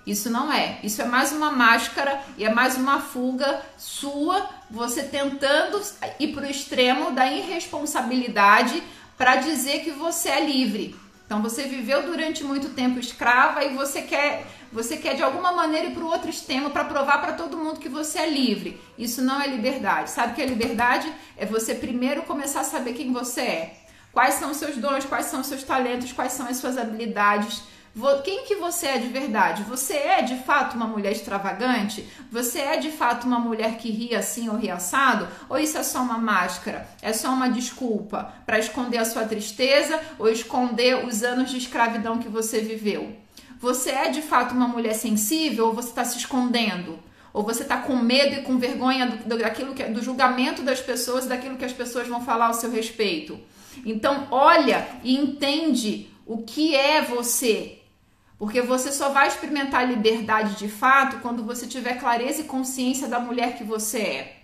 Isso 0.05 0.28
não 0.28 0.52
é. 0.52 0.81
Isso 0.83 1.00
é 1.00 1.05
mais 1.05 1.31
uma 1.31 1.52
máscara 1.52 2.20
e 2.37 2.44
é 2.44 2.52
mais 2.52 2.76
uma 2.76 3.00
fuga 3.00 3.62
sua, 3.78 4.48
você 4.68 5.05
tentando 5.05 5.81
ir 6.18 6.35
para 6.35 6.42
o 6.42 6.50
extremo 6.50 7.12
da 7.12 7.31
irresponsabilidade 7.31 8.83
para 9.16 9.37
dizer 9.37 9.85
que 9.85 9.92
você 9.92 10.31
é 10.31 10.44
livre. 10.44 10.96
Então 11.32 11.40
você 11.40 11.62
viveu 11.62 12.02
durante 12.02 12.44
muito 12.44 12.74
tempo 12.74 12.98
escrava 12.98 13.64
e 13.64 13.74
você 13.74 14.02
quer, 14.02 14.44
você 14.70 14.98
quer 14.98 15.14
de 15.14 15.22
alguma 15.22 15.50
maneira 15.50 15.86
ir 15.86 15.94
para 15.94 16.04
o 16.04 16.08
outro 16.08 16.28
extremo 16.28 16.68
para 16.68 16.84
provar 16.84 17.22
para 17.22 17.32
todo 17.32 17.56
mundo 17.56 17.80
que 17.80 17.88
você 17.88 18.18
é 18.18 18.28
livre. 18.28 18.78
Isso 18.98 19.22
não 19.22 19.40
é 19.40 19.46
liberdade. 19.46 20.10
Sabe 20.10 20.34
que 20.34 20.42
é 20.42 20.44
liberdade? 20.44 21.10
É 21.38 21.46
você 21.46 21.74
primeiro 21.74 22.24
começar 22.24 22.60
a 22.60 22.64
saber 22.64 22.92
quem 22.92 23.14
você 23.14 23.40
é. 23.40 23.74
Quais 24.12 24.34
são 24.34 24.50
os 24.50 24.58
seus 24.58 24.76
dons, 24.76 25.06
quais 25.06 25.24
são 25.24 25.40
os 25.40 25.46
seus 25.46 25.62
talentos, 25.62 26.12
quais 26.12 26.32
são 26.32 26.46
as 26.46 26.58
suas 26.58 26.76
habilidades 26.76 27.62
quem 28.24 28.44
que 28.44 28.57
você 28.57 28.87
é 28.87 28.98
de 28.98 29.09
verdade? 29.09 29.64
Você 29.64 29.94
é 29.94 30.22
de 30.22 30.37
fato 30.37 30.76
uma 30.76 30.87
mulher 30.87 31.12
extravagante? 31.12 32.09
Você 32.31 32.59
é 32.59 32.78
de 32.78 32.90
fato 32.90 33.26
uma 33.26 33.38
mulher 33.38 33.76
que 33.76 33.90
ri 33.90 34.14
assim 34.14 34.48
ou 34.48 34.57
ri 34.57 34.70
assado? 34.70 35.28
Ou 35.48 35.59
isso 35.59 35.76
é 35.76 35.83
só 35.83 36.00
uma 36.00 36.16
máscara? 36.16 36.88
É 37.02 37.12
só 37.12 37.28
uma 37.28 37.50
desculpa 37.50 38.33
para 38.46 38.59
esconder 38.59 38.98
a 38.98 39.05
sua 39.05 39.24
tristeza 39.24 40.00
ou 40.18 40.28
esconder 40.28 41.05
os 41.05 41.22
anos 41.22 41.50
de 41.50 41.59
escravidão 41.59 42.18
que 42.18 42.31
você 42.31 42.61
viveu? 42.61 43.14
Você 43.61 43.90
é 43.90 44.09
de 44.09 44.22
fato 44.22 44.55
uma 44.55 44.66
mulher 44.66 44.94
sensível 44.94 45.66
ou 45.66 45.74
você 45.74 45.90
está 45.90 46.05
se 46.05 46.16
escondendo? 46.16 46.98
Ou 47.33 47.42
você 47.42 47.62
está 47.62 47.76
com 47.76 47.96
medo 47.96 48.37
e 48.37 48.42
com 48.42 48.59
vergonha 48.59 49.07
do, 49.07 49.38
daquilo 49.38 49.74
que, 49.74 49.85
do 49.85 50.02
julgamento 50.02 50.62
das 50.62 50.81
pessoas, 50.81 51.26
daquilo 51.26 51.57
que 51.57 51.64
as 51.64 51.72
pessoas 51.72 52.09
vão 52.09 52.22
falar 52.22 52.46
ao 52.46 52.55
seu 52.55 52.70
respeito? 52.70 53.38
Então, 53.85 54.28
olha 54.31 54.87
e 55.05 55.16
entende 55.16 56.11
o 56.26 56.38
que 56.38 56.74
é 56.74 57.02
você 57.02 57.81
porque 58.42 58.61
você 58.61 58.90
só 58.90 59.11
vai 59.11 59.28
experimentar 59.28 59.87
liberdade 59.87 60.57
de 60.57 60.66
fato 60.66 61.20
quando 61.20 61.44
você 61.44 61.64
tiver 61.64 62.00
clareza 62.00 62.40
e 62.40 62.44
consciência 62.44 63.07
da 63.07 63.20
mulher 63.20 63.57
que 63.57 63.62
você 63.62 63.98
é. 63.98 64.37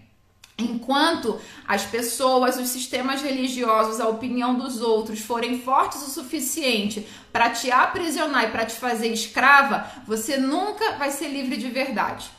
Enquanto 0.57 1.41
as 1.67 1.83
pessoas, 1.83 2.57
os 2.61 2.69
sistemas 2.69 3.21
religiosos, 3.23 3.99
a 3.99 4.07
opinião 4.07 4.55
dos 4.55 4.81
outros 4.81 5.19
forem 5.19 5.61
fortes 5.61 6.01
o 6.07 6.11
suficiente 6.11 7.09
para 7.33 7.51
te 7.51 7.73
aprisionar 7.73 8.45
e 8.45 8.53
para 8.53 8.67
te 8.67 8.77
fazer 8.77 9.09
escrava, 9.09 9.91
você 10.07 10.37
nunca 10.37 10.93
vai 10.93 11.11
ser 11.11 11.27
livre 11.27 11.57
de 11.57 11.69
verdade. 11.69 12.31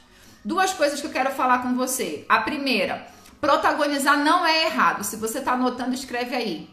Duas 0.46 0.72
coisas 0.72 1.02
que 1.02 1.08
eu 1.08 1.12
quero 1.12 1.32
falar 1.32 1.62
com 1.62 1.76
você. 1.76 2.24
A 2.30 2.40
primeira, 2.40 3.06
protagonizar 3.42 4.18
não 4.18 4.46
é 4.46 4.64
errado. 4.64 5.04
Se 5.04 5.18
você 5.18 5.40
está 5.40 5.52
anotando, 5.52 5.94
escreve 5.94 6.38
aí. 6.38 6.70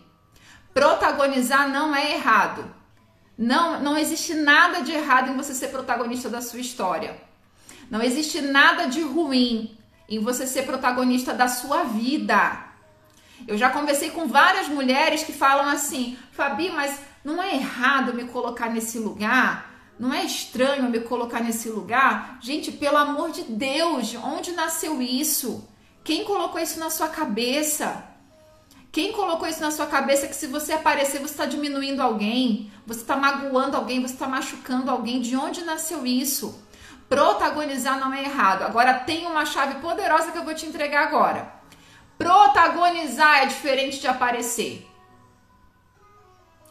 Protagonizar 0.72 1.68
não 1.68 1.92
é 1.92 2.12
errado. 2.12 2.76
Não, 3.36 3.80
não 3.80 3.98
existe 3.98 4.34
nada 4.34 4.80
de 4.80 4.92
errado 4.92 5.30
em 5.30 5.36
você 5.36 5.54
ser 5.54 5.68
protagonista 5.68 6.28
da 6.28 6.40
sua 6.40 6.60
história. 6.60 7.20
Não 7.90 8.02
existe 8.02 8.40
nada 8.40 8.86
de 8.86 9.02
ruim 9.02 9.76
em 10.08 10.18
você 10.18 10.46
ser 10.46 10.62
protagonista 10.62 11.34
da 11.34 11.46
sua 11.46 11.84
vida. 11.84 12.64
Eu 13.46 13.58
já 13.58 13.68
conversei 13.70 14.10
com 14.10 14.26
várias 14.26 14.68
mulheres 14.68 15.22
que 15.22 15.32
falam 15.32 15.68
assim: 15.68 16.16
Fabi, 16.32 16.70
mas 16.70 16.98
não 17.24 17.42
é 17.42 17.54
errado 17.54 18.14
me 18.14 18.24
colocar 18.24 18.70
nesse 18.70 18.98
lugar? 18.98 19.74
Não 19.98 20.12
é 20.12 20.24
estranho 20.24 20.90
me 20.90 21.00
colocar 21.00 21.40
nesse 21.40 21.68
lugar? 21.68 22.38
Gente, 22.40 22.72
pelo 22.72 22.96
amor 22.96 23.30
de 23.30 23.42
Deus, 23.42 24.14
onde 24.14 24.52
nasceu 24.52 25.00
isso? 25.00 25.66
Quem 26.04 26.24
colocou 26.24 26.60
isso 26.60 26.78
na 26.78 26.90
sua 26.90 27.08
cabeça? 27.08 28.04
Quem 28.92 29.12
colocou 29.12 29.46
isso 29.46 29.60
na 29.60 29.70
sua 29.70 29.86
cabeça 29.86 30.26
que 30.26 30.34
se 30.34 30.46
você 30.46 30.72
aparecer 30.72 31.18
você 31.18 31.32
está 31.32 31.44
diminuindo 31.44 32.02
alguém, 32.02 32.70
você 32.86 33.00
está 33.00 33.16
magoando 33.16 33.76
alguém, 33.76 34.00
você 34.00 34.14
está 34.14 34.26
machucando 34.26 34.90
alguém? 34.90 35.20
De 35.20 35.36
onde 35.36 35.64
nasceu 35.64 36.06
isso? 36.06 36.64
Protagonizar 37.08 38.00
não 38.00 38.12
é 38.12 38.22
errado. 38.24 38.62
Agora 38.62 38.94
tem 38.94 39.26
uma 39.26 39.44
chave 39.44 39.80
poderosa 39.80 40.32
que 40.32 40.38
eu 40.38 40.44
vou 40.44 40.54
te 40.54 40.66
entregar 40.66 41.06
agora. 41.06 41.52
Protagonizar 42.18 43.42
é 43.42 43.46
diferente 43.46 44.00
de 44.00 44.08
aparecer. 44.08 44.86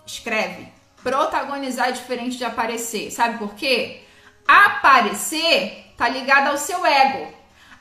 Escreve. 0.06 0.68
Protagonizar 1.04 1.90
é 1.90 1.92
diferente 1.92 2.38
de 2.38 2.44
aparecer. 2.44 3.12
Sabe 3.12 3.38
por 3.38 3.54
quê? 3.54 4.02
Aparecer 4.48 5.94
tá 5.96 6.10
ligado 6.10 6.48
ao 6.48 6.58
seu 6.58 6.86
ego. 6.86 7.34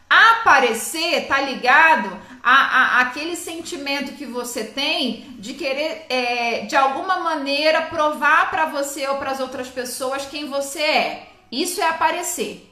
Aparecer 0.08 1.26
tá 1.26 1.40
ligado 1.40 2.16
a, 2.42 2.52
a, 2.52 3.00
aquele 3.00 3.36
sentimento 3.36 4.12
que 4.12 4.26
você 4.26 4.64
tem 4.64 5.34
de 5.38 5.54
querer, 5.54 6.06
é, 6.08 6.60
de 6.66 6.76
alguma 6.76 7.18
maneira, 7.18 7.82
provar 7.82 8.50
para 8.50 8.66
você 8.66 9.06
ou 9.08 9.16
para 9.16 9.30
as 9.30 9.40
outras 9.40 9.68
pessoas 9.68 10.26
quem 10.26 10.48
você 10.48 10.80
é. 10.82 11.28
Isso 11.50 11.80
é 11.80 11.88
aparecer. 11.88 12.70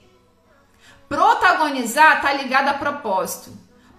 Protagonizar 1.08 2.20
tá 2.20 2.32
ligado 2.32 2.68
a 2.68 2.74
propósito. 2.74 3.52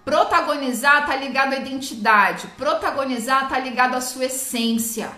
Protagonizar 0.04 1.06
tá 1.06 1.16
ligado 1.16 1.54
à 1.54 1.56
identidade. 1.56 2.46
Protagonizar 2.56 3.48
tá 3.48 3.58
ligado 3.58 3.94
à 3.94 4.00
sua 4.00 4.26
essência. 4.26 5.10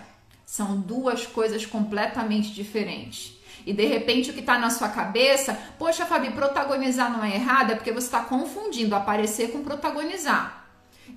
São 0.45 0.81
duas 0.81 1.27
coisas 1.27 1.67
completamente 1.67 2.53
diferentes. 2.53 3.36
E 3.67 3.73
de 3.73 3.85
repente 3.85 4.31
o 4.31 4.33
que 4.33 4.41
está 4.41 4.57
na 4.57 4.71
sua 4.71 4.89
cabeça, 4.89 5.59
poxa, 5.77 6.07
Fabi, 6.07 6.31
protagonizar 6.31 7.13
não 7.13 7.25
é 7.25 7.35
errado, 7.35 7.73
é 7.73 7.75
porque 7.75 7.91
você 7.91 8.07
está 8.07 8.21
confundindo 8.21 8.95
aparecer 8.95 9.51
com 9.51 9.65
protagonizar. 9.65 10.65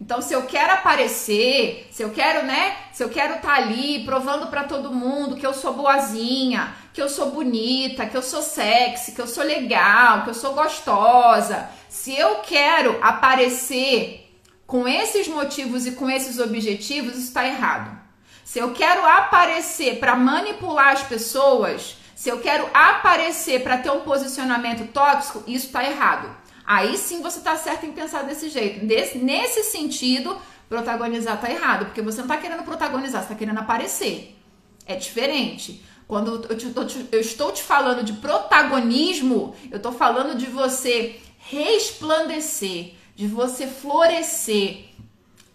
Então, 0.01 0.21
se 0.21 0.33
eu 0.33 0.43
quero 0.43 0.73
aparecer, 0.73 1.87
se 1.91 2.01
eu 2.01 2.09
quero, 2.09 2.45
né? 2.45 2.75
Se 2.91 3.03
eu 3.03 3.09
quero 3.09 3.35
estar 3.35 3.49
tá 3.49 3.55
ali 3.55 4.03
provando 4.03 4.47
para 4.47 4.63
todo 4.63 4.93
mundo 4.93 5.35
que 5.35 5.45
eu 5.45 5.53
sou 5.53 5.73
boazinha, 5.73 6.73
que 6.93 7.01
eu 7.01 7.09
sou 7.09 7.31
bonita, 7.31 8.05
que 8.05 8.17
eu 8.17 8.21
sou 8.21 8.41
sexy, 8.41 9.11
que 9.11 9.21
eu 9.21 9.27
sou 9.27 9.43
legal, 9.43 10.23
que 10.23 10.29
eu 10.29 10.33
sou 10.33 10.53
gostosa. 10.53 11.69
Se 11.87 12.17
eu 12.17 12.37
quero 12.37 12.97
aparecer 13.01 14.31
com 14.65 14.87
esses 14.87 15.27
motivos 15.27 15.85
e 15.85 15.91
com 15.91 16.09
esses 16.09 16.39
objetivos, 16.39 17.13
isso 17.13 17.27
está 17.27 17.45
errado. 17.45 17.99
Se 18.43 18.57
eu 18.57 18.71
quero 18.71 19.05
aparecer 19.05 19.99
para 19.99 20.15
manipular 20.15 20.93
as 20.93 21.03
pessoas, 21.03 21.98
se 22.19 22.27
eu 22.27 22.41
quero 22.41 22.69
aparecer 22.73 23.63
para 23.63 23.77
ter 23.77 23.89
um 23.91 24.01
posicionamento 24.01 24.91
tóxico, 24.91 25.41
isso 25.47 25.67
está 25.67 25.89
errado. 25.89 26.29
Aí 26.65 26.97
sim 26.97 27.21
você 27.21 27.39
está 27.39 27.55
certo 27.55 27.85
em 27.85 27.93
pensar 27.93 28.23
desse 28.23 28.49
jeito. 28.49 28.85
Desse, 28.85 29.17
nesse 29.17 29.63
sentido, 29.63 30.37
protagonizar 30.67 31.35
está 31.35 31.49
errado, 31.49 31.85
porque 31.85 32.01
você 32.01 32.17
não 32.17 32.25
está 32.25 32.35
querendo 32.35 32.63
protagonizar, 32.63 33.21
você 33.21 33.27
está 33.27 33.35
querendo 33.35 33.59
aparecer. 33.59 34.37
É 34.85 34.95
diferente. 34.95 35.81
Quando 36.09 36.45
eu, 36.49 36.57
te, 36.57 37.07
eu, 37.09 37.21
estou 37.21 37.53
te 37.53 37.63
falando 37.63 38.03
de 38.03 38.11
protagonismo, 38.11 39.55
eu 39.71 39.77
estou 39.77 39.93
falando 39.93 40.35
de 40.35 40.47
você 40.47 41.21
resplandecer, 41.37 42.95
de 43.15 43.27
você 43.27 43.65
florescer, 43.65 44.88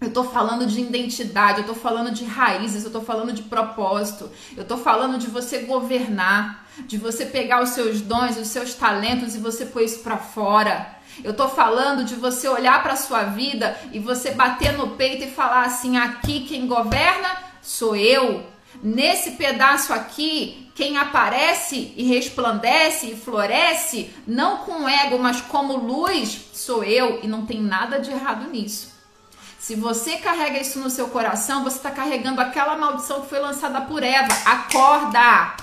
eu 0.04 0.12
tô 0.12 0.24
falando 0.24 0.66
de 0.66 0.80
identidade, 0.80 1.60
eu 1.60 1.66
tô 1.66 1.74
falando 1.74 2.10
de 2.10 2.24
raízes, 2.24 2.84
eu 2.84 2.90
tô 2.90 3.00
falando 3.00 3.32
de 3.32 3.42
propósito, 3.42 4.30
eu 4.56 4.64
tô 4.64 4.76
falando 4.76 5.18
de 5.18 5.26
você 5.28 5.60
governar, 5.60 6.66
de 6.86 6.98
você 6.98 7.24
pegar 7.24 7.62
os 7.62 7.70
seus 7.70 8.00
dons, 8.02 8.36
os 8.36 8.48
seus 8.48 8.74
talentos 8.74 9.34
e 9.34 9.38
você 9.38 9.64
pôr 9.64 9.82
isso 9.82 10.00
para 10.00 10.18
fora. 10.18 10.94
Eu 11.22 11.32
tô 11.32 11.48
falando 11.48 12.04
de 12.04 12.16
você 12.16 12.46
olhar 12.48 12.82
para 12.82 12.96
sua 12.96 13.24
vida 13.24 13.78
e 13.92 13.98
você 13.98 14.32
bater 14.32 14.72
no 14.72 14.90
peito 14.90 15.24
e 15.24 15.30
falar 15.30 15.64
assim: 15.64 15.96
aqui 15.96 16.40
quem 16.40 16.66
governa 16.66 17.28
sou 17.62 17.96
eu. 17.96 18.44
Nesse 18.82 19.32
pedaço 19.32 19.92
aqui, 19.92 20.70
quem 20.74 20.98
aparece 20.98 21.94
e 21.96 22.02
resplandece 22.02 23.12
e 23.12 23.16
floresce, 23.16 24.12
não 24.26 24.58
com 24.58 24.88
ego, 24.88 25.18
mas 25.18 25.40
como 25.40 25.76
luz, 25.76 26.50
sou 26.52 26.82
eu 26.82 27.20
e 27.22 27.28
não 27.28 27.46
tem 27.46 27.62
nada 27.62 28.00
de 28.00 28.10
errado 28.10 28.50
nisso. 28.50 28.93
Se 29.64 29.74
você 29.74 30.18
carrega 30.18 30.60
isso 30.60 30.78
no 30.78 30.90
seu 30.90 31.08
coração, 31.08 31.64
você 31.64 31.78
está 31.78 31.90
carregando 31.90 32.38
aquela 32.38 32.76
maldição 32.76 33.22
que 33.22 33.30
foi 33.30 33.38
lançada 33.38 33.80
por 33.80 34.02
Eva. 34.02 34.28
Acorda! 34.44 35.56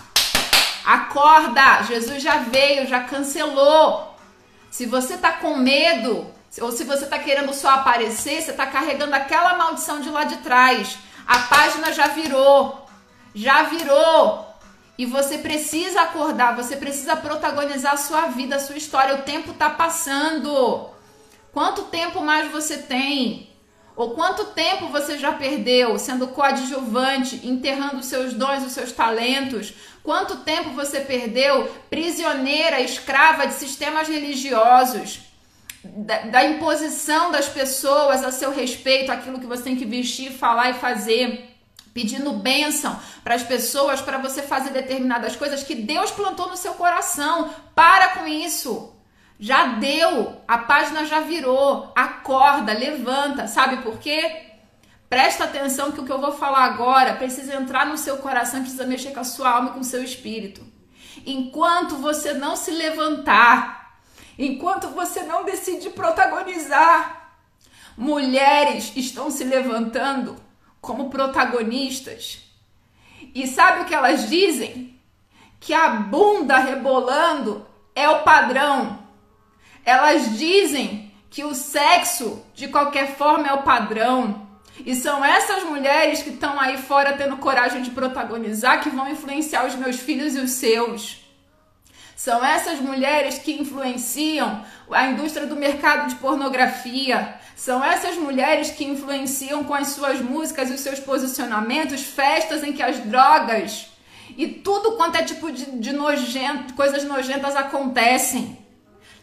Acorda! 0.83 1.83
Jesus 1.83 2.23
já 2.23 2.37
veio, 2.37 2.87
já 2.87 3.01
cancelou. 3.01 4.17
Se 4.71 4.87
você 4.87 5.13
está 5.13 5.33
com 5.33 5.55
medo, 5.55 6.25
ou 6.59 6.71
se 6.71 6.83
você 6.83 7.03
está 7.03 7.19
querendo 7.19 7.53
só 7.53 7.69
aparecer, 7.69 8.41
você 8.41 8.49
está 8.49 8.65
carregando 8.65 9.13
aquela 9.13 9.55
maldição 9.55 10.01
de 10.01 10.09
lá 10.09 10.23
de 10.23 10.37
trás. 10.37 10.97
A 11.27 11.37
página 11.37 11.93
já 11.93 12.07
virou. 12.07 12.87
Já 13.35 13.61
virou. 13.61 14.47
E 14.97 15.05
você 15.05 15.37
precisa 15.37 16.01
acordar, 16.01 16.55
você 16.55 16.75
precisa 16.75 17.15
protagonizar 17.15 17.93
a 17.93 17.97
sua 17.97 18.21
vida, 18.29 18.55
a 18.55 18.59
sua 18.59 18.77
história. 18.77 19.13
O 19.13 19.21
tempo 19.21 19.51
está 19.51 19.69
passando. 19.69 20.89
Quanto 21.53 21.83
tempo 21.83 22.19
mais 22.21 22.51
você 22.51 22.79
tem? 22.79 23.50
Ou 24.01 24.15
quanto 24.15 24.45
tempo 24.45 24.87
você 24.87 25.15
já 25.15 25.31
perdeu 25.31 25.95
sendo 25.99 26.29
coadjuvante, 26.29 27.39
enterrando 27.47 27.97
os 27.97 28.07
seus 28.07 28.33
dons, 28.33 28.65
os 28.65 28.71
seus 28.71 28.91
talentos? 28.91 29.75
Quanto 30.01 30.37
tempo 30.37 30.71
você 30.71 31.01
perdeu 31.01 31.71
prisioneira, 31.87 32.81
escrava 32.81 33.45
de 33.45 33.53
sistemas 33.53 34.07
religiosos? 34.07 35.19
Da, 35.83 36.17
da, 36.21 36.43
imposição 36.43 37.29
das 37.29 37.47
pessoas 37.47 38.23
a 38.23 38.31
seu 38.31 38.51
respeito, 38.51 39.11
aquilo 39.11 39.39
que 39.39 39.45
você 39.45 39.61
tem 39.61 39.75
que 39.75 39.85
vestir, 39.85 40.31
falar 40.31 40.71
e 40.71 40.79
fazer, 40.79 41.55
pedindo 41.93 42.31
bênção 42.31 42.99
para 43.23 43.35
as 43.35 43.43
pessoas 43.43 44.01
para 44.01 44.17
você 44.17 44.41
fazer 44.41 44.71
determinadas 44.71 45.35
coisas 45.35 45.61
que 45.61 45.75
Deus 45.75 46.09
plantou 46.09 46.49
no 46.49 46.57
seu 46.57 46.73
coração. 46.73 47.51
Para 47.75 48.07
com 48.15 48.25
isso. 48.25 48.90
Já 49.43 49.65
deu, 49.65 50.39
a 50.47 50.59
página 50.59 51.03
já 51.03 51.19
virou. 51.21 51.91
Acorda, 51.95 52.73
levanta. 52.73 53.47
Sabe 53.47 53.77
por 53.77 53.97
quê? 53.97 54.51
Presta 55.09 55.45
atenção 55.45 55.91
que 55.91 55.99
o 55.99 56.05
que 56.05 56.11
eu 56.11 56.21
vou 56.21 56.31
falar 56.31 56.63
agora 56.65 57.15
precisa 57.15 57.55
entrar 57.55 57.87
no 57.87 57.97
seu 57.97 58.17
coração, 58.17 58.61
precisa 58.61 58.85
mexer 58.85 59.11
com 59.11 59.19
a 59.19 59.23
sua 59.23 59.49
alma 59.49 59.71
e 59.71 59.73
com 59.73 59.79
o 59.79 59.83
seu 59.83 60.03
espírito. 60.03 60.63
Enquanto 61.25 61.95
você 61.95 62.33
não 62.33 62.55
se 62.55 62.69
levantar, 62.69 63.97
enquanto 64.37 64.89
você 64.89 65.23
não 65.23 65.43
decide 65.43 65.89
protagonizar, 65.89 67.33
mulheres 67.97 68.93
estão 68.95 69.31
se 69.31 69.43
levantando 69.43 70.35
como 70.79 71.09
protagonistas. 71.09 72.43
E 73.33 73.47
sabe 73.47 73.81
o 73.81 73.85
que 73.85 73.95
elas 73.95 74.29
dizem? 74.29 75.01
Que 75.59 75.73
a 75.73 75.89
bunda 75.89 76.57
rebolando 76.57 77.65
é 77.95 78.07
o 78.07 78.21
padrão. 78.21 79.00
Elas 79.85 80.37
dizem 80.37 81.11
que 81.29 81.43
o 81.43 81.53
sexo, 81.53 82.43
de 82.53 82.67
qualquer 82.67 83.15
forma, 83.15 83.47
é 83.47 83.53
o 83.53 83.63
padrão. 83.63 84.47
E 84.85 84.95
são 84.95 85.23
essas 85.23 85.63
mulheres 85.63 86.21
que 86.21 86.29
estão 86.29 86.59
aí 86.59 86.77
fora 86.77 87.13
tendo 87.13 87.37
coragem 87.37 87.81
de 87.81 87.91
protagonizar 87.91 88.81
que 88.81 88.89
vão 88.89 89.09
influenciar 89.09 89.65
os 89.65 89.75
meus 89.75 89.97
filhos 89.97 90.35
e 90.35 90.39
os 90.39 90.51
seus. 90.51 91.19
São 92.15 92.43
essas 92.45 92.79
mulheres 92.79 93.39
que 93.39 93.53
influenciam 93.53 94.63
a 94.91 95.07
indústria 95.07 95.47
do 95.47 95.55
mercado 95.55 96.09
de 96.09 96.15
pornografia. 96.15 97.35
São 97.55 97.83
essas 97.83 98.15
mulheres 98.15 98.71
que 98.71 98.85
influenciam 98.85 99.63
com 99.63 99.73
as 99.73 99.89
suas 99.89 100.21
músicas 100.21 100.69
e 100.69 100.73
os 100.73 100.81
seus 100.81 100.99
posicionamentos 100.99 102.01
festas 102.01 102.63
em 102.63 102.73
que 102.73 102.83
as 102.83 102.99
drogas 102.99 103.91
e 104.37 104.47
tudo 104.47 104.93
quanto 104.93 105.17
é 105.17 105.23
tipo 105.23 105.51
de, 105.51 105.65
de 105.79 105.91
nojento, 105.91 106.73
coisas 106.73 107.03
nojentas 107.03 107.55
acontecem. 107.55 108.57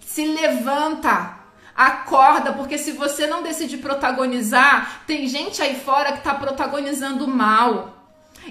Se 0.09 0.25
levanta, 0.27 1.39
acorda, 1.77 2.55
porque 2.55 2.79
se 2.79 2.93
você 2.93 3.27
não 3.27 3.43
decidir 3.43 3.77
protagonizar, 3.77 5.03
tem 5.07 5.29
gente 5.29 5.61
aí 5.61 5.79
fora 5.79 6.13
que 6.13 6.19
está 6.19 6.35
protagonizando 6.35 7.29
mal. 7.29 7.95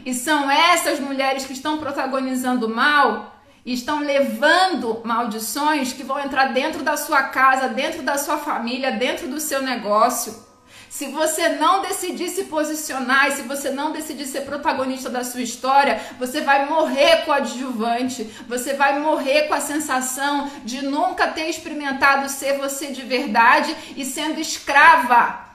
E 0.05 0.13
são 0.13 0.51
essas 0.51 0.99
mulheres 0.99 1.47
que 1.47 1.53
estão 1.53 1.79
protagonizando 1.79 2.69
mal 2.69 3.35
e 3.65 3.73
estão 3.73 4.01
levando 4.01 5.01
maldições 5.03 5.93
que 5.93 6.03
vão 6.03 6.19
entrar 6.19 6.53
dentro 6.53 6.83
da 6.83 6.95
sua 6.95 7.23
casa, 7.23 7.69
dentro 7.69 8.03
da 8.03 8.19
sua 8.19 8.37
família, 8.37 8.91
dentro 8.91 9.27
do 9.27 9.39
seu 9.39 9.59
negócio. 9.63 10.46
Se 10.89 11.07
você 11.07 11.49
não 11.49 11.81
decidir 11.81 12.29
se 12.29 12.45
posicionar 12.45 13.27
e 13.27 13.31
se 13.33 13.41
você 13.41 13.69
não 13.69 13.91
decidir 13.91 14.25
ser 14.25 14.41
protagonista 14.41 15.09
da 15.09 15.23
sua 15.23 15.41
história, 15.41 15.99
você 16.17 16.41
vai 16.41 16.65
morrer 16.65 17.25
com 17.25 17.31
adjuvante, 17.31 18.23
você 18.47 18.73
vai 18.73 18.99
morrer 18.99 19.43
com 19.43 19.53
a 19.53 19.61
sensação 19.61 20.49
de 20.63 20.83
nunca 20.85 21.27
ter 21.27 21.49
experimentado 21.49 22.29
ser 22.29 22.57
você 22.57 22.87
de 22.87 23.01
verdade 23.01 23.75
e 23.95 24.05
sendo 24.05 24.39
escrava 24.39 25.45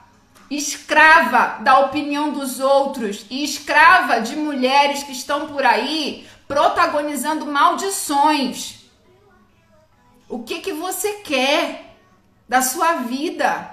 escrava 0.49 1.63
da 1.63 1.79
opinião 1.79 2.31
dos 2.31 2.59
outros 2.59 3.25
e 3.29 3.43
escrava 3.43 4.21
de 4.21 4.35
mulheres 4.35 5.01
que 5.01 5.11
estão 5.11 5.47
por 5.47 5.65
aí 5.65 6.27
protagonizando 6.47 7.45
maldições. 7.45 8.83
O 10.29 10.43
que 10.43 10.59
que 10.59 10.73
você 10.73 11.13
quer 11.21 11.95
da 12.47 12.61
sua 12.61 12.93
vida? 12.97 13.72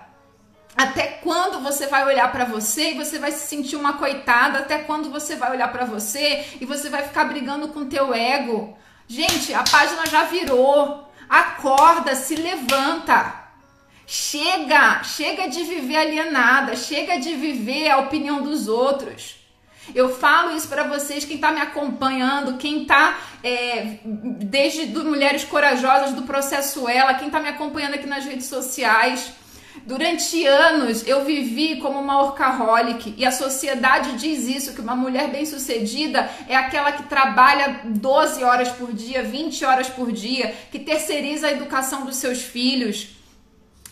Até 0.76 1.06
quando 1.22 1.60
você 1.60 1.86
vai 1.86 2.04
olhar 2.06 2.30
para 2.30 2.44
você 2.44 2.92
e 2.92 2.94
você 2.94 3.18
vai 3.18 3.32
se 3.32 3.46
sentir 3.46 3.76
uma 3.76 3.94
coitada? 3.94 4.60
Até 4.60 4.78
quando 4.78 5.10
você 5.10 5.36
vai 5.36 5.50
olhar 5.50 5.70
para 5.70 5.84
você 5.84 6.46
e 6.60 6.64
você 6.64 6.88
vai 6.88 7.02
ficar 7.02 7.24
brigando 7.24 7.68
com 7.68 7.88
teu 7.88 8.14
ego? 8.14 8.76
Gente, 9.06 9.52
a 9.52 9.62
página 9.62 10.06
já 10.06 10.24
virou. 10.24 11.06
Acorda, 11.28 12.14
se 12.14 12.36
levanta. 12.36 13.40
Chega, 14.06 15.02
chega 15.04 15.48
de 15.48 15.62
viver 15.62 15.96
alienada, 15.96 16.74
chega 16.74 17.18
de 17.18 17.34
viver 17.34 17.90
a 17.90 17.98
opinião 17.98 18.42
dos 18.42 18.66
outros. 18.66 19.36
Eu 19.94 20.14
falo 20.14 20.56
isso 20.56 20.68
para 20.68 20.84
vocês, 20.84 21.24
quem 21.24 21.36
está 21.36 21.50
me 21.52 21.60
acompanhando, 21.60 22.58
quem 22.58 22.82
está 22.82 23.18
é, 23.42 23.98
desde 24.04 24.86
do 24.86 25.04
Mulheres 25.04 25.44
Corajosas, 25.44 26.12
do 26.12 26.22
Processo 26.22 26.88
Ela, 26.88 27.14
quem 27.14 27.28
está 27.28 27.40
me 27.40 27.48
acompanhando 27.48 27.94
aqui 27.94 28.06
nas 28.06 28.24
redes 28.24 28.46
sociais. 28.46 29.32
Durante 29.86 30.46
anos 30.46 31.06
eu 31.06 31.24
vivi 31.24 31.76
como 31.76 31.98
uma 31.98 32.22
workaholic 32.22 33.14
e 33.16 33.24
a 33.24 33.32
sociedade 33.32 34.12
diz 34.16 34.46
isso, 34.46 34.74
que 34.74 34.80
uma 34.80 34.94
mulher 34.94 35.30
bem-sucedida 35.30 36.30
é 36.48 36.54
aquela 36.54 36.92
que 36.92 37.04
trabalha 37.04 37.80
12 37.84 38.44
horas 38.44 38.68
por 38.68 38.92
dia, 38.92 39.22
20 39.22 39.64
horas 39.64 39.88
por 39.88 40.12
dia, 40.12 40.54
que 40.70 40.78
terceiriza 40.78 41.46
a 41.46 41.52
educação 41.52 42.04
dos 42.04 42.16
seus 42.16 42.42
filhos. 42.42 43.08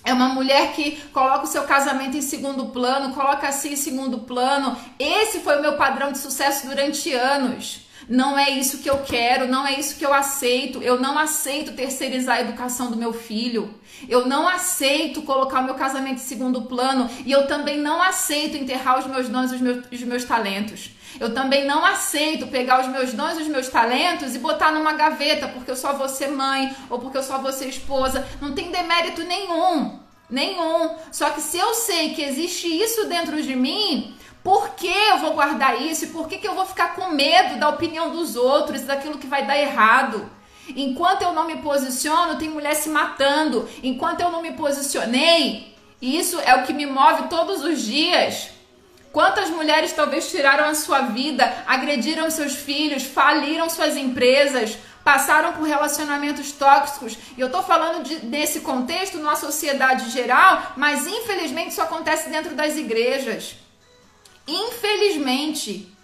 É 0.05 0.12
uma 0.12 0.28
mulher 0.28 0.72
que 0.72 0.93
coloca 1.12 1.45
o 1.45 1.49
seu 1.49 1.64
casamento 1.64 2.16
em 2.16 2.22
segundo 2.22 2.66
plano, 2.66 3.14
coloca 3.14 3.49
assim 3.49 3.72
em 3.72 3.76
segundo 3.76 4.20
plano. 4.20 4.76
Esse 4.99 5.41
foi 5.41 5.59
o 5.59 5.62
meu 5.62 5.76
padrão 5.76 6.12
de 6.12 6.18
sucesso 6.18 6.66
durante 6.66 7.12
anos. 7.12 7.88
Não 8.09 8.38
é 8.38 8.50
isso 8.50 8.78
que 8.78 8.88
eu 8.88 8.98
quero, 8.98 9.46
não 9.46 9.66
é 9.66 9.78
isso 9.78 9.96
que 9.96 10.04
eu 10.04 10.14
aceito. 10.14 10.82
Eu 10.82 10.98
não 10.98 11.18
aceito 11.18 11.72
terceirizar 11.72 12.36
a 12.36 12.40
educação 12.40 12.90
do 12.90 12.96
meu 12.96 13.12
filho. 13.12 13.74
Eu 14.09 14.26
não 14.26 14.48
aceito 14.48 15.22
colocar 15.22 15.61
o 15.61 15.64
meu 15.64 15.74
casamento 15.74 16.16
em 16.16 16.24
segundo 16.24 16.62
plano. 16.62 17.11
E 17.26 17.32
eu 17.32 17.46
também 17.46 17.78
não 17.78 18.02
aceito 18.02 18.56
enterrar 18.56 18.98
os 18.98 19.06
meus 19.06 19.28
dons 19.28 19.52
e 19.52 19.56
os 19.56 19.61
meus, 19.61 19.84
os 19.92 20.00
meus 20.02 20.24
talentos. 20.24 20.90
Eu 21.20 21.34
também 21.34 21.66
não 21.66 21.84
aceito 21.84 22.46
pegar 22.46 22.80
os 22.80 22.88
meus 22.88 23.12
dons 23.12 23.38
e 23.38 23.42
os 23.42 23.48
meus 23.48 23.68
talentos 23.68 24.34
e 24.34 24.38
botar 24.38 24.72
numa 24.72 24.92
gaveta 24.92 25.48
porque 25.48 25.70
eu 25.70 25.76
só 25.76 25.92
vou 25.92 26.09
ser 26.09 26.28
mãe 26.28 26.74
ou 26.88 26.98
porque 26.98 27.18
eu 27.18 27.22
só 27.22 27.38
vou 27.38 27.52
ser 27.52 27.68
esposa. 27.68 28.26
Não 28.40 28.54
tem 28.54 28.70
demérito 28.70 29.22
nenhum. 29.22 29.98
Nenhum. 30.30 30.94
Só 31.11 31.30
que 31.30 31.40
se 31.40 31.59
eu 31.59 31.74
sei 31.74 32.14
que 32.14 32.22
existe 32.22 32.68
isso 32.68 33.06
dentro 33.06 33.42
de 33.42 33.56
mim, 33.56 34.14
por 34.43 34.70
que 34.70 34.86
eu 34.86 35.18
vou 35.18 35.34
guardar 35.34 35.80
isso? 35.82 36.05
E 36.05 36.09
por 36.09 36.28
que, 36.28 36.39
que 36.39 36.49
eu 36.49 36.55
vou 36.55 36.64
ficar 36.66 36.95
com 36.95 37.11
medo 37.11 37.59
da 37.59 37.68
opinião 37.68 38.11
dos 38.11 38.36
outros, 38.36 38.82
daquilo 38.82 39.18
que 39.18 39.26
vai 39.26 39.47
dar 39.47 39.59
errado? 39.59 40.30
Enquanto 40.76 41.22
eu 41.22 41.32
não 41.32 41.47
me 41.47 41.57
posiciono, 41.59 42.39
tem 42.39 42.49
mulher 42.49 42.74
se 42.74 42.89
matando. 42.89 43.68
Enquanto 43.82 44.20
eu 44.20 44.30
não 44.30 44.43
me 44.43 44.53
posicionei, 44.53 45.74
isso 46.01 46.39
é 46.41 46.55
o 46.57 46.64
que 46.64 46.72
me 46.72 46.86
move 46.86 47.28
todos 47.28 47.64
os 47.64 47.80
dias. 47.80 48.51
Quantas 49.12 49.49
mulheres 49.51 49.93
talvez 49.93 50.30
tiraram 50.30 50.66
a 50.66 50.74
sua 50.74 51.01
vida, 51.01 51.51
agrediram 51.66 52.30
seus 52.30 52.55
filhos, 52.55 53.03
faliram 53.03 53.68
suas 53.70 53.97
empresas, 53.97 54.76
passaram 55.03 55.55
por 55.55 55.66
relacionamentos 55.66 56.53
tóxicos. 56.53 57.16
E 57.36 57.41
eu 57.41 57.51
tô 57.51 57.62
falando 57.62 58.05
de, 58.05 58.16
desse 58.16 58.61
contexto 58.61 59.16
numa 59.16 59.36
sociedade 59.36 60.11
geral, 60.11 60.74
mas 60.76 61.07
infelizmente 61.07 61.70
isso 61.70 61.82
acontece 61.82 62.28
dentro 62.28 62.55
das 62.55 62.76
igrejas. 62.76 63.57
Infelizmente. 64.49 65.94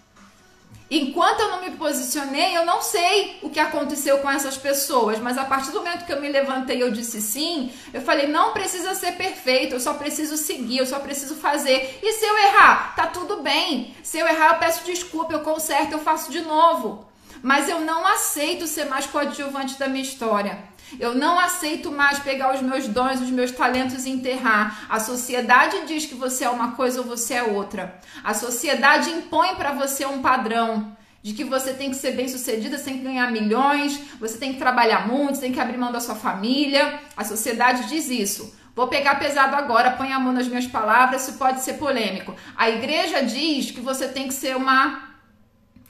Enquanto 0.91 1.41
eu 1.41 1.49
não 1.49 1.63
me 1.63 1.71
posicionei, 1.73 2.57
eu 2.57 2.67
não 2.67 2.83
sei 2.83 3.39
o 3.43 3.49
que 3.49 3.59
aconteceu 3.59 4.19
com 4.19 4.31
essas 4.31 4.57
pessoas, 4.57 5.19
mas 5.19 5.39
a 5.39 5.45
partir 5.45 5.71
do 5.71 5.79
momento 5.79 6.05
que 6.05 6.13
eu 6.13 6.21
me 6.21 6.29
levantei 6.29 6.81
eu 6.83 6.91
disse 6.91 7.23
sim, 7.23 7.73
eu 7.93 8.03
falei: 8.03 8.27
não 8.27 8.53
precisa 8.53 8.95
ser 8.95 9.13
perfeito, 9.13 9.75
eu 9.75 9.81
só 9.81 9.95
preciso 9.95 10.37
seguir, 10.37 10.79
eu 10.79 10.87
só 10.87 11.01
preciso 11.01 11.37
fazer. 11.37 11.99
E 12.03 12.13
se 12.13 12.25
eu 12.25 12.39
errar, 12.39 12.95
tá 12.95 13.07
tudo 13.07 13.43
bem. 13.43 13.95
Se 14.03 14.19
eu 14.19 14.27
errar, 14.29 14.53
eu 14.53 14.59
peço 14.59 14.85
desculpa, 14.85 15.33
eu 15.33 15.41
conserto, 15.41 15.93
eu 15.93 15.99
faço 15.99 16.31
de 16.31 16.43
novo. 16.43 17.07
Mas 17.45 17.69
eu 17.69 17.83
não 17.83 18.07
aceito 18.07 18.67
ser 18.67 18.87
mais 18.87 19.05
coadjuvante 19.05 19.79
da 19.79 19.87
minha 19.87 20.03
história. 20.03 20.65
Eu 20.99 21.15
não 21.15 21.39
aceito 21.39 21.93
mais 21.93 22.19
pegar 22.19 22.55
os 22.55 22.63
meus 22.63 22.89
dons, 22.89 23.21
os 23.21 23.29
meus 23.29 23.51
talentos 23.51 24.07
e 24.07 24.11
enterrar. 24.11 24.87
A 24.89 24.99
sociedade 24.99 25.85
diz 25.87 26.07
que 26.07 26.15
você 26.15 26.45
é 26.45 26.49
uma 26.49 26.73
coisa 26.73 27.03
ou 27.03 27.07
você 27.07 27.35
é 27.35 27.43
outra. 27.43 28.01
A 28.25 28.33
sociedade 28.33 29.11
impõe 29.11 29.57
para 29.57 29.73
você 29.73 30.07
um 30.07 30.23
padrão 30.23 30.97
de 31.23 31.35
que 31.35 31.45
você 31.45 31.75
tem 31.75 31.91
que 31.91 31.97
ser 31.97 32.13
bem 32.13 32.29
sucedida, 32.29 32.79
você 32.79 32.85
tem 32.85 32.97
que 32.97 33.05
ganhar 33.05 33.31
milhões, 33.31 34.01
você 34.19 34.39
tem 34.39 34.55
que 34.55 34.59
trabalhar 34.59 35.07
muito, 35.07 35.35
você 35.35 35.43
tem 35.43 35.53
que 35.53 35.61
abrir 35.61 35.77
mão 35.77 35.93
da 35.93 36.01
sua 36.01 36.15
família. 36.15 36.99
A 37.15 37.25
sociedade 37.25 37.89
diz 37.89 38.09
isso. 38.09 38.59
Vou 38.75 38.89
pegar 38.89 39.17
pesado 39.17 39.55
agora, 39.55 39.91
põe 39.91 40.15
a 40.15 40.19
mão 40.19 40.33
nas 40.33 40.49
minhas 40.49 40.67
palavras, 40.67 41.29
isso 41.29 41.37
pode 41.37 41.61
ser 41.61 41.75
polêmico. 41.75 42.35
A 42.57 42.71
igreja 42.71 43.23
diz 43.23 43.71
que 43.71 43.83
você 43.83 44.09
tem 44.09 44.29
que 44.29 44.35
ser 44.35 44.57
uma 44.57 45.13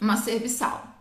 uma 0.01 0.17
serviçal. 0.17 0.94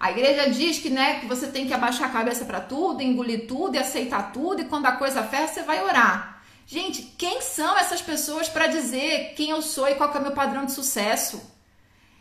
A 0.00 0.10
igreja 0.10 0.48
diz 0.48 0.78
que, 0.78 0.88
né, 0.88 1.20
que 1.20 1.26
você 1.26 1.46
tem 1.48 1.66
que 1.66 1.74
abaixar 1.74 2.08
a 2.08 2.12
cabeça 2.12 2.46
para 2.46 2.58
tudo, 2.58 3.02
engolir 3.02 3.46
tudo 3.46 3.74
e 3.74 3.78
aceitar 3.78 4.32
tudo, 4.32 4.62
e 4.62 4.64
quando 4.64 4.86
a 4.86 4.92
coisa 4.92 5.22
ferra, 5.22 5.46
você 5.46 5.62
vai 5.62 5.84
orar. 5.84 6.42
Gente, 6.66 7.02
quem 7.18 7.42
são 7.42 7.76
essas 7.76 8.00
pessoas 8.00 8.48
para 8.48 8.66
dizer 8.66 9.34
quem 9.36 9.50
eu 9.50 9.60
sou 9.60 9.86
e 9.88 9.96
qual 9.96 10.10
é 10.14 10.18
o 10.18 10.22
meu 10.22 10.32
padrão 10.32 10.64
de 10.64 10.72
sucesso? 10.72 11.42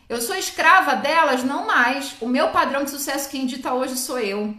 Eu 0.10 0.20
sou 0.20 0.36
escrava 0.36 0.96
delas? 0.96 1.44
Não 1.44 1.68
mais. 1.68 2.16
O 2.20 2.28
meu 2.28 2.50
padrão 2.50 2.84
de 2.84 2.90
sucesso, 2.90 3.30
quem 3.30 3.46
dita 3.46 3.74
hoje 3.74 3.96
sou 3.96 4.20
eu. 4.20 4.54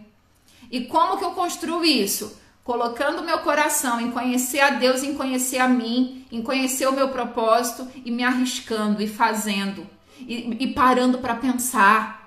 E 0.71 0.87
como 0.87 1.19
que 1.19 1.25
eu 1.25 1.33
construo 1.33 1.85
isso? 1.85 2.41
Colocando 2.65 3.23
meu 3.23 3.41
coração 3.41 4.01
em 4.01 4.13
conhecer 4.13 4.61
a 4.61 4.71
Deus, 4.71 5.03
em 5.03 5.15
conhecer 5.15 5.59
a 5.59 5.69
mim, 5.69 6.25
em 6.33 6.41
conhecer 6.41 6.89
o 6.89 6.93
meu 6.93 7.09
propósito 7.09 7.87
e 8.03 8.11
me 8.11 8.23
arriscando 8.23 9.03
e 9.03 9.09
fazendo 9.09 9.87
e, 10.21 10.57
e 10.61 10.73
parando 10.73 11.19
para 11.19 11.35
pensar 11.35 12.20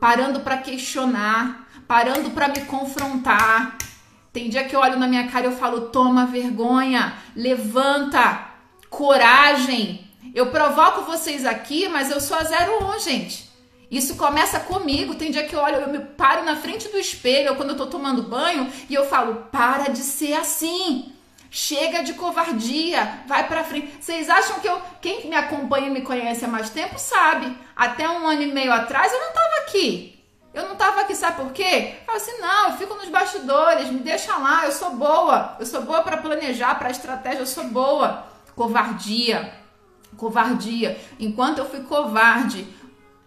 parando 0.00 0.40
para 0.40 0.56
questionar, 0.56 1.68
parando 1.86 2.30
para 2.30 2.48
me 2.48 2.62
confrontar. 2.62 3.76
Tem 4.32 4.48
dia 4.48 4.64
que 4.64 4.74
eu 4.74 4.80
olho 4.80 4.98
na 4.98 5.06
minha 5.06 5.28
cara 5.28 5.46
e 5.46 5.50
eu 5.50 5.56
falo: 5.56 5.88
toma 5.88 6.26
vergonha, 6.26 7.14
levanta, 7.36 8.48
coragem. 8.88 10.08
Eu 10.34 10.46
provoco 10.46 11.02
vocês 11.02 11.44
aqui, 11.44 11.88
mas 11.88 12.10
eu 12.10 12.20
sou 12.20 12.36
a 12.36 12.42
01, 12.42 13.00
gente. 13.00 13.50
Isso 13.90 14.14
começa 14.14 14.60
comigo. 14.60 15.16
Tem 15.16 15.30
dia 15.30 15.46
que 15.46 15.54
eu 15.54 15.60
olho, 15.60 15.76
eu 15.76 15.90
me 15.90 15.98
paro 15.98 16.44
na 16.44 16.56
frente 16.56 16.88
do 16.88 16.96
espelho, 16.96 17.50
ou 17.50 17.56
quando 17.56 17.70
eu 17.70 17.76
tô 17.76 17.86
tomando 17.86 18.22
banho, 18.22 18.72
e 18.88 18.94
eu 18.94 19.06
falo: 19.06 19.46
para 19.52 19.90
de 19.90 20.00
ser 20.00 20.32
assim. 20.34 21.12
Chega 21.50 22.04
de 22.04 22.14
covardia, 22.14 23.22
vai 23.26 23.48
para 23.48 23.64
frente. 23.64 23.96
Vocês 24.00 24.30
acham 24.30 24.60
que 24.60 24.68
eu, 24.68 24.80
quem 25.00 25.28
me 25.28 25.34
acompanha 25.34 25.88
e 25.88 25.90
me 25.90 26.02
conhece 26.02 26.44
há 26.44 26.48
mais 26.48 26.70
tempo 26.70 26.96
sabe. 26.96 27.58
Até 27.74 28.08
um 28.08 28.24
ano 28.26 28.42
e 28.42 28.52
meio 28.52 28.72
atrás 28.72 29.12
eu 29.12 29.18
não 29.18 29.32
tava 29.32 29.54
aqui. 29.62 30.16
Eu 30.54 30.68
não 30.68 30.76
tava 30.76 31.00
aqui, 31.00 31.14
sabe 31.14 31.42
por 31.42 31.52
quê? 31.52 31.94
Eu 32.06 32.14
assim, 32.14 32.38
não, 32.40 32.70
eu 32.70 32.76
fico 32.76 32.94
nos 32.94 33.08
bastidores, 33.08 33.90
me 33.90 33.98
deixa 33.98 34.36
lá, 34.36 34.66
eu 34.66 34.72
sou 34.72 34.94
boa. 34.94 35.56
Eu 35.58 35.66
sou 35.66 35.82
boa 35.82 36.02
para 36.02 36.18
planejar, 36.18 36.76
para 36.76 36.90
estratégia, 36.90 37.40
eu 37.40 37.46
sou 37.46 37.64
boa. 37.64 38.26
Covardia. 38.54 39.52
Covardia. 40.16 41.00
Enquanto 41.18 41.58
eu 41.58 41.68
fui 41.68 41.80
covarde, 41.80 42.66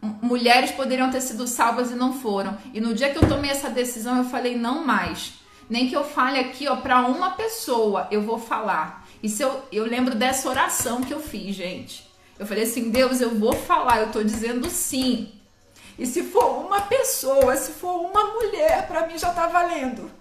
mulheres 0.02 0.72
poderiam 0.72 1.12
ter 1.12 1.22
sido 1.22 1.46
salvas 1.46 1.92
e 1.92 1.96
não 1.96 2.14
foram. 2.14 2.58
E 2.74 2.80
no 2.80 2.94
dia 2.94 3.10
que 3.10 3.18
eu 3.18 3.28
tomei 3.28 3.52
essa 3.52 3.70
decisão, 3.70 4.18
eu 4.18 4.26
falei 4.26 4.58
não 4.58 4.86
mais. 4.86 5.43
Nem 5.70 5.88
que 5.88 5.96
eu 5.96 6.04
fale 6.04 6.40
aqui, 6.40 6.68
ó, 6.68 6.76
para 6.76 7.02
uma 7.02 7.32
pessoa, 7.32 8.08
eu 8.12 8.22
vou 8.22 8.38
falar. 8.38 9.08
E 9.22 9.30
se 9.30 9.42
eu, 9.42 9.64
eu 9.72 9.86
lembro 9.86 10.16
dessa 10.16 10.50
oração 10.50 11.02
que 11.02 11.14
eu 11.14 11.20
fiz, 11.20 11.56
gente. 11.56 12.10
Eu 12.38 12.46
falei 12.46 12.64
assim, 12.64 12.90
Deus, 12.90 13.22
eu 13.22 13.36
vou 13.36 13.54
falar, 13.54 14.02
eu 14.02 14.12
tô 14.12 14.24
dizendo 14.24 14.70
sim. 14.70 15.32
E 15.98 16.06
se 16.06 16.24
for 16.24 16.66
uma 16.66 16.82
pessoa, 16.82 17.56
se 17.56 17.72
for 17.72 18.02
uma 18.02 18.24
mulher, 18.34 18.88
para 18.88 19.08
mim 19.08 19.18
já 19.18 19.32
tá 19.32 19.48
valendo. 19.48 20.12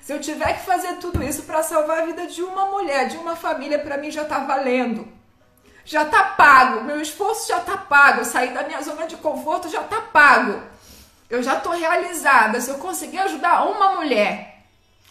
Se 0.00 0.12
eu 0.12 0.20
tiver 0.20 0.52
que 0.54 0.66
fazer 0.66 0.98
tudo 0.98 1.22
isso 1.22 1.42
para 1.42 1.62
salvar 1.62 2.00
a 2.00 2.06
vida 2.06 2.26
de 2.26 2.42
uma 2.42 2.66
mulher, 2.66 3.08
de 3.08 3.16
uma 3.16 3.34
família, 3.34 3.78
para 3.78 3.96
mim 3.96 4.10
já 4.10 4.24
tá 4.24 4.40
valendo. 4.40 5.08
Já 5.84 6.04
tá 6.04 6.22
pago, 6.22 6.84
meu 6.84 7.00
esforço 7.00 7.48
já 7.48 7.60
tá 7.60 7.76
pago, 7.76 8.24
sair 8.24 8.52
da 8.52 8.64
minha 8.64 8.82
zona 8.82 9.06
de 9.06 9.16
conforto 9.16 9.68
já 9.68 9.82
tá 9.82 10.00
pago. 10.00 10.60
Eu 11.30 11.42
já 11.42 11.56
tô 11.58 11.70
realizada. 11.70 12.60
Se 12.60 12.70
eu 12.70 12.78
conseguir 12.78 13.18
ajudar 13.18 13.64
uma 13.64 13.94
mulher, 13.94 14.55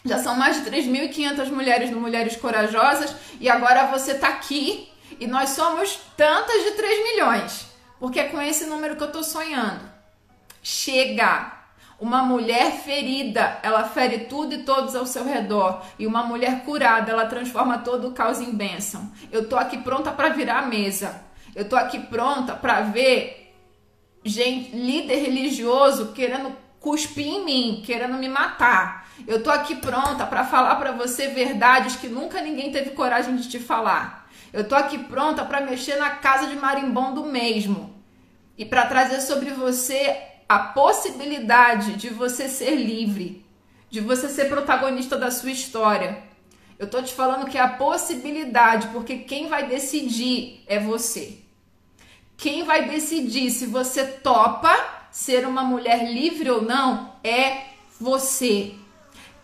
já 0.05 0.19
são 0.19 0.35
mais 0.35 0.63
de 0.63 0.69
3.500 0.69 1.49
mulheres 1.49 1.89
no 1.89 1.99
Mulheres 1.99 2.35
Corajosas 2.35 3.15
e 3.41 3.49
agora 3.49 3.87
você 3.87 4.11
está 4.11 4.29
aqui 4.29 4.87
e 5.19 5.25
nós 5.25 5.49
somos 5.49 5.99
tantas 6.15 6.63
de 6.63 6.71
3 6.71 7.03
milhões, 7.03 7.67
porque 7.99 8.19
é 8.19 8.29
com 8.29 8.41
esse 8.41 8.65
número 8.65 8.95
que 8.95 9.03
eu 9.03 9.07
estou 9.07 9.23
sonhando. 9.23 9.81
Chega! 10.61 11.53
Uma 11.97 12.23
mulher 12.23 12.73
ferida, 12.83 13.57
ela 13.63 13.85
fere 13.85 14.25
tudo 14.25 14.53
e 14.53 14.63
todos 14.63 14.95
ao 14.95 15.05
seu 15.05 15.23
redor. 15.23 15.81
E 15.97 16.05
uma 16.05 16.23
mulher 16.23 16.65
curada, 16.65 17.09
ela 17.09 17.25
transforma 17.25 17.77
todo 17.77 18.09
o 18.09 18.11
caos 18.11 18.41
em 18.41 18.51
bênção. 18.51 19.09
Eu 19.31 19.47
tô 19.47 19.55
aqui 19.55 19.77
pronta 19.77 20.11
para 20.11 20.27
virar 20.29 20.59
a 20.59 20.65
mesa. 20.65 21.23
Eu 21.55 21.69
tô 21.69 21.77
aqui 21.77 21.99
pronta 21.99 22.53
para 22.53 22.81
ver 22.81 23.53
gente, 24.25 24.75
líder 24.75 25.21
religioso 25.21 26.11
querendo 26.11 26.51
cuspir 26.81 27.27
em 27.27 27.45
mim, 27.45 27.83
querendo 27.85 28.17
me 28.17 28.27
matar. 28.27 29.04
Eu 29.27 29.41
tô 29.41 29.49
aqui 29.49 29.75
pronta 29.75 30.25
para 30.25 30.43
falar 30.43 30.75
para 30.75 30.91
você 30.91 31.27
verdades 31.27 31.95
que 31.95 32.07
nunca 32.07 32.41
ninguém 32.41 32.71
teve 32.71 32.91
coragem 32.91 33.35
de 33.35 33.49
te 33.49 33.59
falar. 33.59 34.29
Eu 34.51 34.67
tô 34.67 34.75
aqui 34.75 34.97
pronta 34.97 35.43
para 35.43 35.61
mexer 35.61 35.95
na 35.97 36.11
casa 36.11 36.47
de 36.47 36.55
marimbondo 36.55 37.23
mesmo 37.23 37.95
e 38.57 38.65
para 38.65 38.85
trazer 38.85 39.21
sobre 39.21 39.51
você 39.51 40.17
a 40.47 40.59
possibilidade 40.59 41.93
de 41.93 42.09
você 42.09 42.47
ser 42.47 42.75
livre, 42.75 43.45
de 43.89 43.99
você 43.99 44.29
ser 44.29 44.45
protagonista 44.45 45.17
da 45.17 45.31
sua 45.31 45.51
história. 45.51 46.23
Eu 46.77 46.87
tô 46.87 47.01
te 47.01 47.13
falando 47.13 47.49
que 47.49 47.57
é 47.57 47.61
a 47.61 47.69
possibilidade, 47.69 48.89
porque 48.89 49.19
quem 49.19 49.47
vai 49.47 49.67
decidir 49.67 50.63
é 50.67 50.77
você. 50.79 51.39
Quem 52.37 52.63
vai 52.63 52.87
decidir 52.89 53.49
se 53.49 53.65
você 53.65 54.05
topa 54.05 54.75
ser 55.09 55.47
uma 55.47 55.63
mulher 55.63 56.11
livre 56.11 56.51
ou 56.51 56.61
não 56.61 57.13
é 57.23 57.63
você. 57.99 58.75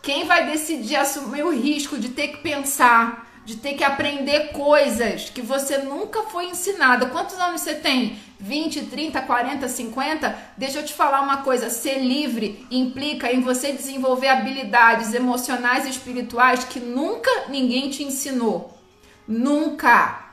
Quem 0.02 0.26
vai 0.26 0.48
decidir 0.48 0.96
assumir 0.96 1.44
o 1.44 1.52
risco 1.52 1.98
de 1.98 2.10
ter 2.10 2.30
que 2.30 2.38
pensar, 2.38 3.28
de 3.46 3.58
ter 3.58 3.76
que 3.76 3.84
aprender 3.84 4.52
coisas 4.52 5.30
que 5.30 5.42
você 5.42 5.78
nunca 5.78 6.24
foi 6.24 6.46
ensinada? 6.46 7.06
Quantos 7.06 7.38
anos 7.38 7.62
você 7.62 7.76
tem? 7.76 8.20
20, 8.40 8.88
30, 8.88 9.22
40, 9.22 9.68
50? 9.68 10.38
Deixa 10.58 10.80
eu 10.80 10.86
te 10.86 10.94
falar 10.94 11.22
uma 11.22 11.38
coisa: 11.44 11.70
ser 11.70 12.00
livre 12.00 12.66
implica 12.72 13.32
em 13.32 13.42
você 13.42 13.72
desenvolver 13.72 14.30
habilidades 14.30 15.14
emocionais 15.14 15.86
e 15.86 15.92
espirituais 15.92 16.64
que 16.64 16.80
nunca 16.80 17.30
ninguém 17.50 17.92
te 17.92 18.04
ensinou. 18.04 18.76
Nunca. 19.28 20.32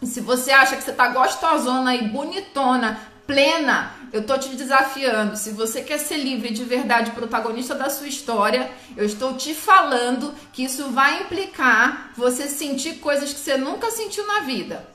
E 0.00 0.06
se 0.06 0.20
você 0.20 0.50
acha 0.50 0.74
que 0.74 0.82
você 0.82 0.92
tá 0.92 1.08
gostosona 1.08 1.94
e 1.94 2.08
bonitona, 2.08 2.98
plena, 3.26 3.92
eu 4.12 4.26
tô 4.26 4.36
te 4.36 4.50
desafiando. 4.50 5.36
Se 5.36 5.50
você 5.50 5.80
quer 5.80 5.98
ser 5.98 6.18
livre 6.18 6.50
de 6.50 6.64
verdade, 6.64 7.12
protagonista 7.12 7.74
da 7.74 7.88
sua 7.88 8.06
história, 8.06 8.70
eu 8.96 9.04
estou 9.04 9.34
te 9.34 9.54
falando 9.54 10.34
que 10.52 10.64
isso 10.64 10.90
vai 10.90 11.22
implicar 11.22 12.12
você 12.16 12.48
sentir 12.48 12.98
coisas 12.98 13.32
que 13.32 13.40
você 13.40 13.56
nunca 13.56 13.90
sentiu 13.90 14.26
na 14.26 14.40
vida. 14.40 14.86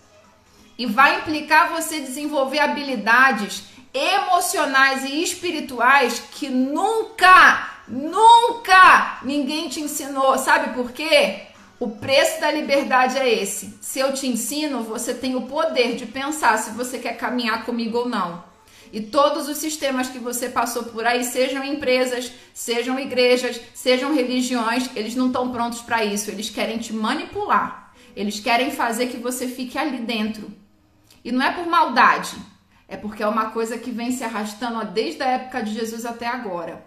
E 0.77 0.85
vai 0.85 1.19
implicar 1.19 1.71
você 1.71 1.99
desenvolver 1.99 2.59
habilidades 2.59 3.63
emocionais 3.91 5.03
e 5.05 5.23
espirituais 5.23 6.21
que 6.31 6.49
nunca, 6.49 7.69
nunca 7.87 9.19
ninguém 9.23 9.67
te 9.67 9.79
ensinou. 9.79 10.37
Sabe 10.37 10.75
por 10.75 10.91
quê? 10.91 11.47
O 11.79 11.89
preço 11.89 12.39
da 12.39 12.51
liberdade 12.51 13.17
é 13.17 13.27
esse. 13.27 13.77
Se 13.81 13.99
eu 13.99 14.13
te 14.13 14.27
ensino, 14.27 14.83
você 14.83 15.13
tem 15.13 15.35
o 15.35 15.43
poder 15.43 15.95
de 15.95 16.05
pensar 16.05 16.57
se 16.57 16.71
você 16.71 16.99
quer 16.99 17.17
caminhar 17.17 17.65
comigo 17.65 17.99
ou 17.99 18.09
não. 18.09 18.46
E 18.91 19.01
todos 19.01 19.47
os 19.47 19.57
sistemas 19.57 20.09
que 20.09 20.19
você 20.19 20.49
passou 20.49 20.83
por 20.83 21.05
aí, 21.05 21.23
sejam 21.23 21.63
empresas, 21.63 22.31
sejam 22.53 22.99
igrejas, 22.99 23.59
sejam 23.73 24.13
religiões, 24.13 24.89
eles 24.95 25.15
não 25.15 25.27
estão 25.27 25.51
prontos 25.51 25.81
para 25.81 26.03
isso. 26.03 26.31
Eles 26.31 26.49
querem 26.49 26.77
te 26.77 26.93
manipular. 26.93 27.93
Eles 28.15 28.39
querem 28.39 28.71
fazer 28.71 29.07
que 29.07 29.17
você 29.17 29.47
fique 29.47 29.77
ali 29.77 29.99
dentro. 29.99 30.51
E 31.23 31.31
não 31.31 31.45
é 31.45 31.51
por 31.51 31.67
maldade, 31.67 32.35
é 32.87 32.95
porque 32.95 33.21
é 33.21 33.27
uma 33.27 33.51
coisa 33.51 33.77
que 33.77 33.91
vem 33.91 34.11
se 34.11 34.23
arrastando 34.23 34.85
desde 34.91 35.21
a 35.21 35.27
época 35.27 35.61
de 35.61 35.73
Jesus 35.73 36.05
até 36.05 36.25
agora. 36.25 36.85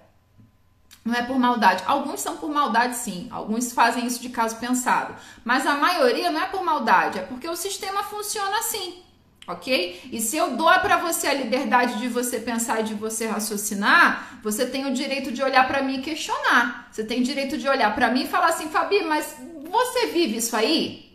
Não 1.05 1.14
é 1.14 1.22
por 1.22 1.38
maldade. 1.38 1.82
Alguns 1.86 2.20
são 2.20 2.36
por 2.36 2.51
maldade, 2.51 2.96
sim. 2.96 3.28
Alguns 3.30 3.72
fazem 3.72 4.07
isso 4.07 4.20
de 4.20 4.28
caso 4.28 4.57
pensado. 4.57 5.14
Mas 5.44 5.66
a 5.66 5.74
maioria 5.74 6.30
não 6.30 6.40
é 6.40 6.46
por 6.46 6.62
maldade, 6.62 7.18
é 7.18 7.22
porque 7.22 7.48
o 7.48 7.57
sistema 7.57 8.03
funciona 8.03 8.59
assim. 8.59 9.03
Ok? 9.47 10.01
E 10.12 10.20
se 10.20 10.36
eu 10.36 10.57
dou 10.57 10.70
para 10.80 10.97
você 10.99 11.26
a 11.26 11.34
liberdade 11.34 11.99
de 11.99 12.09
você 12.09 12.38
pensar 12.38 12.80
e 12.80 12.84
de 12.84 12.95
você 12.95 13.26
raciocinar, 13.26 14.41
você 14.43 14.66
tem 14.66 14.86
o 14.86 14.95
direito 14.95 15.32
de 15.32 15.43
olhar 15.43 15.66
para 15.66 15.82
mim 15.82 15.99
e 15.99 16.03
questionar. 16.03 16.88
Você 16.91 17.05
tem 17.05 17.20
o 17.20 17.24
direito 17.24 17.59
de 17.59 17.68
olhar 17.68 17.95
para 17.95 18.11
mim 18.11 18.24
e 18.24 18.28
falar 18.28 18.49
assim, 18.49 18.68
Fabi, 18.68 19.03
mas 19.03 19.36
você 19.68 20.07
vive 20.07 20.36
isso 20.36 20.55
aí? 20.55 21.11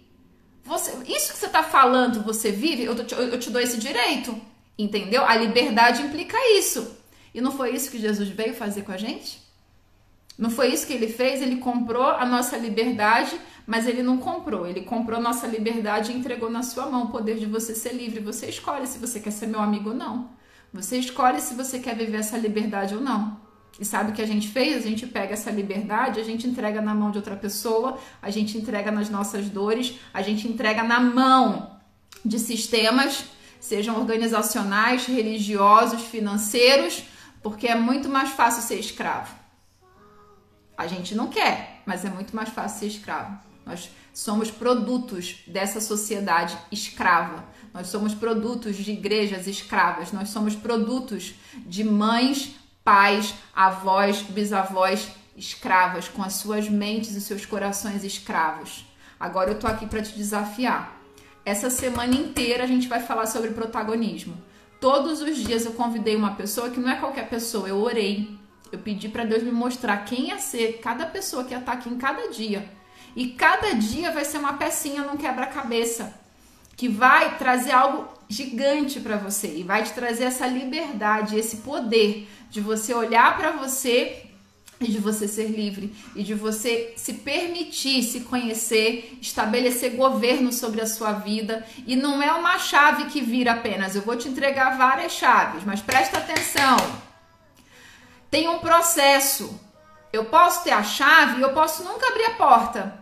Você, 0.63 0.91
isso 1.07 1.33
que 1.33 1.39
você 1.39 1.45
está 1.45 1.63
falando, 1.63 2.23
você 2.23 2.51
vive? 2.51 2.83
Eu 2.83 2.95
eu 2.95 3.39
te 3.39 3.51
dou 3.51 3.61
esse 3.61 3.77
direito, 3.77 4.39
entendeu? 4.77 5.23
A 5.23 5.35
liberdade 5.35 6.01
implica 6.01 6.37
isso. 6.57 6.97
E 7.33 7.39
não 7.39 7.51
foi 7.51 7.75
isso 7.75 7.91
que 7.91 7.99
Jesus 7.99 8.29
veio 8.29 8.55
fazer 8.55 8.83
com 8.83 8.91
a 8.91 8.97
gente? 8.97 9.44
Não 10.37 10.49
foi 10.49 10.73
isso 10.73 10.85
que 10.85 10.93
ele 10.93 11.07
fez? 11.07 11.41
Ele 11.41 11.57
comprou 11.57 12.07
a 12.07 12.25
nossa 12.25 12.57
liberdade, 12.57 13.39
mas 13.65 13.87
ele 13.87 14.03
não 14.03 14.17
comprou. 14.17 14.67
Ele 14.67 14.81
comprou 14.81 15.19
nossa 15.21 15.47
liberdade 15.47 16.11
e 16.11 16.15
entregou 16.15 16.49
na 16.49 16.61
sua 16.61 16.87
mão 16.87 17.05
o 17.05 17.09
poder 17.09 17.37
de 17.37 17.45
você 17.45 17.73
ser 17.73 17.93
livre. 17.93 18.19
Você 18.19 18.47
escolhe 18.47 18.85
se 18.85 18.97
você 18.97 19.19
quer 19.19 19.31
ser 19.31 19.47
meu 19.47 19.61
amigo 19.61 19.89
ou 19.89 19.95
não. 19.95 20.29
Você 20.73 20.97
escolhe 20.97 21.39
se 21.39 21.53
você 21.53 21.79
quer 21.79 21.95
viver 21.95 22.17
essa 22.17 22.37
liberdade 22.37 22.93
ou 22.93 23.01
não. 23.01 23.39
E 23.79 23.85
sabe 23.85 24.11
o 24.11 24.13
que 24.13 24.21
a 24.21 24.27
gente 24.27 24.49
fez? 24.49 24.85
A 24.85 24.89
gente 24.89 25.07
pega 25.07 25.33
essa 25.33 25.51
liberdade, 25.51 26.19
a 26.19 26.23
gente 26.23 26.47
entrega 26.47 26.81
na 26.81 26.93
mão 26.93 27.11
de 27.11 27.17
outra 27.17 27.35
pessoa, 27.35 27.97
a 28.21 28.29
gente 28.29 28.57
entrega 28.57 28.91
nas 28.91 29.09
nossas 29.09 29.49
dores, 29.49 29.95
a 30.13 30.21
gente 30.21 30.47
entrega 30.47 30.83
na 30.83 30.99
mão 30.99 31.77
de 32.23 32.39
sistemas, 32.39 33.25
sejam 33.59 33.97
organizacionais, 33.97 35.05
religiosos, 35.05 36.03
financeiros, 36.03 37.03
porque 37.41 37.67
é 37.67 37.75
muito 37.75 38.07
mais 38.07 38.29
fácil 38.29 38.61
ser 38.63 38.79
escravo. 38.79 39.44
A 40.77 40.87
gente 40.87 41.15
não 41.15 41.27
quer, 41.27 41.81
mas 41.85 42.03
é 42.03 42.09
muito 42.09 42.35
mais 42.35 42.49
fácil 42.49 42.79
ser 42.79 42.87
escravo. 42.87 43.37
Nós 43.65 43.89
somos 44.13 44.51
produtos 44.51 45.37
dessa 45.47 45.81
sociedade 45.81 46.57
escrava. 46.71 47.43
Nós 47.73 47.87
somos 47.87 48.13
produtos 48.13 48.75
de 48.75 48.91
igrejas 48.91 49.47
escravas. 49.47 50.11
Nós 50.11 50.29
somos 50.29 50.55
produtos 50.55 51.33
de 51.65 51.83
mães, 51.83 52.55
pais, 52.83 53.33
avós, 53.53 54.21
bisavós 54.21 55.09
escravas, 55.35 56.07
com 56.07 56.23
as 56.23 56.33
suas 56.33 56.69
mentes 56.69 57.11
e 57.15 57.21
seus 57.21 57.45
corações 57.45 58.03
escravos. 58.03 58.85
Agora 59.19 59.51
eu 59.51 59.59
tô 59.59 59.67
aqui 59.67 59.85
para 59.85 60.01
te 60.01 60.15
desafiar. 60.15 60.95
Essa 61.43 61.69
semana 61.69 62.15
inteira 62.15 62.63
a 62.63 62.67
gente 62.67 62.87
vai 62.87 63.01
falar 63.01 63.25
sobre 63.25 63.51
protagonismo. 63.51 64.37
Todos 64.79 65.21
os 65.21 65.37
dias 65.37 65.65
eu 65.65 65.73
convidei 65.73 66.15
uma 66.15 66.35
pessoa 66.35 66.69
que 66.69 66.79
não 66.79 66.89
é 66.89 66.95
qualquer 66.95 67.27
pessoa, 67.27 67.67
eu 67.67 67.77
orei 67.77 68.37
eu 68.71 68.79
pedi 68.79 69.09
para 69.09 69.23
Deus 69.23 69.43
me 69.43 69.51
mostrar 69.51 69.97
quem 70.05 70.29
ia 70.29 70.39
ser 70.39 70.79
cada 70.81 71.05
pessoa 71.05 71.43
que 71.43 71.53
ia 71.53 71.59
estar 71.59 71.73
aqui 71.73 71.89
em 71.89 71.97
cada 71.97 72.29
dia. 72.29 72.67
E 73.15 73.29
cada 73.29 73.73
dia 73.73 74.11
vai 74.11 74.25
ser 74.25 74.37
uma 74.37 74.53
pecinha 74.53 75.03
num 75.03 75.17
quebra-cabeça 75.17 76.13
que 76.75 76.89
vai 76.89 77.37
trazer 77.37 77.71
algo 77.71 78.07
gigante 78.27 78.99
para 78.99 79.15
você 79.15 79.55
e 79.55 79.63
vai 79.63 79.83
te 79.83 79.93
trazer 79.93 80.25
essa 80.25 80.45
liberdade, 80.45 81.37
esse 81.37 81.57
poder 81.57 82.27
de 82.49 82.59
você 82.59 82.93
olhar 82.93 83.37
para 83.37 83.51
você 83.51 84.23
e 84.81 84.87
de 84.87 84.97
você 84.97 85.25
ser 85.25 85.47
livre 85.47 85.95
e 86.13 86.21
de 86.21 86.33
você 86.33 86.93
se 86.97 87.13
permitir 87.13 88.03
se 88.03 88.21
conhecer, 88.21 89.17
estabelecer 89.21 89.95
governo 89.95 90.51
sobre 90.51 90.81
a 90.81 90.87
sua 90.87 91.13
vida. 91.13 91.65
E 91.87 91.95
não 91.95 92.21
é 92.21 92.33
uma 92.33 92.59
chave 92.59 93.05
que 93.05 93.21
vira 93.21 93.53
apenas. 93.53 93.95
Eu 93.95 94.01
vou 94.01 94.17
te 94.17 94.27
entregar 94.27 94.77
várias 94.77 95.13
chaves, 95.13 95.63
mas 95.63 95.81
presta 95.81 96.17
atenção. 96.17 97.04
Tem 98.35 98.49
um 98.49 98.59
processo. 98.59 99.57
Eu 100.11 100.25
posso 100.25 100.61
ter 100.65 100.71
a 100.71 100.83
chave 100.83 101.39
e 101.39 101.41
eu 101.41 101.53
posso 101.53 101.85
nunca 101.85 102.09
abrir 102.09 102.25
a 102.25 102.31
porta. 102.31 102.99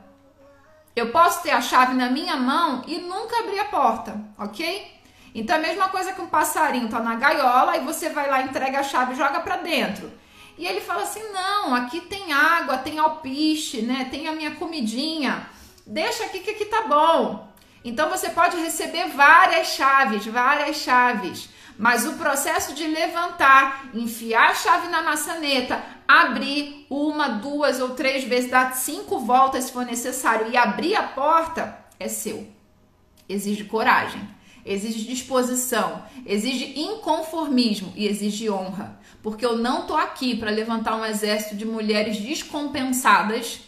Eu 0.96 1.10
posso 1.10 1.42
ter 1.42 1.50
a 1.50 1.60
chave 1.60 1.96
na 1.96 2.08
minha 2.08 2.36
mão 2.36 2.84
e 2.86 3.00
nunca 3.00 3.40
abrir 3.40 3.58
a 3.58 3.66
porta, 3.66 4.16
ok? 4.38 4.92
Então 5.34 5.56
a 5.56 5.60
mesma 5.60 5.90
coisa 5.90 6.14
que 6.14 6.22
um 6.22 6.28
passarinho 6.28 6.88
tá 6.88 7.00
na 7.00 7.16
gaiola 7.16 7.76
e 7.78 7.80
você 7.80 8.10
vai 8.10 8.30
lá, 8.30 8.44
entrega 8.44 8.82
a 8.82 8.84
chave 8.84 9.16
joga 9.16 9.40
para 9.40 9.58
dentro. 9.58 10.12
E 10.56 10.68
ele 10.68 10.82
fala 10.82 11.02
assim: 11.02 11.24
não, 11.32 11.74
aqui 11.74 12.02
tem 12.02 12.32
água, 12.32 12.78
tem 12.78 13.00
alpiste, 13.00 13.82
né? 13.82 14.08
Tem 14.12 14.28
a 14.28 14.34
minha 14.34 14.52
comidinha. 14.52 15.50
Deixa 15.84 16.26
aqui 16.26 16.42
que 16.42 16.52
aqui 16.52 16.66
tá 16.66 16.84
bom. 16.84 17.52
Então 17.84 18.08
você 18.08 18.30
pode 18.30 18.56
receber 18.58 19.08
várias 19.08 19.70
chaves, 19.70 20.28
várias 20.28 20.76
chaves. 20.76 21.50
Mas 21.78 22.06
o 22.06 22.14
processo 22.14 22.74
de 22.74 22.86
levantar, 22.86 23.90
enfiar 23.94 24.52
a 24.52 24.56
chave 24.56 24.88
na 24.90 25.02
maçaneta, 25.02 25.84
abrir 26.08 26.86
uma, 26.90 27.30
duas 27.30 27.80
ou 27.80 27.92
três 27.92 28.24
vezes, 28.24 28.52
dar 28.52 28.76
cinco 28.76 29.20
voltas 29.20 29.66
se 29.66 29.72
for 29.72 29.86
necessário 29.86 30.52
e 30.52 30.58
abrir 30.58 30.96
a 30.96 31.04
porta 31.04 31.78
é 32.00 32.08
seu. 32.08 32.48
Exige 33.28 33.64
coragem, 33.64 34.22
exige 34.66 35.06
disposição, 35.06 36.04
exige 36.26 36.80
inconformismo 36.80 37.92
e 37.96 38.08
exige 38.08 38.50
honra. 38.50 39.00
Porque 39.24 39.46
eu 39.46 39.58
não 39.58 39.88
tô 39.88 39.96
aqui 39.96 40.36
para 40.36 40.52
levantar 40.52 40.96
um 40.96 41.06
exército 41.06 41.56
de 41.56 41.66
mulheres 41.66 42.18
descompensadas 42.18 43.62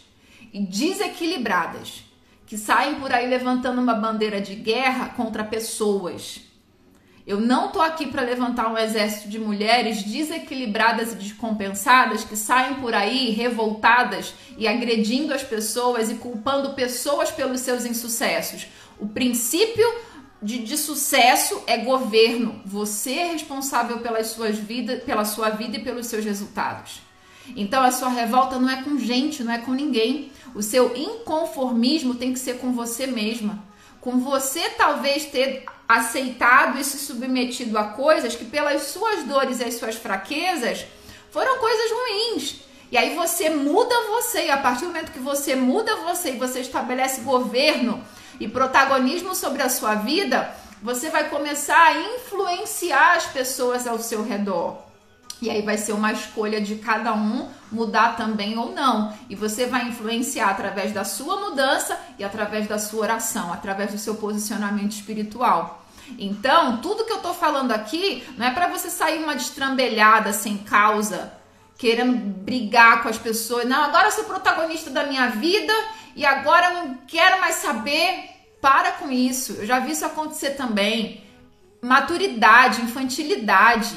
e 0.52 0.60
desequilibradas 0.60 2.04
que 2.46 2.56
saem 2.56 2.94
por 2.96 3.12
aí 3.12 3.28
levantando 3.28 3.80
uma 3.80 3.94
bandeira 3.94 4.40
de 4.40 4.54
guerra 4.54 5.08
contra 5.08 5.42
pessoas 5.42 6.45
eu 7.26 7.40
não 7.40 7.72
tô 7.72 7.80
aqui 7.80 8.06
para 8.06 8.22
levantar 8.22 8.72
um 8.72 8.78
exército 8.78 9.28
de 9.28 9.36
mulheres 9.36 10.04
desequilibradas 10.04 11.12
e 11.12 11.16
descompensadas 11.16 12.22
que 12.22 12.36
saem 12.36 12.76
por 12.76 12.94
aí 12.94 13.30
revoltadas 13.30 14.32
e 14.56 14.68
agredindo 14.68 15.34
as 15.34 15.42
pessoas 15.42 16.08
e 16.08 16.14
culpando 16.14 16.74
pessoas 16.74 17.32
pelos 17.32 17.62
seus 17.62 17.84
insucessos. 17.84 18.68
O 18.96 19.08
princípio 19.08 19.84
de, 20.40 20.58
de 20.58 20.76
sucesso 20.78 21.60
é 21.66 21.78
governo. 21.78 22.62
Você 22.64 23.14
é 23.14 23.32
responsável 23.32 23.98
pelas 23.98 24.28
suas 24.28 24.56
vidas, 24.56 25.02
pela 25.02 25.24
sua 25.24 25.50
vida 25.50 25.78
e 25.78 25.82
pelos 25.82 26.06
seus 26.06 26.24
resultados. 26.24 27.00
Então 27.56 27.82
a 27.82 27.90
sua 27.90 28.08
revolta 28.08 28.56
não 28.56 28.70
é 28.70 28.82
com 28.84 28.96
gente, 28.98 29.42
não 29.42 29.52
é 29.52 29.58
com 29.58 29.72
ninguém. 29.72 30.30
O 30.54 30.62
seu 30.62 30.96
inconformismo 30.96 32.14
tem 32.14 32.32
que 32.32 32.38
ser 32.38 32.58
com 32.58 32.72
você 32.72 33.04
mesma. 33.04 33.64
Com 34.00 34.20
você 34.20 34.70
talvez 34.70 35.24
ter 35.24 35.64
aceitado 35.88 36.78
e 36.78 36.84
se 36.84 36.98
submetido 36.98 37.78
a 37.78 37.84
coisas 37.84 38.34
que, 38.34 38.44
pelas 38.44 38.82
suas 38.82 39.24
dores 39.24 39.60
e 39.60 39.64
as 39.64 39.74
suas 39.74 39.94
fraquezas, 39.94 40.84
foram 41.30 41.58
coisas 41.58 41.90
ruins. 41.90 42.60
E 42.90 42.96
aí 42.96 43.14
você 43.14 43.50
muda 43.50 43.94
você, 44.08 44.46
e 44.46 44.50
a 44.50 44.56
partir 44.56 44.82
do 44.82 44.88
momento 44.88 45.12
que 45.12 45.18
você 45.18 45.56
muda 45.56 45.96
você 45.96 46.30
e 46.30 46.38
você 46.38 46.60
estabelece 46.60 47.22
governo 47.22 48.02
e 48.38 48.46
protagonismo 48.46 49.34
sobre 49.34 49.62
a 49.62 49.68
sua 49.68 49.96
vida, 49.96 50.54
você 50.82 51.10
vai 51.10 51.28
começar 51.28 51.82
a 51.82 52.00
influenciar 52.00 53.16
as 53.16 53.26
pessoas 53.26 53.86
ao 53.86 53.98
seu 53.98 54.22
redor. 54.22 54.85
E 55.40 55.50
aí 55.50 55.60
vai 55.62 55.76
ser 55.76 55.92
uma 55.92 56.12
escolha 56.12 56.60
de 56.60 56.76
cada 56.76 57.12
um 57.12 57.48
mudar 57.70 58.16
também 58.16 58.56
ou 58.56 58.72
não. 58.72 59.16
E 59.28 59.34
você 59.34 59.66
vai 59.66 59.88
influenciar 59.88 60.48
através 60.48 60.92
da 60.92 61.04
sua 61.04 61.36
mudança 61.36 61.98
e 62.18 62.24
através 62.24 62.66
da 62.66 62.78
sua 62.78 63.02
oração, 63.02 63.52
através 63.52 63.92
do 63.92 63.98
seu 63.98 64.14
posicionamento 64.14 64.92
espiritual. 64.92 65.84
Então, 66.18 66.78
tudo 66.78 67.04
que 67.04 67.12
eu 67.12 67.18
tô 67.18 67.34
falando 67.34 67.72
aqui 67.72 68.24
não 68.38 68.46
é 68.46 68.50
para 68.50 68.68
você 68.68 68.88
sair 68.88 69.22
uma 69.22 69.34
destrambelhada 69.34 70.32
sem 70.32 70.56
causa, 70.56 71.32
querendo 71.76 72.16
brigar 72.16 73.02
com 73.02 73.08
as 73.08 73.18
pessoas. 73.18 73.66
Não, 73.66 73.82
agora 73.82 74.08
eu 74.08 74.12
sou 74.12 74.24
protagonista 74.24 74.88
da 74.88 75.04
minha 75.04 75.28
vida 75.28 75.72
e 76.14 76.24
agora 76.24 76.68
eu 76.68 76.74
não 76.74 76.94
quero 77.06 77.40
mais 77.40 77.56
saber. 77.56 78.30
Para 78.58 78.92
com 78.92 79.12
isso. 79.12 79.52
Eu 79.52 79.66
já 79.66 79.78
vi 79.78 79.92
isso 79.92 80.04
acontecer 80.04 80.50
também. 80.52 81.22
Maturidade, 81.82 82.80
infantilidade. 82.80 83.94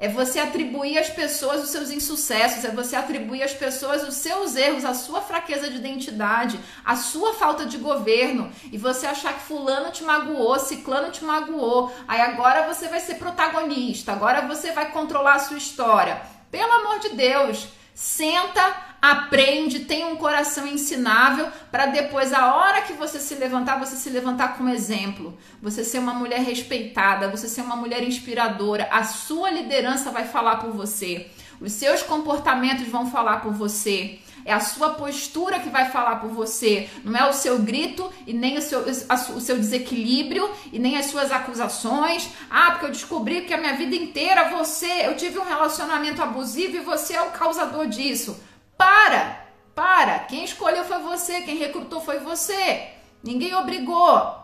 É 0.00 0.08
você 0.08 0.40
atribuir 0.40 0.96
às 0.96 1.10
pessoas 1.10 1.62
os 1.62 1.68
seus 1.68 1.90
insucessos, 1.90 2.64
é 2.64 2.70
você 2.70 2.96
atribuir 2.96 3.42
às 3.42 3.52
pessoas 3.52 4.02
os 4.02 4.14
seus 4.14 4.56
erros, 4.56 4.82
a 4.82 4.94
sua 4.94 5.20
fraqueza 5.20 5.68
de 5.68 5.76
identidade, 5.76 6.58
a 6.82 6.96
sua 6.96 7.34
falta 7.34 7.66
de 7.66 7.76
governo, 7.76 8.50
e 8.72 8.78
você 8.78 9.06
achar 9.06 9.34
que 9.34 9.40
fulano 9.40 9.92
te 9.92 10.02
magoou, 10.02 10.58
ciclano 10.58 11.12
te 11.12 11.22
magoou, 11.22 11.94
aí 12.08 12.22
agora 12.22 12.66
você 12.66 12.88
vai 12.88 12.98
ser 12.98 13.16
protagonista, 13.16 14.12
agora 14.12 14.48
você 14.48 14.72
vai 14.72 14.90
controlar 14.90 15.34
a 15.34 15.40
sua 15.40 15.58
história. 15.58 16.22
Pelo 16.50 16.72
amor 16.72 16.98
de 17.00 17.10
Deus, 17.10 17.68
senta 17.94 18.89
aprende, 19.00 19.80
tem 19.80 20.04
um 20.04 20.16
coração 20.16 20.66
ensinável 20.66 21.48
para 21.70 21.86
depois, 21.86 22.32
a 22.32 22.54
hora 22.54 22.82
que 22.82 22.92
você 22.92 23.18
se 23.18 23.34
levantar, 23.34 23.78
você 23.78 23.96
se 23.96 24.10
levantar 24.10 24.56
como 24.56 24.68
exemplo. 24.68 25.36
Você 25.62 25.84
ser 25.84 25.98
uma 25.98 26.14
mulher 26.14 26.40
respeitada, 26.40 27.28
você 27.28 27.48
ser 27.48 27.62
uma 27.62 27.76
mulher 27.76 28.02
inspiradora. 28.02 28.88
A 28.90 29.04
sua 29.04 29.50
liderança 29.50 30.10
vai 30.10 30.26
falar 30.26 30.56
por 30.56 30.70
você. 30.70 31.30
Os 31.60 31.72
seus 31.72 32.02
comportamentos 32.02 32.86
vão 32.88 33.10
falar 33.10 33.40
por 33.40 33.52
você. 33.52 34.18
É 34.44 34.52
a 34.52 34.60
sua 34.60 34.90
postura 34.90 35.60
que 35.60 35.68
vai 35.68 35.90
falar 35.90 36.16
por 36.16 36.30
você. 36.30 36.88
Não 37.04 37.14
é 37.14 37.28
o 37.28 37.32
seu 37.32 37.58
grito 37.58 38.10
e 38.26 38.32
nem 38.32 38.56
o 38.56 38.62
seu, 38.62 38.80
o 38.80 39.40
seu 39.40 39.56
desequilíbrio 39.58 40.50
e 40.72 40.78
nem 40.78 40.96
as 40.96 41.06
suas 41.06 41.30
acusações. 41.30 42.30
Ah, 42.48 42.70
porque 42.72 42.86
eu 42.86 42.90
descobri 42.90 43.42
que 43.42 43.52
a 43.52 43.58
minha 43.58 43.76
vida 43.76 43.94
inteira 43.94 44.48
você, 44.48 45.06
eu 45.06 45.16
tive 45.16 45.38
um 45.38 45.44
relacionamento 45.44 46.22
abusivo 46.22 46.76
e 46.76 46.80
você 46.80 47.14
é 47.14 47.22
o 47.22 47.30
causador 47.30 47.86
disso. 47.86 48.40
Para! 48.80 49.44
Para! 49.74 50.20
Quem 50.20 50.42
escolheu 50.42 50.86
foi 50.86 51.00
você, 51.00 51.42
quem 51.42 51.58
recrutou 51.58 52.00
foi 52.00 52.18
você. 52.20 52.92
Ninguém 53.22 53.54
obrigou. 53.54 54.40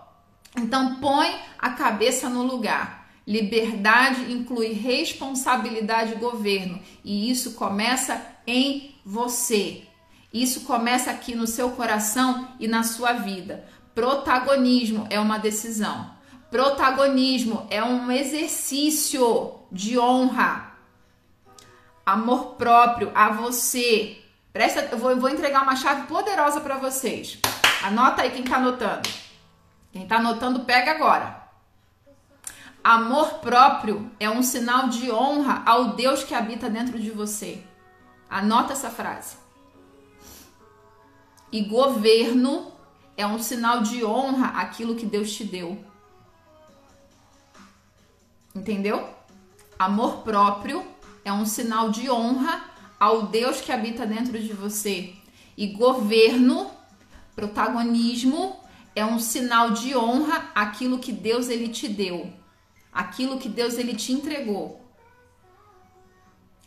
Então 0.54 0.96
põe 0.96 1.34
a 1.58 1.70
cabeça 1.70 2.28
no 2.28 2.42
lugar. 2.42 3.08
Liberdade 3.26 4.30
inclui 4.30 4.74
responsabilidade 4.74 6.12
e 6.12 6.16
governo, 6.16 6.78
e 7.02 7.30
isso 7.30 7.54
começa 7.54 8.20
em 8.46 8.94
você. 9.06 9.84
Isso 10.30 10.66
começa 10.66 11.10
aqui 11.10 11.34
no 11.34 11.46
seu 11.46 11.70
coração 11.70 12.46
e 12.60 12.68
na 12.68 12.82
sua 12.82 13.14
vida. 13.14 13.66
Protagonismo 13.94 15.06
é 15.08 15.18
uma 15.18 15.38
decisão. 15.38 16.10
Protagonismo 16.50 17.66
é 17.70 17.82
um 17.82 18.12
exercício 18.12 19.54
de 19.72 19.98
honra. 19.98 20.76
Amor 22.04 22.56
próprio 22.56 23.10
a 23.14 23.30
você. 23.30 24.25
Presta, 24.56 24.88
eu 24.90 24.96
vou, 24.96 25.10
eu 25.10 25.20
vou 25.20 25.28
entregar 25.28 25.62
uma 25.62 25.76
chave 25.76 26.06
poderosa 26.06 26.62
para 26.62 26.78
vocês. 26.78 27.38
Anota 27.82 28.22
aí 28.22 28.30
quem 28.30 28.42
tá 28.42 28.56
anotando. 28.56 29.06
Quem 29.92 30.06
tá 30.06 30.16
anotando, 30.16 30.60
pega 30.60 30.92
agora. 30.92 31.46
Amor 32.82 33.34
próprio 33.40 34.10
é 34.18 34.30
um 34.30 34.42
sinal 34.42 34.88
de 34.88 35.12
honra 35.12 35.62
ao 35.66 35.88
Deus 35.88 36.24
que 36.24 36.34
habita 36.34 36.70
dentro 36.70 36.98
de 36.98 37.10
você. 37.10 37.62
Anota 38.30 38.72
essa 38.72 38.88
frase. 38.88 39.36
E 41.52 41.60
governo 41.60 42.72
é 43.14 43.26
um 43.26 43.38
sinal 43.38 43.82
de 43.82 44.06
honra 44.06 44.58
àquilo 44.58 44.96
que 44.96 45.04
Deus 45.04 45.34
te 45.34 45.44
deu. 45.44 45.84
Entendeu? 48.54 49.06
Amor 49.78 50.22
próprio 50.22 50.82
é 51.26 51.30
um 51.30 51.44
sinal 51.44 51.90
de 51.90 52.10
honra 52.10 52.74
ao 52.98 53.26
Deus 53.26 53.60
que 53.60 53.72
habita 53.72 54.06
dentro 54.06 54.38
de 54.38 54.52
você. 54.52 55.14
E 55.56 55.68
governo, 55.68 56.70
protagonismo, 57.34 58.58
é 58.94 59.04
um 59.04 59.18
sinal 59.18 59.70
de 59.70 59.96
honra 59.96 60.50
àquilo 60.54 60.98
que 60.98 61.12
Deus 61.12 61.48
ele 61.48 61.68
te 61.68 61.86
deu, 61.88 62.32
aquilo 62.92 63.38
que 63.38 63.48
Deus 63.48 63.76
ele 63.76 63.94
te 63.94 64.12
entregou. 64.12 64.82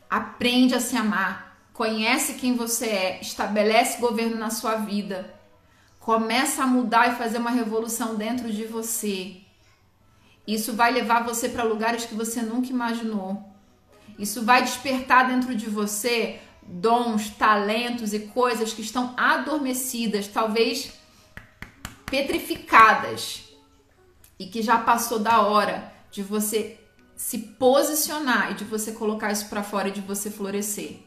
Aprende 0.07 0.75
a 0.75 0.79
se 0.79 0.95
amar, 0.95 1.59
conhece 1.73 2.35
quem 2.35 2.55
você 2.55 2.85
é, 2.85 3.21
estabelece 3.21 3.99
governo 3.99 4.37
na 4.37 4.51
sua 4.51 4.75
vida. 4.75 5.33
Começa 5.99 6.63
a 6.63 6.67
mudar 6.67 7.11
e 7.11 7.17
fazer 7.17 7.39
uma 7.39 7.51
revolução 7.51 8.15
dentro 8.15 8.51
de 8.51 8.65
você. 8.65 9.41
Isso 10.47 10.73
vai 10.73 10.91
levar 10.91 11.23
você 11.23 11.49
para 11.49 11.63
lugares 11.63 12.05
que 12.05 12.15
você 12.15 12.41
nunca 12.41 12.69
imaginou. 12.69 13.48
Isso 14.19 14.43
vai 14.43 14.61
despertar 14.61 15.27
dentro 15.27 15.55
de 15.55 15.67
você 15.67 16.39
dons, 16.61 17.29
talentos 17.31 18.13
e 18.13 18.19
coisas 18.19 18.71
que 18.71 18.81
estão 18.81 19.15
adormecidas, 19.17 20.27
talvez 20.27 20.91
petrificadas, 22.05 23.45
e 24.37 24.45
que 24.45 24.61
já 24.61 24.77
passou 24.77 25.17
da 25.17 25.41
hora 25.41 25.91
de 26.11 26.21
você 26.21 26.77
se 27.15 27.37
posicionar 27.39 28.51
e 28.51 28.53
de 28.53 28.63
você 28.63 28.91
colocar 28.91 29.31
isso 29.31 29.49
para 29.49 29.63
fora 29.63 29.87
e 29.87 29.91
de 29.91 30.01
você 30.01 30.29
florescer. 30.29 30.99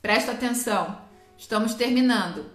Presta 0.00 0.32
atenção, 0.32 1.00
estamos 1.36 1.74
terminando. 1.74 2.46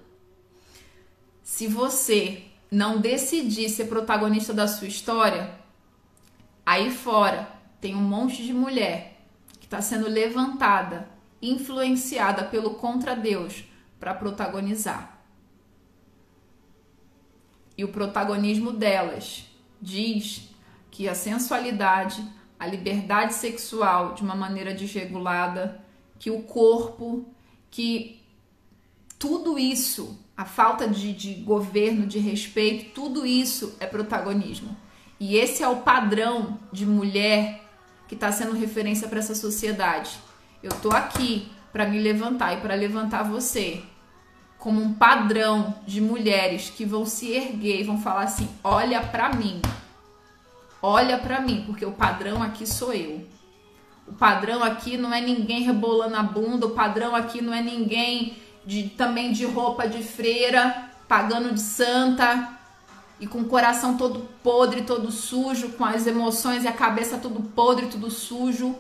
Se 1.44 1.68
você 1.68 2.44
não 2.72 3.02
decidir 3.02 3.70
ser 3.70 3.86
protagonista 3.86 4.54
da 4.54 4.68
sua 4.68 4.88
história, 4.88 5.66
Aí 6.66 6.90
fora 6.90 7.48
tem 7.80 7.94
um 7.94 8.02
monte 8.02 8.44
de 8.44 8.52
mulher 8.52 9.15
que 9.66 9.68
está 9.68 9.82
sendo 9.82 10.08
levantada, 10.08 11.10
influenciada 11.42 12.44
pelo 12.44 12.76
contra 12.76 13.16
Deus 13.16 13.64
para 14.00 14.14
protagonizar. 14.14 15.20
E 17.76 17.84
o 17.84 17.88
protagonismo 17.88 18.72
delas 18.72 19.46
diz 19.82 20.50
que 20.92 21.10
a 21.10 21.16
sensualidade, 21.16 22.24
a 22.60 22.68
liberdade 22.68 23.34
sexual 23.34 24.14
de 24.14 24.22
uma 24.22 24.36
maneira 24.36 24.72
desregulada, 24.72 25.84
que 26.20 26.30
o 26.30 26.44
corpo, 26.44 27.26
que 27.72 28.22
tudo 29.18 29.58
isso, 29.58 30.24
a 30.38 30.46
falta 30.46 30.88
de, 30.88 31.12
de 31.12 31.34
governo, 31.42 32.06
de 32.06 32.20
respeito, 32.20 32.94
tudo 32.94 33.26
isso 33.26 33.76
é 33.80 33.88
protagonismo. 33.88 34.78
E 35.20 35.38
esse 35.38 35.64
é 35.64 35.68
o 35.68 35.78
padrão 35.78 36.60
de 36.72 36.86
mulher 36.86 37.65
que 38.08 38.16
está 38.16 38.32
sendo 38.32 38.54
referência 38.54 39.08
para 39.08 39.20
essa 39.20 39.36
sociedade. 39.36 40.20
Eu 40.62 40.72
tô 40.82 40.92
aqui 40.92 41.52
para 41.72 41.88
me 41.88 42.00
levantar 42.00 42.54
e 42.54 42.62
para 42.62 42.76
levantar 42.76 43.24
você 43.24 43.84
como 44.58 44.82
um 44.82 44.94
padrão 44.94 45.76
de 45.86 46.02
mulheres 46.02 46.70
que 46.70 46.86
vão 46.86 47.06
se 47.06 47.32
erguer 47.32 47.82
e 47.82 47.84
vão 47.84 48.00
falar 48.00 48.24
assim: 48.24 48.50
"Olha 48.64 49.02
para 49.02 49.34
mim. 49.34 49.62
Olha 50.82 51.18
para 51.18 51.42
mim, 51.42 51.64
porque 51.66 51.86
o 51.86 51.92
padrão 51.92 52.44
aqui 52.44 52.66
sou 52.66 52.94
eu. 52.94 53.28
O 54.08 54.14
padrão 54.14 54.64
aqui 54.64 54.98
não 54.98 55.12
é 55.14 55.20
ninguém 55.20 55.64
rebolando 55.64 56.16
a 56.16 56.22
bunda, 56.22 56.68
o 56.68 56.72
padrão 56.72 57.16
aqui 57.16 57.42
não 57.42 57.54
é 57.54 57.62
ninguém 57.62 58.38
de 58.66 58.90
também 58.90 59.32
de 59.32 59.46
roupa 59.46 59.88
de 59.88 60.04
freira, 60.04 60.90
pagando 61.08 61.54
de 61.54 61.62
santa, 61.62 62.50
e 63.20 63.28
com 63.28 63.40
o 63.40 63.46
coração 63.46 63.98
todo 63.98 64.28
podre, 64.44 64.82
todo 64.82 65.12
sujo, 65.12 65.70
com 65.70 65.86
as 65.86 66.06
emoções 66.06 66.64
e 66.64 66.68
a 66.68 66.74
cabeça 66.74 67.18
tudo 67.18 67.42
podre, 67.42 67.88
tudo 67.88 68.12
sujo. 68.12 68.76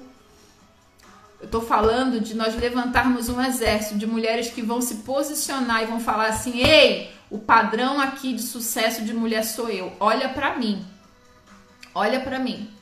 Eu 1.39 1.47
tô 1.47 1.61
falando 1.61 2.19
de 2.19 2.35
nós 2.35 2.55
levantarmos 2.55 3.29
um 3.29 3.41
exército 3.41 3.97
de 3.97 4.07
mulheres 4.07 4.49
que 4.49 4.61
vão 4.61 4.81
se 4.81 4.95
posicionar 4.95 5.83
e 5.83 5.85
vão 5.85 5.99
falar 5.99 6.27
assim: 6.27 6.59
"Ei, 6.59 7.11
o 7.29 7.39
padrão 7.39 7.99
aqui 7.99 8.33
de 8.33 8.41
sucesso 8.41 9.03
de 9.03 9.13
mulher 9.13 9.43
sou 9.43 9.69
eu. 9.69 9.93
Olha 9.99 10.29
para 10.29 10.57
mim. 10.57 10.85
Olha 11.93 12.19
para 12.19 12.39
mim 12.39 12.74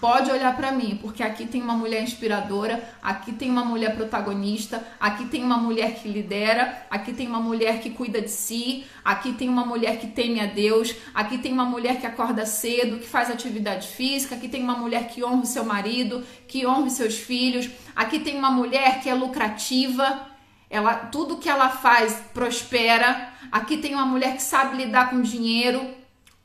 pode 0.00 0.30
olhar 0.30 0.56
para 0.56 0.72
mim, 0.72 0.98
porque 1.00 1.22
aqui 1.22 1.46
tem 1.46 1.60
uma 1.60 1.74
mulher 1.74 2.02
inspiradora, 2.02 2.82
aqui 3.02 3.32
tem 3.32 3.50
uma 3.50 3.64
mulher 3.64 3.94
protagonista, 3.94 4.82
aqui 4.98 5.26
tem 5.26 5.44
uma 5.44 5.58
mulher 5.58 6.00
que 6.00 6.08
lidera, 6.08 6.86
aqui 6.90 7.12
tem 7.12 7.26
uma 7.26 7.40
mulher 7.40 7.80
que 7.80 7.90
cuida 7.90 8.22
de 8.22 8.30
si, 8.30 8.86
aqui 9.04 9.32
tem 9.34 9.48
uma 9.48 9.64
mulher 9.64 9.98
que 10.00 10.06
teme 10.06 10.40
a 10.40 10.46
Deus, 10.46 10.94
aqui 11.14 11.36
tem 11.36 11.52
uma 11.52 11.66
mulher 11.66 12.00
que 12.00 12.06
acorda 12.06 12.46
cedo, 12.46 12.98
que 12.98 13.06
faz 13.06 13.30
atividade 13.30 13.88
física, 13.88 14.34
aqui 14.34 14.48
tem 14.48 14.62
uma 14.62 14.76
mulher 14.76 15.08
que 15.08 15.22
honra 15.22 15.42
o 15.42 15.46
seu 15.46 15.64
marido, 15.64 16.24
que 16.48 16.66
honra 16.66 16.86
os 16.86 16.94
seus 16.94 17.16
filhos, 17.16 17.68
aqui 17.94 18.20
tem 18.20 18.38
uma 18.38 18.50
mulher 18.50 19.02
que 19.02 19.08
é 19.10 19.14
lucrativa, 19.14 20.30
ela 20.70 20.94
tudo 20.94 21.38
que 21.38 21.48
ela 21.48 21.68
faz 21.68 22.14
prospera. 22.32 23.28
Aqui 23.50 23.76
tem 23.76 23.92
uma 23.92 24.06
mulher 24.06 24.36
que 24.36 24.42
sabe 24.42 24.76
lidar 24.76 25.10
com 25.10 25.20
dinheiro. 25.20 25.84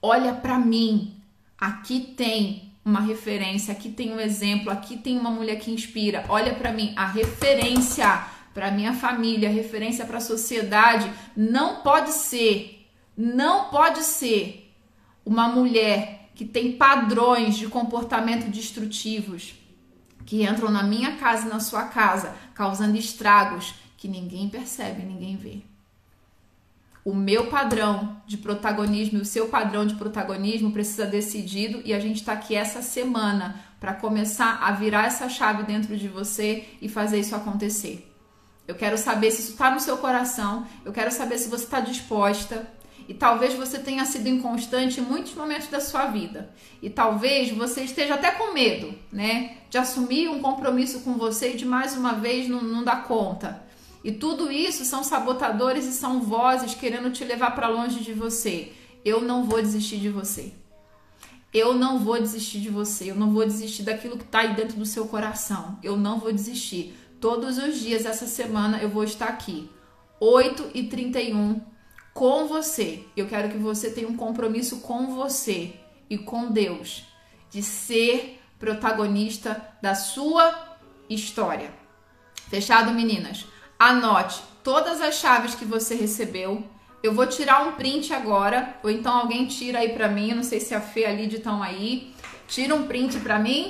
Olha 0.01 0.33
para 0.33 0.57
mim. 0.57 1.15
Aqui 1.59 1.99
tem 1.99 2.64
uma 2.85 2.99
referência, 2.99 3.71
aqui 3.71 3.89
tem 3.89 4.13
um 4.13 4.19
exemplo, 4.19 4.71
aqui 4.71 4.95
tem 4.95 5.17
uma 5.17 5.31
mulher 5.31 5.57
que 5.57 5.71
inspira. 5.71 6.23
Olha 6.29 6.53
para 6.53 6.71
mim, 6.71 6.93
a 6.95 7.07
referência 7.07 8.23
para 8.53 8.69
minha 8.69 8.93
família, 8.93 9.49
a 9.49 9.51
referência 9.51 10.05
para 10.05 10.19
a 10.19 10.21
sociedade 10.21 11.11
não 11.35 11.81
pode 11.81 12.11
ser, 12.11 12.87
não 13.17 13.65
pode 13.65 14.03
ser 14.03 14.71
uma 15.25 15.47
mulher 15.47 16.29
que 16.35 16.45
tem 16.45 16.73
padrões 16.73 17.57
de 17.57 17.67
comportamento 17.67 18.51
destrutivos 18.51 19.55
que 20.23 20.43
entram 20.43 20.69
na 20.69 20.83
minha 20.83 21.17
casa 21.17 21.47
e 21.47 21.49
na 21.49 21.59
sua 21.59 21.85
casa, 21.85 22.35
causando 22.53 22.97
estragos 22.97 23.73
que 23.97 24.07
ninguém 24.07 24.47
percebe, 24.47 25.03
ninguém 25.03 25.35
vê 25.35 25.74
o 27.05 27.13
meu 27.13 27.45
padrão 27.51 28.19
de 28.25 28.35
protagonismo 28.35 29.19
e 29.19 29.21
o 29.21 29.25
seu 29.25 29.47
padrão 29.47 29.85
de 29.85 29.93
protagonismo 29.93 30.71
precisa 30.71 31.05
decidido 31.05 31.79
e 31.85 31.93
a 31.93 31.99
gente 31.99 32.15
está 32.15 32.33
aqui 32.33 32.55
essa 32.55 32.81
semana 32.81 33.63
para 33.79 33.93
começar 33.93 34.57
a 34.59 34.71
virar 34.71 35.05
essa 35.05 35.29
chave 35.29 35.61
dentro 35.61 35.95
de 35.95 36.07
você 36.07 36.65
e 36.81 36.89
fazer 36.89 37.19
isso 37.19 37.35
acontecer. 37.35 38.11
Eu 38.67 38.73
quero 38.73 38.97
saber 38.97 39.29
se 39.29 39.43
isso 39.43 39.51
está 39.51 39.69
no 39.69 39.79
seu 39.79 39.97
coração, 39.99 40.65
eu 40.83 40.91
quero 40.91 41.11
saber 41.11 41.37
se 41.37 41.47
você 41.47 41.65
está 41.65 41.79
disposta. 41.79 42.67
E 43.07 43.13
talvez 43.13 43.53
você 43.53 43.77
tenha 43.77 44.03
sido 44.03 44.27
inconstante 44.27 44.99
em 44.99 45.03
muitos 45.03 45.35
momentos 45.35 45.67
da 45.67 45.79
sua 45.79 46.07
vida. 46.07 46.49
E 46.81 46.89
talvez 46.89 47.51
você 47.51 47.83
esteja 47.83 48.15
até 48.15 48.31
com 48.31 48.51
medo, 48.51 48.95
né? 49.11 49.57
De 49.69 49.77
assumir 49.77 50.27
um 50.27 50.41
compromisso 50.41 51.01
com 51.01 51.13
você 51.13 51.51
e 51.51 51.55
de 51.55 51.67
mais 51.67 51.95
uma 51.95 52.13
vez 52.13 52.49
não, 52.49 52.63
não 52.63 52.83
dar 52.83 53.03
conta. 53.03 53.63
E 54.05 54.11
tudo 54.11 54.51
isso 54.51 54.85
são 54.85 55.03
sabotadores 55.03 55.87
e 55.87 55.91
são 55.91 56.21
vozes 56.21 56.75
querendo 56.75 57.09
te 57.09 57.25
levar 57.25 57.55
para 57.55 57.67
longe 57.67 58.01
de 58.01 58.13
você. 58.13 58.71
Eu 59.03 59.19
não 59.19 59.45
vou 59.45 59.59
desistir 59.59 59.97
de 59.97 60.09
você. 60.09 60.53
Eu 61.51 61.73
não 61.73 61.97
vou 61.97 62.19
desistir 62.19 62.59
de 62.59 62.69
você. 62.69 63.09
Eu 63.09 63.15
não 63.15 63.33
vou 63.33 63.43
desistir 63.43 63.81
daquilo 63.81 64.15
que 64.15 64.23
está 64.23 64.41
aí 64.41 64.53
dentro 64.53 64.77
do 64.77 64.85
seu 64.85 65.07
coração. 65.07 65.79
Eu 65.81 65.97
não 65.97 66.19
vou 66.19 66.31
desistir. 66.31 66.95
Todos 67.19 67.57
os 67.57 67.79
dias 67.79 68.05
essa 68.05 68.27
semana 68.27 68.77
eu 68.77 68.89
vou 68.89 69.03
estar 69.03 69.25
aqui. 69.25 69.67
8 70.19 70.69
e 70.75 70.83
31 70.83 71.59
com 72.13 72.45
você. 72.45 73.03
Eu 73.17 73.25
quero 73.25 73.49
que 73.49 73.57
você 73.57 73.89
tenha 73.89 74.07
um 74.07 74.15
compromisso 74.15 74.81
com 74.81 75.15
você 75.15 75.73
e 76.07 76.15
com 76.15 76.51
Deus 76.51 77.05
de 77.49 77.63
ser 77.63 78.39
protagonista 78.59 79.67
da 79.81 79.95
sua 79.95 80.77
história. 81.09 81.73
Fechado, 82.49 82.91
meninas? 82.91 83.47
Anote 83.77 84.41
todas 84.63 85.01
as 85.01 85.15
chaves 85.15 85.53
que 85.53 85.65
você 85.65 85.95
recebeu. 85.95 86.63
Eu 87.03 87.13
vou 87.13 87.27
tirar 87.27 87.67
um 87.67 87.73
print 87.73 88.13
agora, 88.13 88.79
ou 88.81 88.89
então 88.89 89.15
alguém 89.15 89.45
tira 89.45 89.79
aí 89.79 89.89
pra 89.89 90.07
mim, 90.07 90.29
eu 90.29 90.37
não 90.37 90.43
sei 90.43 90.59
se 90.59 90.73
a 90.73 90.81
Fê 90.81 91.01
e 91.01 91.05
a 91.05 91.11
Lid 91.11 91.35
estão 91.35 91.61
aí. 91.61 92.15
Tira 92.47 92.73
um 92.73 92.87
print 92.87 93.19
pra 93.19 93.37
mim. 93.37 93.67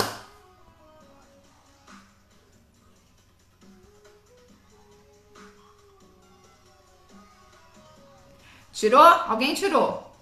Tirou? 8.72 9.01
Alguém 9.01 9.53
tirou? 9.53 10.16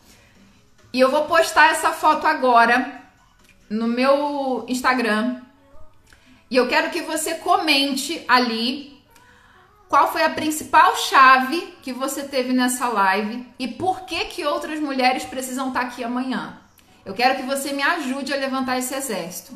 E 0.92 1.00
eu 1.00 1.10
vou 1.10 1.26
postar 1.26 1.72
essa 1.72 1.92
foto 1.92 2.26
agora 2.26 3.02
no 3.70 3.88
meu 3.88 4.64
Instagram. 4.68 5.42
E 6.50 6.56
eu 6.56 6.68
quero 6.68 6.92
que 6.92 7.02
você 7.02 7.36
comente 7.36 8.24
ali 8.28 8.93
qual 9.94 10.12
foi 10.12 10.24
a 10.24 10.30
principal 10.32 10.96
chave 10.96 11.78
que 11.84 11.94
você 11.94 12.24
teve 12.24 12.52
nessa 12.52 12.88
live 12.88 13.48
e 13.60 13.68
por 13.68 14.08
que 14.08 14.26
que 14.26 14.44
outras 14.44 14.80
mulheres 14.80 15.24
precisam 15.24 15.68
estar 15.68 15.82
aqui 15.82 16.04
amanhã. 16.04 16.58
Eu 17.06 17.14
quero 17.14 17.36
que 17.36 17.44
você 17.44 17.72
me 17.74 17.84
ajude 17.84 18.34
a 18.34 18.38
levantar 18.38 18.80
esse 18.80 18.96
exército. 18.96 19.54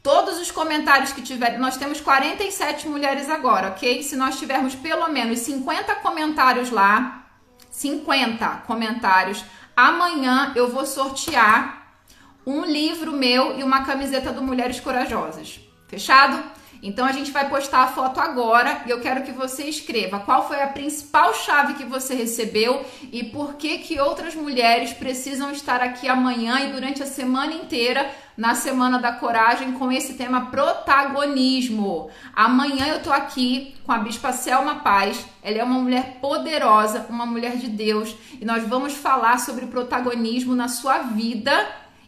Todos 0.00 0.38
os 0.38 0.52
comentários 0.52 1.12
que 1.12 1.22
tiverem, 1.22 1.58
nós 1.58 1.76
temos 1.76 2.00
47 2.00 2.86
mulheres 2.86 3.28
agora, 3.28 3.70
ok? 3.70 4.00
Se 4.04 4.14
nós 4.14 4.38
tivermos 4.38 4.76
pelo 4.76 5.08
menos 5.08 5.40
50 5.40 5.92
comentários 5.96 6.70
lá, 6.70 7.26
50 7.68 8.62
comentários. 8.64 9.44
Amanhã 9.76 10.52
eu 10.54 10.68
vou 10.68 10.86
sortear 10.86 11.98
um 12.46 12.64
livro 12.64 13.10
meu 13.10 13.58
e 13.58 13.64
uma 13.64 13.84
camiseta 13.84 14.32
do 14.32 14.40
Mulheres 14.40 14.78
Corajosas. 14.78 15.58
Fechado? 15.88 16.57
Então 16.82 17.04
a 17.06 17.12
gente 17.12 17.30
vai 17.30 17.48
postar 17.48 17.82
a 17.82 17.86
foto 17.88 18.20
agora 18.20 18.82
e 18.86 18.90
eu 18.90 19.00
quero 19.00 19.22
que 19.22 19.32
você 19.32 19.64
escreva 19.64 20.20
qual 20.20 20.46
foi 20.46 20.62
a 20.62 20.68
principal 20.68 21.34
chave 21.34 21.74
que 21.74 21.84
você 21.84 22.14
recebeu 22.14 22.84
e 23.12 23.24
por 23.24 23.54
que 23.54 23.78
que 23.78 24.00
outras 24.00 24.34
mulheres 24.34 24.92
precisam 24.92 25.50
estar 25.50 25.80
aqui 25.80 26.08
amanhã 26.08 26.60
e 26.60 26.72
durante 26.72 27.02
a 27.02 27.06
semana 27.06 27.52
inteira 27.52 28.08
na 28.36 28.54
Semana 28.54 29.00
da 29.00 29.10
Coragem 29.10 29.72
com 29.72 29.90
esse 29.90 30.14
tema 30.14 30.46
protagonismo. 30.46 32.08
Amanhã 32.32 32.86
eu 32.86 33.02
tô 33.02 33.12
aqui 33.12 33.74
com 33.84 33.90
a 33.90 33.98
Bispa 33.98 34.32
Selma 34.32 34.76
Paz. 34.76 35.26
Ela 35.42 35.58
é 35.58 35.64
uma 35.64 35.80
mulher 35.80 36.18
poderosa, 36.20 37.06
uma 37.10 37.26
mulher 37.26 37.56
de 37.56 37.68
Deus 37.68 38.14
e 38.40 38.44
nós 38.44 38.62
vamos 38.62 38.94
falar 38.94 39.40
sobre 39.40 39.66
protagonismo 39.66 40.54
na 40.54 40.68
sua 40.68 40.98
vida 40.98 41.52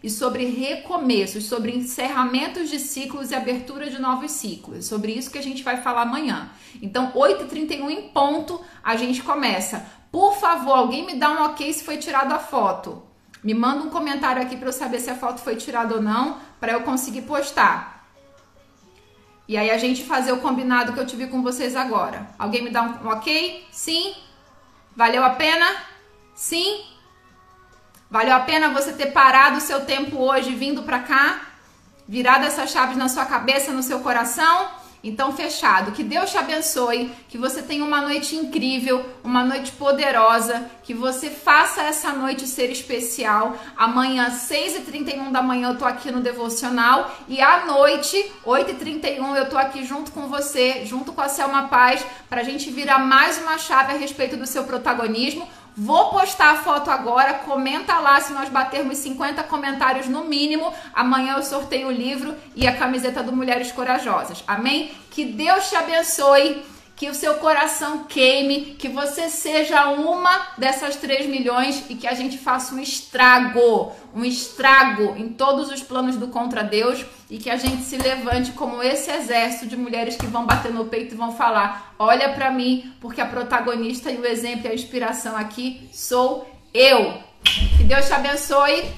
e 0.02 0.08
sobre 0.08 0.44
recomeços, 0.46 1.44
sobre 1.44 1.76
encerramentos 1.76 2.70
de 2.70 2.78
ciclos 2.78 3.30
e 3.30 3.34
abertura 3.34 3.90
de 3.90 4.00
novos 4.00 4.30
ciclos. 4.30 4.86
Sobre 4.86 5.12
isso 5.12 5.30
que 5.30 5.38
a 5.38 5.42
gente 5.42 5.62
vai 5.62 5.82
falar 5.82 6.02
amanhã. 6.02 6.50
Então, 6.80 7.12
8h31 7.12 7.90
em 7.90 8.08
ponto, 8.08 8.60
a 8.82 8.96
gente 8.96 9.22
começa. 9.22 9.86
Por 10.10 10.34
favor, 10.36 10.72
alguém 10.72 11.04
me 11.04 11.14
dá 11.14 11.30
um 11.30 11.44
ok 11.44 11.72
se 11.72 11.84
foi 11.84 11.98
tirada 11.98 12.34
a 12.34 12.38
foto. 12.38 13.02
Me 13.42 13.54
manda 13.54 13.82
um 13.82 13.90
comentário 13.90 14.42
aqui 14.42 14.56
para 14.56 14.68
eu 14.68 14.72
saber 14.72 15.00
se 15.00 15.10
a 15.10 15.14
foto 15.14 15.40
foi 15.40 15.56
tirada 15.56 15.94
ou 15.94 16.02
não, 16.02 16.38
para 16.58 16.72
eu 16.72 16.82
conseguir 16.82 17.22
postar. 17.22 18.00
E 19.46 19.56
aí 19.56 19.70
a 19.70 19.78
gente 19.78 20.04
fazer 20.04 20.32
o 20.32 20.38
combinado 20.38 20.92
que 20.92 21.00
eu 21.00 21.06
tive 21.06 21.26
com 21.26 21.42
vocês 21.42 21.74
agora. 21.74 22.28
Alguém 22.38 22.62
me 22.62 22.70
dá 22.70 22.82
um 22.82 23.08
ok? 23.08 23.66
Sim? 23.70 24.14
Valeu 24.94 25.24
a 25.24 25.30
pena? 25.30 25.66
Sim? 26.34 26.84
Valeu 28.10 28.34
a 28.34 28.40
pena 28.40 28.70
você 28.70 28.92
ter 28.92 29.12
parado 29.12 29.58
o 29.58 29.60
seu 29.60 29.82
tempo 29.84 30.18
hoje 30.18 30.52
vindo 30.52 30.82
para 30.82 30.98
cá? 30.98 31.42
Virado 32.08 32.44
essas 32.44 32.72
chaves 32.72 32.96
na 32.96 33.08
sua 33.08 33.24
cabeça, 33.24 33.70
no 33.70 33.84
seu 33.84 34.00
coração? 34.00 34.68
Então, 35.02 35.32
fechado. 35.32 35.92
Que 35.92 36.02
Deus 36.02 36.30
te 36.30 36.36
abençoe, 36.36 37.10
que 37.28 37.38
você 37.38 37.62
tenha 37.62 37.84
uma 37.84 38.00
noite 38.00 38.34
incrível, 38.34 39.06
uma 39.22 39.44
noite 39.44 39.70
poderosa, 39.72 40.68
que 40.82 40.92
você 40.92 41.30
faça 41.30 41.82
essa 41.82 42.12
noite 42.12 42.48
ser 42.48 42.70
especial. 42.70 43.56
Amanhã, 43.76 44.28
6h31 44.28 45.30
da 45.30 45.40
manhã, 45.40 45.68
eu 45.68 45.78
tô 45.78 45.84
aqui 45.84 46.10
no 46.10 46.20
Devocional. 46.20 47.16
E 47.28 47.40
à 47.40 47.64
noite, 47.64 48.30
8h31, 48.44 49.36
eu 49.36 49.48
tô 49.48 49.56
aqui 49.56 49.84
junto 49.86 50.10
com 50.10 50.26
você, 50.26 50.84
junto 50.84 51.12
com 51.12 51.20
a 51.20 51.28
Selma 51.28 51.68
Paz, 51.68 52.04
pra 52.28 52.42
gente 52.42 52.70
virar 52.70 52.98
mais 52.98 53.38
uma 53.38 53.56
chave 53.56 53.92
a 53.92 53.96
respeito 53.96 54.36
do 54.36 54.46
seu 54.46 54.64
protagonismo. 54.64 55.48
Vou 55.82 56.10
postar 56.10 56.50
a 56.50 56.56
foto 56.58 56.90
agora, 56.90 57.32
comenta 57.32 57.98
lá 58.00 58.20
se 58.20 58.34
nós 58.34 58.50
batermos 58.50 58.98
50 58.98 59.42
comentários 59.44 60.06
no 60.08 60.24
mínimo. 60.24 60.70
Amanhã 60.92 61.36
eu 61.36 61.42
sorteio 61.42 61.88
o 61.88 61.90
livro 61.90 62.36
e 62.54 62.66
a 62.66 62.76
camiseta 62.76 63.22
do 63.22 63.32
Mulheres 63.32 63.72
Corajosas. 63.72 64.44
Amém? 64.46 64.92
Que 65.10 65.24
Deus 65.24 65.70
te 65.70 65.76
abençoe 65.76 66.62
que 67.00 67.08
o 67.08 67.14
seu 67.14 67.36
coração 67.36 68.04
queime, 68.04 68.76
que 68.78 68.86
você 68.86 69.30
seja 69.30 69.86
uma 69.86 70.48
dessas 70.58 70.96
3 70.96 71.30
milhões 71.30 71.82
e 71.88 71.94
que 71.94 72.06
a 72.06 72.12
gente 72.12 72.36
faça 72.36 72.74
um 72.74 72.78
estrago, 72.78 73.90
um 74.14 74.22
estrago 74.22 75.16
em 75.16 75.30
todos 75.30 75.70
os 75.70 75.82
planos 75.82 76.16
do 76.16 76.28
contra 76.28 76.62
Deus 76.62 77.06
e 77.30 77.38
que 77.38 77.48
a 77.48 77.56
gente 77.56 77.84
se 77.84 77.96
levante 77.96 78.52
como 78.52 78.82
esse 78.82 79.10
exército 79.10 79.66
de 79.66 79.78
mulheres 79.78 80.14
que 80.14 80.26
vão 80.26 80.44
bater 80.44 80.74
no 80.74 80.84
peito 80.84 81.14
e 81.14 81.16
vão 81.16 81.34
falar: 81.34 81.94
"Olha 81.98 82.34
para 82.34 82.50
mim, 82.50 82.92
porque 83.00 83.22
a 83.22 83.26
protagonista 83.26 84.10
e 84.10 84.18
o 84.18 84.26
exemplo 84.26 84.66
e 84.66 84.68
a 84.68 84.74
inspiração 84.74 85.34
aqui 85.34 85.88
sou 85.94 86.46
eu". 86.74 87.14
Que 87.78 87.84
Deus 87.84 88.06
te 88.08 88.12
abençoe. 88.12 88.92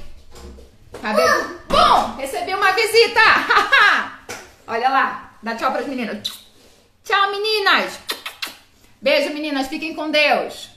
Tá 1.00 1.12
vendo? 1.12 1.56
Bom, 1.68 2.16
recebi 2.16 2.52
uma 2.52 2.72
visita. 2.72 3.20
Olha 4.66 4.88
lá. 4.88 5.34
Dá 5.40 5.54
tchau 5.54 5.70
para 5.70 5.82
as 5.82 5.86
meninas. 5.86 6.41
Tchau, 7.12 7.30
meninas! 7.30 8.00
Beijo, 8.98 9.34
meninas. 9.34 9.68
Fiquem 9.68 9.94
com 9.94 10.10
Deus. 10.10 10.71